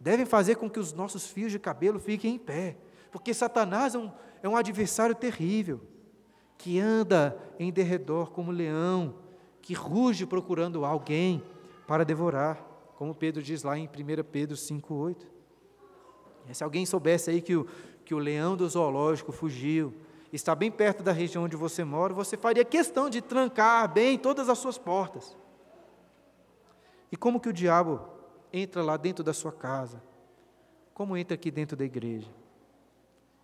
deve 0.00 0.24
fazer 0.24 0.56
com 0.56 0.68
que 0.68 0.80
os 0.80 0.94
nossos 0.94 1.26
fios 1.26 1.52
de 1.52 1.58
cabelo 1.58 2.00
fiquem 2.00 2.34
em 2.34 2.38
pé, 2.38 2.78
porque 3.12 3.34
Satanás 3.34 3.94
é 3.94 3.98
um, 3.98 4.10
é 4.42 4.48
um 4.48 4.56
adversário 4.56 5.14
terrível, 5.14 5.80
que 6.56 6.80
anda 6.80 7.38
em 7.58 7.70
derredor 7.70 8.30
como 8.30 8.50
leão, 8.50 9.14
que 9.60 9.74
ruge 9.74 10.24
procurando 10.26 10.84
alguém 10.84 11.42
para 11.86 12.04
devorar, 12.04 12.64
como 12.96 13.14
Pedro 13.14 13.42
diz 13.42 13.62
lá 13.62 13.78
em 13.78 13.86
1 13.86 14.24
Pedro 14.30 14.56
5,8. 14.56 15.16
Se 16.52 16.64
alguém 16.64 16.84
soubesse 16.84 17.30
aí 17.30 17.40
que 17.40 17.54
o, 17.54 17.66
que 18.04 18.14
o 18.14 18.18
leão 18.18 18.56
do 18.56 18.68
zoológico 18.68 19.32
fugiu, 19.32 19.94
está 20.32 20.54
bem 20.54 20.70
perto 20.70 21.02
da 21.02 21.12
região 21.12 21.44
onde 21.44 21.56
você 21.56 21.84
mora, 21.84 22.14
você 22.14 22.36
faria 22.36 22.64
questão 22.64 23.10
de 23.10 23.20
trancar 23.20 23.92
bem 23.92 24.18
todas 24.18 24.48
as 24.48 24.58
suas 24.58 24.78
portas. 24.78 25.36
E 27.10 27.16
como 27.16 27.40
que 27.40 27.48
o 27.48 27.52
diabo 27.52 28.00
entra 28.52 28.82
lá 28.82 28.96
dentro 28.96 29.24
da 29.24 29.32
sua 29.32 29.52
casa? 29.52 30.02
Como 30.94 31.16
entra 31.16 31.34
aqui 31.34 31.50
dentro 31.50 31.76
da 31.76 31.84
igreja? 31.84 32.30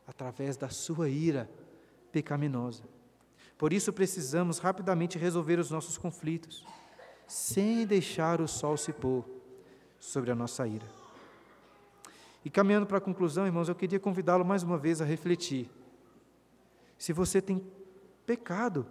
Através 0.07 0.57
da 0.57 0.69
sua 0.69 1.09
ira 1.09 1.51
pecaminosa. 2.13 2.85
Por 3.59 3.73
isso 3.73 3.93
precisamos 3.93 4.59
rapidamente 4.59 5.19
resolver 5.19 5.59
os 5.59 5.71
nossos 5.71 5.97
conflitos, 5.97 6.65
sem 7.27 7.87
deixar 7.87 8.41
o 8.41 8.47
sol 8.47 8.77
se 8.77 8.93
pôr 8.93 9.25
sobre 9.99 10.31
a 10.31 10.35
nossa 10.35 10.67
ira. 10.67 10.87
E 12.45 12.51
caminhando 12.51 12.87
para 12.87 12.99
a 12.99 13.01
conclusão, 13.01 13.47
irmãos, 13.47 13.69
eu 13.69 13.75
queria 13.75 13.99
convidá-lo 13.99 14.45
mais 14.45 14.63
uma 14.63 14.79
vez 14.79 15.01
a 15.01 15.05
refletir. 15.05 15.69
Se 16.97 17.13
você 17.13 17.41
tem 17.41 17.65
pecado 18.25 18.87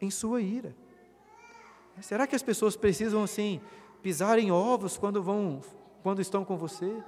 em 0.00 0.10
sua 0.10 0.40
ira, 0.40 0.74
será 2.00 2.26
que 2.26 2.34
as 2.34 2.42
pessoas 2.42 2.76
precisam 2.76 3.22
assim 3.22 3.60
pisar 4.02 4.38
em 4.38 4.50
ovos 4.50 4.96
quando 4.96 5.22
vão 5.22 5.60
quando 6.02 6.20
estão 6.20 6.44
com 6.44 6.56
você? 6.56 7.02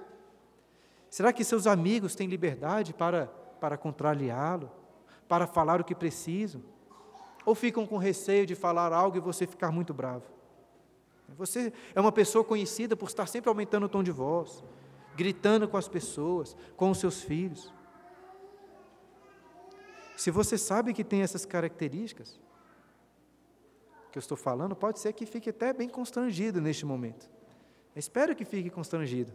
Será 1.08 1.32
que 1.32 1.44
seus 1.44 1.66
amigos 1.66 2.14
têm 2.14 2.28
liberdade 2.28 2.92
para 2.92 3.26
para 3.60 3.76
contrariá-lo, 3.76 4.70
para 5.26 5.46
falar 5.46 5.80
o 5.80 5.84
que 5.84 5.94
precisam? 5.94 6.62
Ou 7.44 7.54
ficam 7.54 7.86
com 7.86 7.96
receio 7.96 8.46
de 8.46 8.54
falar 8.54 8.92
algo 8.92 9.16
e 9.16 9.20
você 9.20 9.46
ficar 9.46 9.72
muito 9.72 9.92
bravo? 9.92 10.24
Você 11.36 11.72
é 11.94 12.00
uma 12.00 12.12
pessoa 12.12 12.44
conhecida 12.44 12.96
por 12.96 13.08
estar 13.08 13.26
sempre 13.26 13.48
aumentando 13.48 13.86
o 13.86 13.88
tom 13.88 14.02
de 14.02 14.10
voz, 14.10 14.64
gritando 15.16 15.68
com 15.68 15.76
as 15.76 15.88
pessoas, 15.88 16.56
com 16.76 16.90
os 16.90 16.98
seus 16.98 17.22
filhos. 17.22 17.72
Se 20.16 20.30
você 20.30 20.56
sabe 20.56 20.94
que 20.94 21.04
tem 21.04 21.22
essas 21.22 21.44
características 21.44 22.40
que 24.10 24.18
eu 24.18 24.20
estou 24.20 24.36
falando, 24.36 24.74
pode 24.74 24.98
ser 24.98 25.12
que 25.12 25.26
fique 25.26 25.50
até 25.50 25.72
bem 25.72 25.88
constrangido 25.88 26.60
neste 26.60 26.86
momento. 26.86 27.28
Eu 27.94 27.98
espero 27.98 28.34
que 28.34 28.44
fique 28.44 28.70
constrangido. 28.70 29.32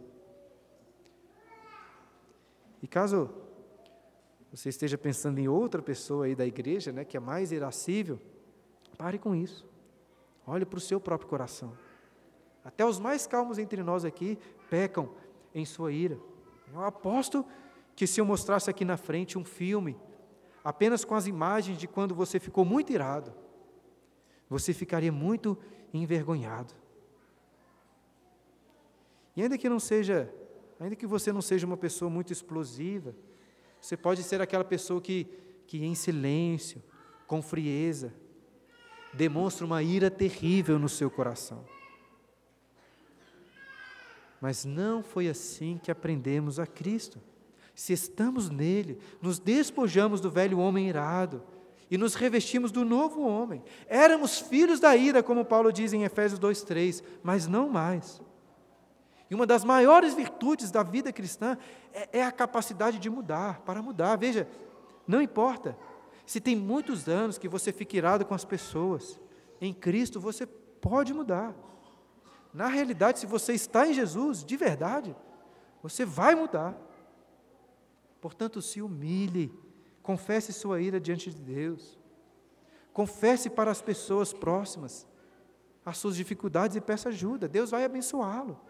E 2.82 2.86
caso 2.86 3.30
você 4.52 4.68
esteja 4.68 4.96
pensando 4.96 5.38
em 5.38 5.48
outra 5.48 5.82
pessoa 5.82 6.26
aí 6.26 6.34
da 6.34 6.46
igreja, 6.46 6.92
né, 6.92 7.04
que 7.04 7.16
é 7.16 7.20
mais 7.20 7.50
irascível, 7.50 8.20
pare 8.96 9.18
com 9.18 9.34
isso. 9.34 9.66
Olhe 10.46 10.64
para 10.64 10.76
o 10.76 10.80
seu 10.80 11.00
próprio 11.00 11.28
coração. 11.28 11.76
Até 12.64 12.84
os 12.84 12.98
mais 12.98 13.26
calmos 13.26 13.58
entre 13.58 13.82
nós 13.82 14.04
aqui 14.04 14.38
pecam 14.70 15.10
em 15.54 15.64
sua 15.64 15.92
ira. 15.92 16.18
Eu 16.72 16.82
aposto 16.84 17.44
que 17.94 18.06
se 18.06 18.20
eu 18.20 18.24
mostrasse 18.24 18.70
aqui 18.70 18.84
na 18.84 18.96
frente 18.96 19.38
um 19.38 19.44
filme, 19.44 19.96
apenas 20.62 21.04
com 21.04 21.14
as 21.14 21.26
imagens 21.26 21.78
de 21.78 21.86
quando 21.86 22.14
você 22.14 22.40
ficou 22.40 22.64
muito 22.64 22.92
irado, 22.92 23.32
você 24.48 24.72
ficaria 24.72 25.12
muito 25.12 25.58
envergonhado. 25.92 26.74
E 29.36 29.42
ainda 29.42 29.58
que 29.58 29.68
não 29.68 29.80
seja, 29.80 30.32
ainda 30.78 30.94
que 30.94 31.06
você 31.06 31.32
não 31.32 31.42
seja 31.42 31.66
uma 31.66 31.76
pessoa 31.76 32.10
muito 32.10 32.32
explosiva, 32.32 33.14
você 33.80 33.96
pode 33.96 34.22
ser 34.22 34.40
aquela 34.40 34.64
pessoa 34.64 35.00
que, 35.00 35.26
que 35.66 35.84
em 35.84 35.94
silêncio, 35.94 36.82
com 37.26 37.42
frieza, 37.42 38.12
demonstra 39.12 39.66
uma 39.66 39.82
ira 39.82 40.10
terrível 40.10 40.78
no 40.78 40.88
seu 40.88 41.10
coração. 41.10 41.64
Mas 44.40 44.64
não 44.64 45.02
foi 45.02 45.28
assim 45.28 45.80
que 45.82 45.90
aprendemos 45.90 46.58
a 46.58 46.66
Cristo. 46.66 47.18
Se 47.74 47.92
estamos 47.92 48.50
nele, 48.50 48.98
nos 49.20 49.38
despojamos 49.38 50.20
do 50.20 50.30
velho 50.30 50.58
homem 50.58 50.88
irado 50.88 51.42
e 51.90 51.98
nos 51.98 52.14
revestimos 52.14 52.72
do 52.72 52.84
novo 52.84 53.22
homem. 53.26 53.62
Éramos 53.86 54.38
filhos 54.38 54.80
da 54.80 54.96
ira, 54.96 55.22
como 55.22 55.44
Paulo 55.44 55.72
diz 55.72 55.92
em 55.92 56.04
Efésios 56.04 56.38
2:3, 56.40 57.02
mas 57.22 57.46
não 57.46 57.68
mais. 57.68 58.20
E 59.30 59.34
uma 59.34 59.46
das 59.46 59.64
maiores 59.64 60.14
virtudes 60.14 60.70
da 60.70 60.82
vida 60.82 61.12
cristã 61.12 61.56
é, 61.92 62.20
é 62.20 62.24
a 62.24 62.32
capacidade 62.32 62.98
de 62.98 63.08
mudar, 63.08 63.60
para 63.60 63.82
mudar. 63.82 64.16
Veja, 64.16 64.48
não 65.06 65.20
importa 65.20 65.76
se 66.26 66.40
tem 66.40 66.56
muitos 66.56 67.08
anos 67.08 67.38
que 67.38 67.48
você 67.48 67.72
fica 67.72 67.96
irado 67.96 68.24
com 68.24 68.34
as 68.34 68.44
pessoas, 68.44 69.20
em 69.60 69.72
Cristo 69.72 70.20
você 70.20 70.46
pode 70.46 71.12
mudar. 71.12 71.54
Na 72.52 72.66
realidade, 72.66 73.18
se 73.18 73.26
você 73.26 73.52
está 73.52 73.86
em 73.86 73.92
Jesus, 73.92 74.44
de 74.44 74.56
verdade, 74.56 75.14
você 75.82 76.04
vai 76.04 76.34
mudar. 76.34 76.74
Portanto, 78.20 78.62
se 78.62 78.80
humilhe, 78.80 79.52
confesse 80.04 80.52
sua 80.52 80.80
ira 80.80 81.00
diante 81.00 81.30
de 81.30 81.40
Deus. 81.40 81.98
Confesse 82.92 83.50
para 83.50 83.72
as 83.72 83.82
pessoas 83.82 84.32
próximas 84.32 85.08
as 85.84 85.98
suas 85.98 86.14
dificuldades 86.16 86.76
e 86.76 86.80
peça 86.80 87.08
ajuda. 87.08 87.48
Deus 87.48 87.70
vai 87.70 87.84
abençoá-lo. 87.84 88.60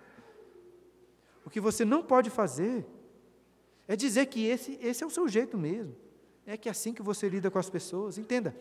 O 1.45 1.51
que 1.51 1.61
você 1.61 1.85
não 1.85 2.03
pode 2.03 2.31
fazer 2.31 2.87
é 3.87 3.95
dizer 3.95 4.27
que 4.27 4.47
esse, 4.47 4.79
esse 4.81 5.05
é 5.05 5.07
o 5.07 5.11
seu 5.11 5.29
jeito 5.29 5.59
mesmo. 5.59 5.95
É 6.47 6.57
que 6.57 6.69
é 6.69 6.73
assim 6.73 6.93
que 6.93 7.03
você 7.03 7.29
lida 7.29 7.51
com 7.51 7.59
as 7.59 7.69
pessoas. 7.69 8.17
Entenda, 8.17 8.57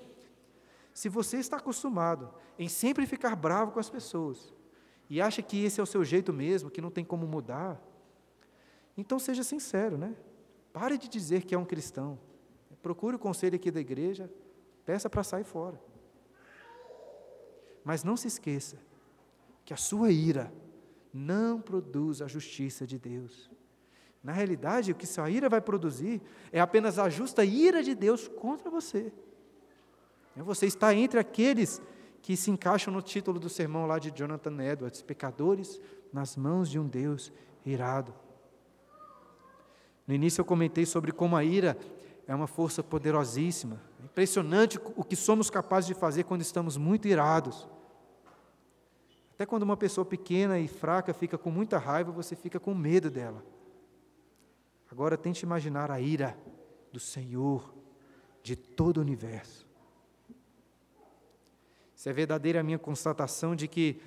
se 0.94 1.08
você 1.10 1.38
está 1.38 1.58
acostumado 1.58 2.34
em 2.58 2.68
sempre 2.68 3.06
ficar 3.06 3.36
bravo 3.36 3.72
com 3.72 3.80
as 3.80 3.90
pessoas 3.90 4.54
e 5.10 5.22
acha 5.22 5.42
que 5.42 5.64
esse 5.64 5.80
é 5.80 5.84
o 5.84 5.88
seu 5.88 6.04
jeito 6.04 6.34
mesmo, 6.34 6.70
que 6.70 6.82
não 6.82 6.92
tem 6.92 7.06
como 7.06 7.26
mudar, 7.26 7.82
então 8.98 9.18
seja 9.18 9.44
sincero, 9.44 9.98
né? 9.98 10.16
Pare 10.72 10.98
de 10.98 11.08
dizer 11.08 11.44
que 11.44 11.56
é 11.56 11.58
um 11.58 11.66
cristão. 11.66 12.20
Procure 12.84 13.16
o 13.16 13.20
conselho 13.20 13.56
aqui 13.56 13.72
da 13.72 13.80
igreja, 13.80 14.30
peça 14.86 15.10
para 15.10 15.24
sair 15.24 15.46
fora. 15.46 15.82
Mas 17.84 18.04
não 18.04 18.18
se 18.18 18.28
esqueça 18.28 18.78
que 19.64 19.74
a 19.74 19.78
sua 19.78 20.12
ira 20.12 20.54
não 21.14 21.62
produz 21.62 22.22
a 22.22 22.28
justiça 22.28 22.86
de 22.86 23.00
Deus. 23.00 23.50
Na 24.22 24.34
realidade, 24.34 24.92
o 24.92 24.96
que 24.96 25.08
sua 25.08 25.30
ira 25.30 25.48
vai 25.48 25.62
produzir 25.62 26.22
é 26.52 26.60
apenas 26.60 27.00
a 27.00 27.10
justa 27.10 27.46
ira 27.46 27.82
de 27.82 27.96
Deus 27.96 28.28
contra 28.28 28.70
você. 28.70 29.14
Você 30.36 30.66
está 30.66 30.94
entre 30.94 31.20
aqueles 31.20 31.82
que 32.22 32.36
se 32.36 32.52
encaixam 32.52 32.94
no 32.94 33.02
título 33.02 33.40
do 33.40 33.50
sermão 33.50 33.86
lá 33.86 33.98
de 33.98 34.12
Jonathan 34.12 34.62
Edwards, 34.62 35.02
pecadores 35.02 35.80
nas 36.12 36.36
mãos 36.36 36.70
de 36.70 36.78
um 36.78 36.88
Deus 36.88 37.32
irado. 37.66 38.14
No 40.06 40.14
início 40.14 40.42
eu 40.42 40.46
comentei 40.46 40.86
sobre 40.86 41.14
como 41.14 41.38
a 41.38 41.44
ira 41.46 41.78
é 42.28 42.34
uma 42.34 42.48
força 42.48 42.82
poderosíssima. 42.84 43.82
É 44.02 44.06
impressionante 44.06 44.80
o 44.96 45.04
que 45.04 45.16
somos 45.16 45.50
capazes 45.50 45.88
de 45.88 45.94
fazer 45.94 46.24
quando 46.24 46.42
estamos 46.42 46.78
muito 46.78 47.08
irados. 47.08 47.68
Até 49.34 49.46
quando 49.46 49.64
uma 49.64 49.76
pessoa 49.76 50.06
pequena 50.06 50.60
e 50.60 50.68
fraca 50.68 51.14
fica 51.14 51.38
com 51.38 51.52
muita 51.52 51.78
raiva, 51.78 52.12
você 52.12 52.36
fica 52.36 52.60
com 52.60 52.74
medo 52.74 53.10
dela. 53.10 53.44
Agora 54.92 55.18
tente 55.18 55.44
imaginar 55.44 55.90
a 55.90 56.00
ira 56.00 56.38
do 56.92 57.00
Senhor 57.00 57.74
de 58.44 58.56
todo 58.56 58.98
o 58.98 59.02
universo. 59.02 59.68
Isso 61.96 62.08
é 62.08 62.14
verdadeira 62.14 62.60
a 62.60 62.64
minha 62.64 62.78
constatação 62.78 63.56
de 63.56 63.68
que 63.68 64.00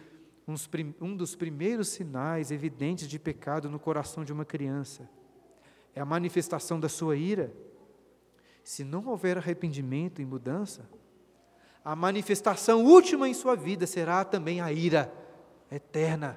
um 1.00 1.16
dos 1.16 1.34
primeiros 1.34 1.88
sinais 1.88 2.52
evidentes 2.52 3.08
de 3.08 3.18
pecado 3.18 3.68
no 3.68 3.80
coração 3.80 4.24
de 4.24 4.32
uma 4.32 4.44
criança 4.44 5.08
é 5.92 6.00
a 6.00 6.04
manifestação 6.04 6.78
da 6.78 6.88
sua 6.88 7.16
ira. 7.16 7.52
Se 8.66 8.82
não 8.82 9.06
houver 9.06 9.38
arrependimento 9.38 10.20
e 10.20 10.24
mudança, 10.24 10.90
a 11.84 11.94
manifestação 11.94 12.84
última 12.84 13.28
em 13.28 13.32
sua 13.32 13.54
vida 13.54 13.86
será 13.86 14.24
também 14.24 14.60
a 14.60 14.72
ira 14.72 15.14
eterna 15.70 16.36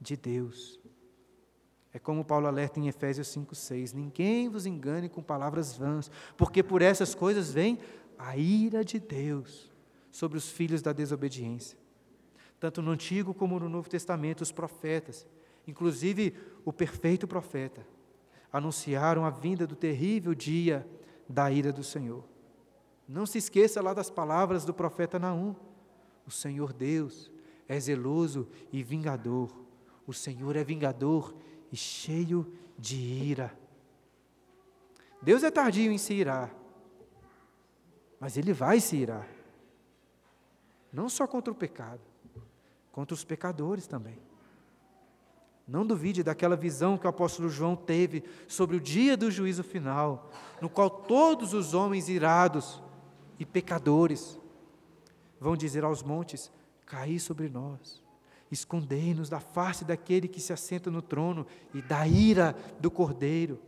de 0.00 0.16
Deus. 0.16 0.80
É 1.92 1.98
como 2.00 2.24
Paulo 2.24 2.48
alerta 2.48 2.80
em 2.80 2.88
Efésios 2.88 3.28
5,6: 3.28 3.94
Ninguém 3.94 4.48
vos 4.48 4.66
engane 4.66 5.08
com 5.08 5.22
palavras 5.22 5.76
vãs, 5.76 6.10
porque 6.36 6.60
por 6.60 6.82
essas 6.82 7.14
coisas 7.14 7.52
vem 7.52 7.78
a 8.18 8.36
ira 8.36 8.84
de 8.84 8.98
Deus 8.98 9.70
sobre 10.10 10.38
os 10.38 10.50
filhos 10.50 10.82
da 10.82 10.92
desobediência. 10.92 11.78
Tanto 12.58 12.82
no 12.82 12.90
Antigo 12.90 13.32
como 13.32 13.60
no 13.60 13.68
Novo 13.68 13.88
Testamento, 13.88 14.40
os 14.40 14.50
profetas, 14.50 15.24
inclusive 15.68 16.34
o 16.64 16.72
perfeito 16.72 17.28
profeta, 17.28 17.86
anunciaram 18.52 19.24
a 19.24 19.30
vinda 19.30 19.68
do 19.68 19.76
terrível 19.76 20.34
dia 20.34 20.84
da 21.30 21.50
ira 21.50 21.72
do 21.72 21.84
Senhor. 21.84 22.24
Não 23.06 23.24
se 23.24 23.38
esqueça 23.38 23.80
lá 23.80 23.94
das 23.94 24.10
palavras 24.10 24.64
do 24.64 24.74
profeta 24.74 25.18
Naum: 25.18 25.54
O 26.26 26.30
Senhor 26.30 26.72
Deus 26.72 27.30
é 27.68 27.78
zeloso 27.78 28.48
e 28.72 28.82
vingador. 28.82 29.50
O 30.06 30.12
Senhor 30.12 30.56
é 30.56 30.64
vingador 30.64 31.34
e 31.70 31.76
cheio 31.76 32.52
de 32.76 32.96
ira. 32.96 33.56
Deus 35.22 35.44
é 35.44 35.50
tardio 35.50 35.92
em 35.92 35.98
se 35.98 36.14
irar, 36.14 36.52
mas 38.18 38.36
Ele 38.36 38.52
vai 38.52 38.80
se 38.80 38.96
irar. 38.96 39.28
Não 40.92 41.08
só 41.08 41.26
contra 41.26 41.52
o 41.52 41.54
pecado, 41.56 42.00
contra 42.90 43.14
os 43.14 43.22
pecadores 43.22 43.86
também. 43.86 44.18
Não 45.70 45.86
duvide 45.86 46.24
daquela 46.24 46.56
visão 46.56 46.98
que 46.98 47.06
o 47.06 47.08
apóstolo 47.08 47.48
João 47.48 47.76
teve 47.76 48.24
sobre 48.48 48.76
o 48.76 48.80
dia 48.80 49.16
do 49.16 49.30
juízo 49.30 49.62
final, 49.62 50.28
no 50.60 50.68
qual 50.68 50.90
todos 50.90 51.54
os 51.54 51.74
homens 51.74 52.08
irados 52.08 52.82
e 53.38 53.46
pecadores 53.46 54.36
vão 55.38 55.56
dizer 55.56 55.84
aos 55.84 56.02
montes: 56.02 56.50
Caí 56.84 57.20
sobre 57.20 57.48
nós, 57.48 58.02
escondei-nos 58.50 59.28
da 59.28 59.38
face 59.38 59.84
daquele 59.84 60.26
que 60.26 60.40
se 60.40 60.52
assenta 60.52 60.90
no 60.90 61.00
trono 61.00 61.46
e 61.72 61.80
da 61.80 62.04
ira 62.04 62.56
do 62.80 62.90
cordeiro, 62.90 63.60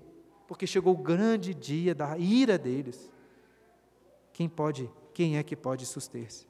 porque 0.48 0.66
chegou 0.66 0.94
o 0.94 1.02
grande 1.02 1.54
dia 1.54 1.94
da 1.94 2.18
ira 2.18 2.58
deles. 2.58 3.12
Quem 4.32 4.48
pode, 4.48 4.90
quem 5.14 5.36
é 5.36 5.42
que 5.44 5.54
pode 5.54 5.86
suster-se? 5.86 6.48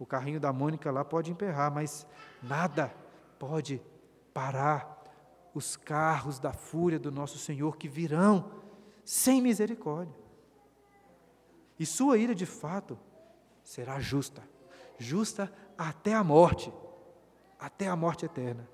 O 0.00 0.04
carrinho 0.04 0.40
da 0.40 0.52
Mônica 0.52 0.90
lá 0.90 1.04
pode 1.04 1.30
emperrar, 1.30 1.72
mas 1.72 2.04
nada 2.42 2.92
pode 3.42 3.82
parar 4.32 5.02
os 5.52 5.76
carros 5.76 6.38
da 6.38 6.52
fúria 6.52 6.96
do 6.96 7.10
nosso 7.10 7.38
Senhor 7.38 7.76
que 7.76 7.88
virão 7.88 8.52
sem 9.04 9.42
misericórdia. 9.42 10.14
E 11.76 11.84
sua 11.84 12.18
ira, 12.18 12.36
de 12.36 12.46
fato, 12.46 12.96
será 13.64 13.98
justa, 13.98 14.48
justa 14.96 15.52
até 15.76 16.14
a 16.14 16.22
morte, 16.22 16.72
até 17.58 17.88
a 17.88 17.96
morte 17.96 18.24
eterna. 18.24 18.68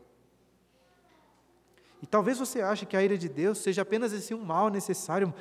E 2.02 2.06
talvez 2.06 2.38
você 2.38 2.60
ache 2.60 2.84
que 2.84 2.94
a 2.94 3.02
ira 3.02 3.16
de 3.16 3.26
Deus 3.26 3.56
seja 3.56 3.80
apenas 3.80 4.12
esse 4.12 4.34
um 4.34 4.44
mal 4.44 4.68
necessário, 4.68 5.32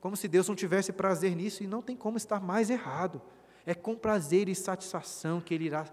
como 0.00 0.16
se 0.16 0.26
Deus 0.26 0.48
não 0.48 0.54
tivesse 0.54 0.94
prazer 0.94 1.36
nisso, 1.36 1.62
e 1.62 1.66
não 1.66 1.82
tem 1.82 1.94
como 1.94 2.16
estar 2.16 2.40
mais 2.40 2.70
errado. 2.70 3.20
É 3.66 3.74
com 3.74 3.94
prazer 3.94 4.48
e 4.48 4.54
satisfação 4.54 5.42
que 5.42 5.52
Ele 5.52 5.66
irá 5.66 5.84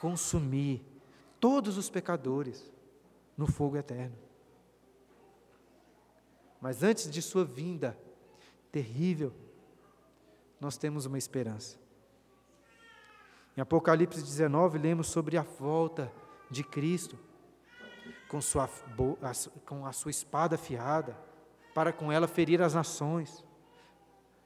consumir 0.00 0.89
todos 1.40 1.78
os 1.78 1.88
pecadores 1.88 2.70
no 3.36 3.46
fogo 3.46 3.76
eterno. 3.76 4.16
Mas 6.60 6.82
antes 6.82 7.10
de 7.10 7.22
Sua 7.22 7.44
vinda 7.44 7.98
terrível, 8.70 9.32
nós 10.60 10.76
temos 10.76 11.06
uma 11.06 11.16
esperança. 11.16 11.78
Em 13.56 13.60
Apocalipse 13.60 14.22
19, 14.22 14.78
lemos 14.78 15.08
sobre 15.08 15.36
a 15.36 15.42
volta 15.42 16.12
de 16.50 16.62
Cristo, 16.62 17.18
com, 18.28 18.40
sua, 18.40 18.68
com 19.66 19.86
a 19.86 19.92
sua 19.92 20.10
espada 20.10 20.54
afiada, 20.54 21.16
para 21.74 21.92
com 21.92 22.12
ela 22.12 22.28
ferir 22.28 22.60
as 22.62 22.74
nações, 22.74 23.44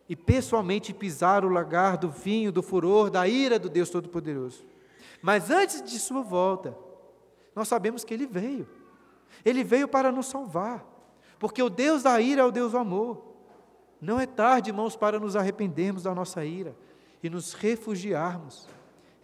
e 0.08 0.14
pessoalmente 0.14 0.92
pisar 0.92 1.44
o 1.44 1.48
lagar 1.48 1.96
do 1.96 2.10
vinho, 2.10 2.52
do 2.52 2.62
furor, 2.62 3.10
da 3.10 3.26
ira 3.26 3.58
do 3.58 3.68
Deus 3.68 3.90
Todo-Poderoso. 3.90 4.64
Mas 5.22 5.50
antes 5.50 5.82
de 5.82 5.98
sua 5.98 6.22
volta, 6.22 6.76
nós 7.54 7.68
sabemos 7.68 8.04
que 8.04 8.12
ele 8.12 8.26
veio. 8.26 8.68
Ele 9.44 9.64
veio 9.64 9.88
para 9.88 10.12
nos 10.12 10.26
salvar, 10.26 10.84
porque 11.38 11.62
o 11.62 11.70
Deus 11.70 12.02
da 12.02 12.20
ira 12.20 12.42
é 12.42 12.44
o 12.44 12.50
Deus 12.50 12.72
do 12.72 12.78
amor. 12.78 13.34
Não 14.00 14.20
é 14.20 14.26
tarde, 14.26 14.70
irmãos, 14.70 14.96
para 14.96 15.18
nos 15.18 15.36
arrependermos 15.36 16.02
da 16.02 16.14
nossa 16.14 16.44
ira 16.44 16.76
e 17.22 17.30
nos 17.30 17.54
refugiarmos 17.54 18.68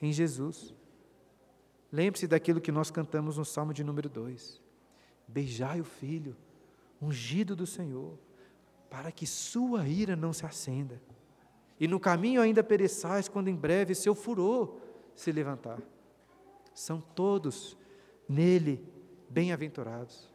em 0.00 0.12
Jesus. 0.12 0.74
Lembre-se 1.92 2.26
daquilo 2.26 2.60
que 2.60 2.72
nós 2.72 2.90
cantamos 2.90 3.36
no 3.36 3.44
Salmo 3.44 3.74
de 3.74 3.84
número 3.84 4.08
2. 4.08 4.60
Beijai 5.26 5.80
o 5.80 5.84
Filho, 5.84 6.36
ungido 7.00 7.54
do 7.54 7.66
Senhor, 7.66 8.18
para 8.88 9.12
que 9.12 9.26
sua 9.26 9.86
ira 9.86 10.16
não 10.16 10.32
se 10.32 10.46
acenda. 10.46 11.00
E 11.78 11.88
no 11.88 12.00
caminho 12.00 12.42
ainda 12.42 12.62
pereçais, 12.62 13.28
quando 13.28 13.48
em 13.48 13.54
breve 13.54 13.94
seu 13.94 14.14
furor 14.14 14.76
se 15.14 15.32
levantar. 15.32 15.80
São 16.74 17.00
todos 17.00 17.76
nele 18.30 18.80
bem-aventurados, 19.28 20.28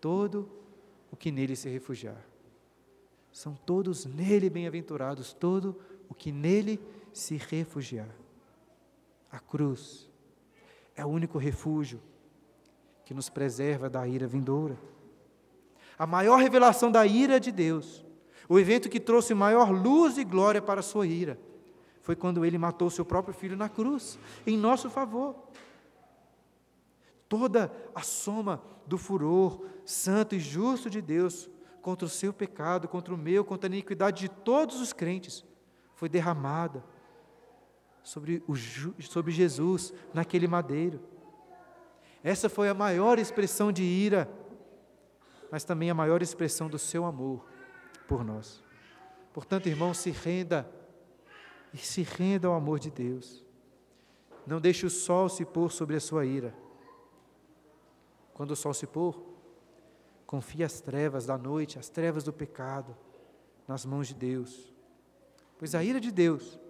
todo 0.00 0.48
o 1.12 1.16
que 1.16 1.30
nele 1.30 1.54
se 1.54 1.68
refugiar. 1.68 2.24
São 3.30 3.54
todos 3.54 4.06
nele 4.06 4.48
bem-aventurados, 4.48 5.34
todo 5.34 5.78
o 6.08 6.14
que 6.14 6.32
nele 6.32 6.80
se 7.12 7.36
refugiar. 7.36 8.08
A 9.30 9.38
cruz 9.38 10.08
é 10.94 11.04
o 11.04 11.08
único 11.08 11.36
refúgio 11.36 12.00
que 13.04 13.12
nos 13.12 13.28
preserva 13.28 13.90
da 13.90 14.08
ira 14.08 14.26
vindoura. 14.26 14.78
A 15.98 16.06
maior 16.06 16.36
revelação 16.36 16.90
da 16.90 17.06
ira 17.06 17.38
de 17.38 17.52
Deus, 17.52 18.02
o 18.48 18.58
evento 18.58 18.88
que 18.88 18.98
trouxe 18.98 19.34
maior 19.34 19.70
luz 19.70 20.16
e 20.16 20.24
glória 20.24 20.62
para 20.62 20.80
a 20.80 20.82
sua 20.82 21.06
ira, 21.06 21.38
foi 22.00 22.16
quando 22.16 22.46
ele 22.46 22.56
matou 22.56 22.88
seu 22.88 23.04
próprio 23.04 23.34
filho 23.34 23.58
na 23.58 23.68
cruz, 23.68 24.18
em 24.46 24.56
nosso 24.56 24.88
favor. 24.88 25.34
Toda 27.28 27.72
a 27.94 28.02
soma 28.02 28.62
do 28.86 28.96
furor 28.96 29.64
santo 29.84 30.34
e 30.34 30.40
justo 30.40 30.88
de 30.88 31.00
Deus 31.00 31.48
contra 31.82 32.06
o 32.06 32.10
seu 32.10 32.32
pecado, 32.32 32.88
contra 32.88 33.14
o 33.14 33.18
meu, 33.18 33.44
contra 33.44 33.68
a 33.68 33.72
iniquidade 33.72 34.22
de 34.22 34.28
todos 34.28 34.80
os 34.80 34.92
crentes, 34.92 35.44
foi 35.94 36.08
derramada 36.08 36.84
sobre, 38.02 38.42
o, 38.46 38.54
sobre 39.02 39.32
Jesus 39.32 39.92
naquele 40.12 40.46
madeiro. 40.48 41.00
Essa 42.22 42.48
foi 42.48 42.68
a 42.68 42.74
maior 42.74 43.18
expressão 43.18 43.70
de 43.70 43.82
ira, 43.82 44.28
mas 45.50 45.64
também 45.64 45.90
a 45.90 45.94
maior 45.94 46.22
expressão 46.22 46.68
do 46.68 46.78
seu 46.78 47.04
amor 47.04 47.44
por 48.08 48.24
nós. 48.24 48.62
Portanto, 49.32 49.68
irmão, 49.68 49.94
se 49.94 50.10
renda 50.10 50.68
e 51.72 51.78
se 51.78 52.02
renda 52.02 52.48
ao 52.48 52.54
amor 52.54 52.78
de 52.78 52.90
Deus. 52.90 53.44
Não 54.46 54.60
deixe 54.60 54.86
o 54.86 54.90
sol 54.90 55.28
se 55.28 55.44
pôr 55.44 55.70
sobre 55.70 55.96
a 55.96 56.00
sua 56.00 56.24
ira. 56.24 56.54
Quando 58.36 58.50
o 58.50 58.56
sol 58.56 58.74
se 58.74 58.86
pôr, 58.86 59.18
confie 60.26 60.62
as 60.62 60.78
trevas 60.78 61.24
da 61.24 61.38
noite, 61.38 61.78
as 61.78 61.88
trevas 61.88 62.22
do 62.22 62.34
pecado, 62.34 62.94
nas 63.66 63.86
mãos 63.86 64.08
de 64.08 64.14
Deus. 64.14 64.70
Pois 65.58 65.74
a 65.74 65.82
ira 65.82 65.98
de 65.98 66.12
Deus 66.12 66.60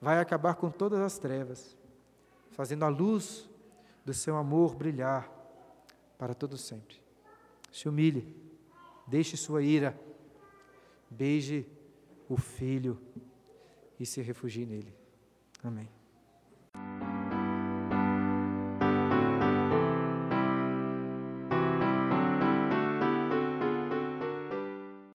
vai 0.00 0.20
acabar 0.20 0.54
com 0.54 0.70
todas 0.70 1.00
as 1.00 1.18
trevas, 1.18 1.76
fazendo 2.52 2.84
a 2.84 2.88
luz 2.88 3.50
do 4.04 4.14
seu 4.14 4.36
amor 4.36 4.76
brilhar 4.76 5.28
para 6.16 6.34
todo 6.34 6.56
sempre. 6.56 7.02
Se 7.72 7.88
humilhe, 7.88 8.40
deixe 9.08 9.36
sua 9.36 9.64
ira, 9.64 9.98
beije 11.10 11.66
o 12.28 12.36
Filho 12.36 12.96
e 13.98 14.06
se 14.06 14.22
refugie 14.22 14.64
nele. 14.64 14.94
Amém. 15.64 15.95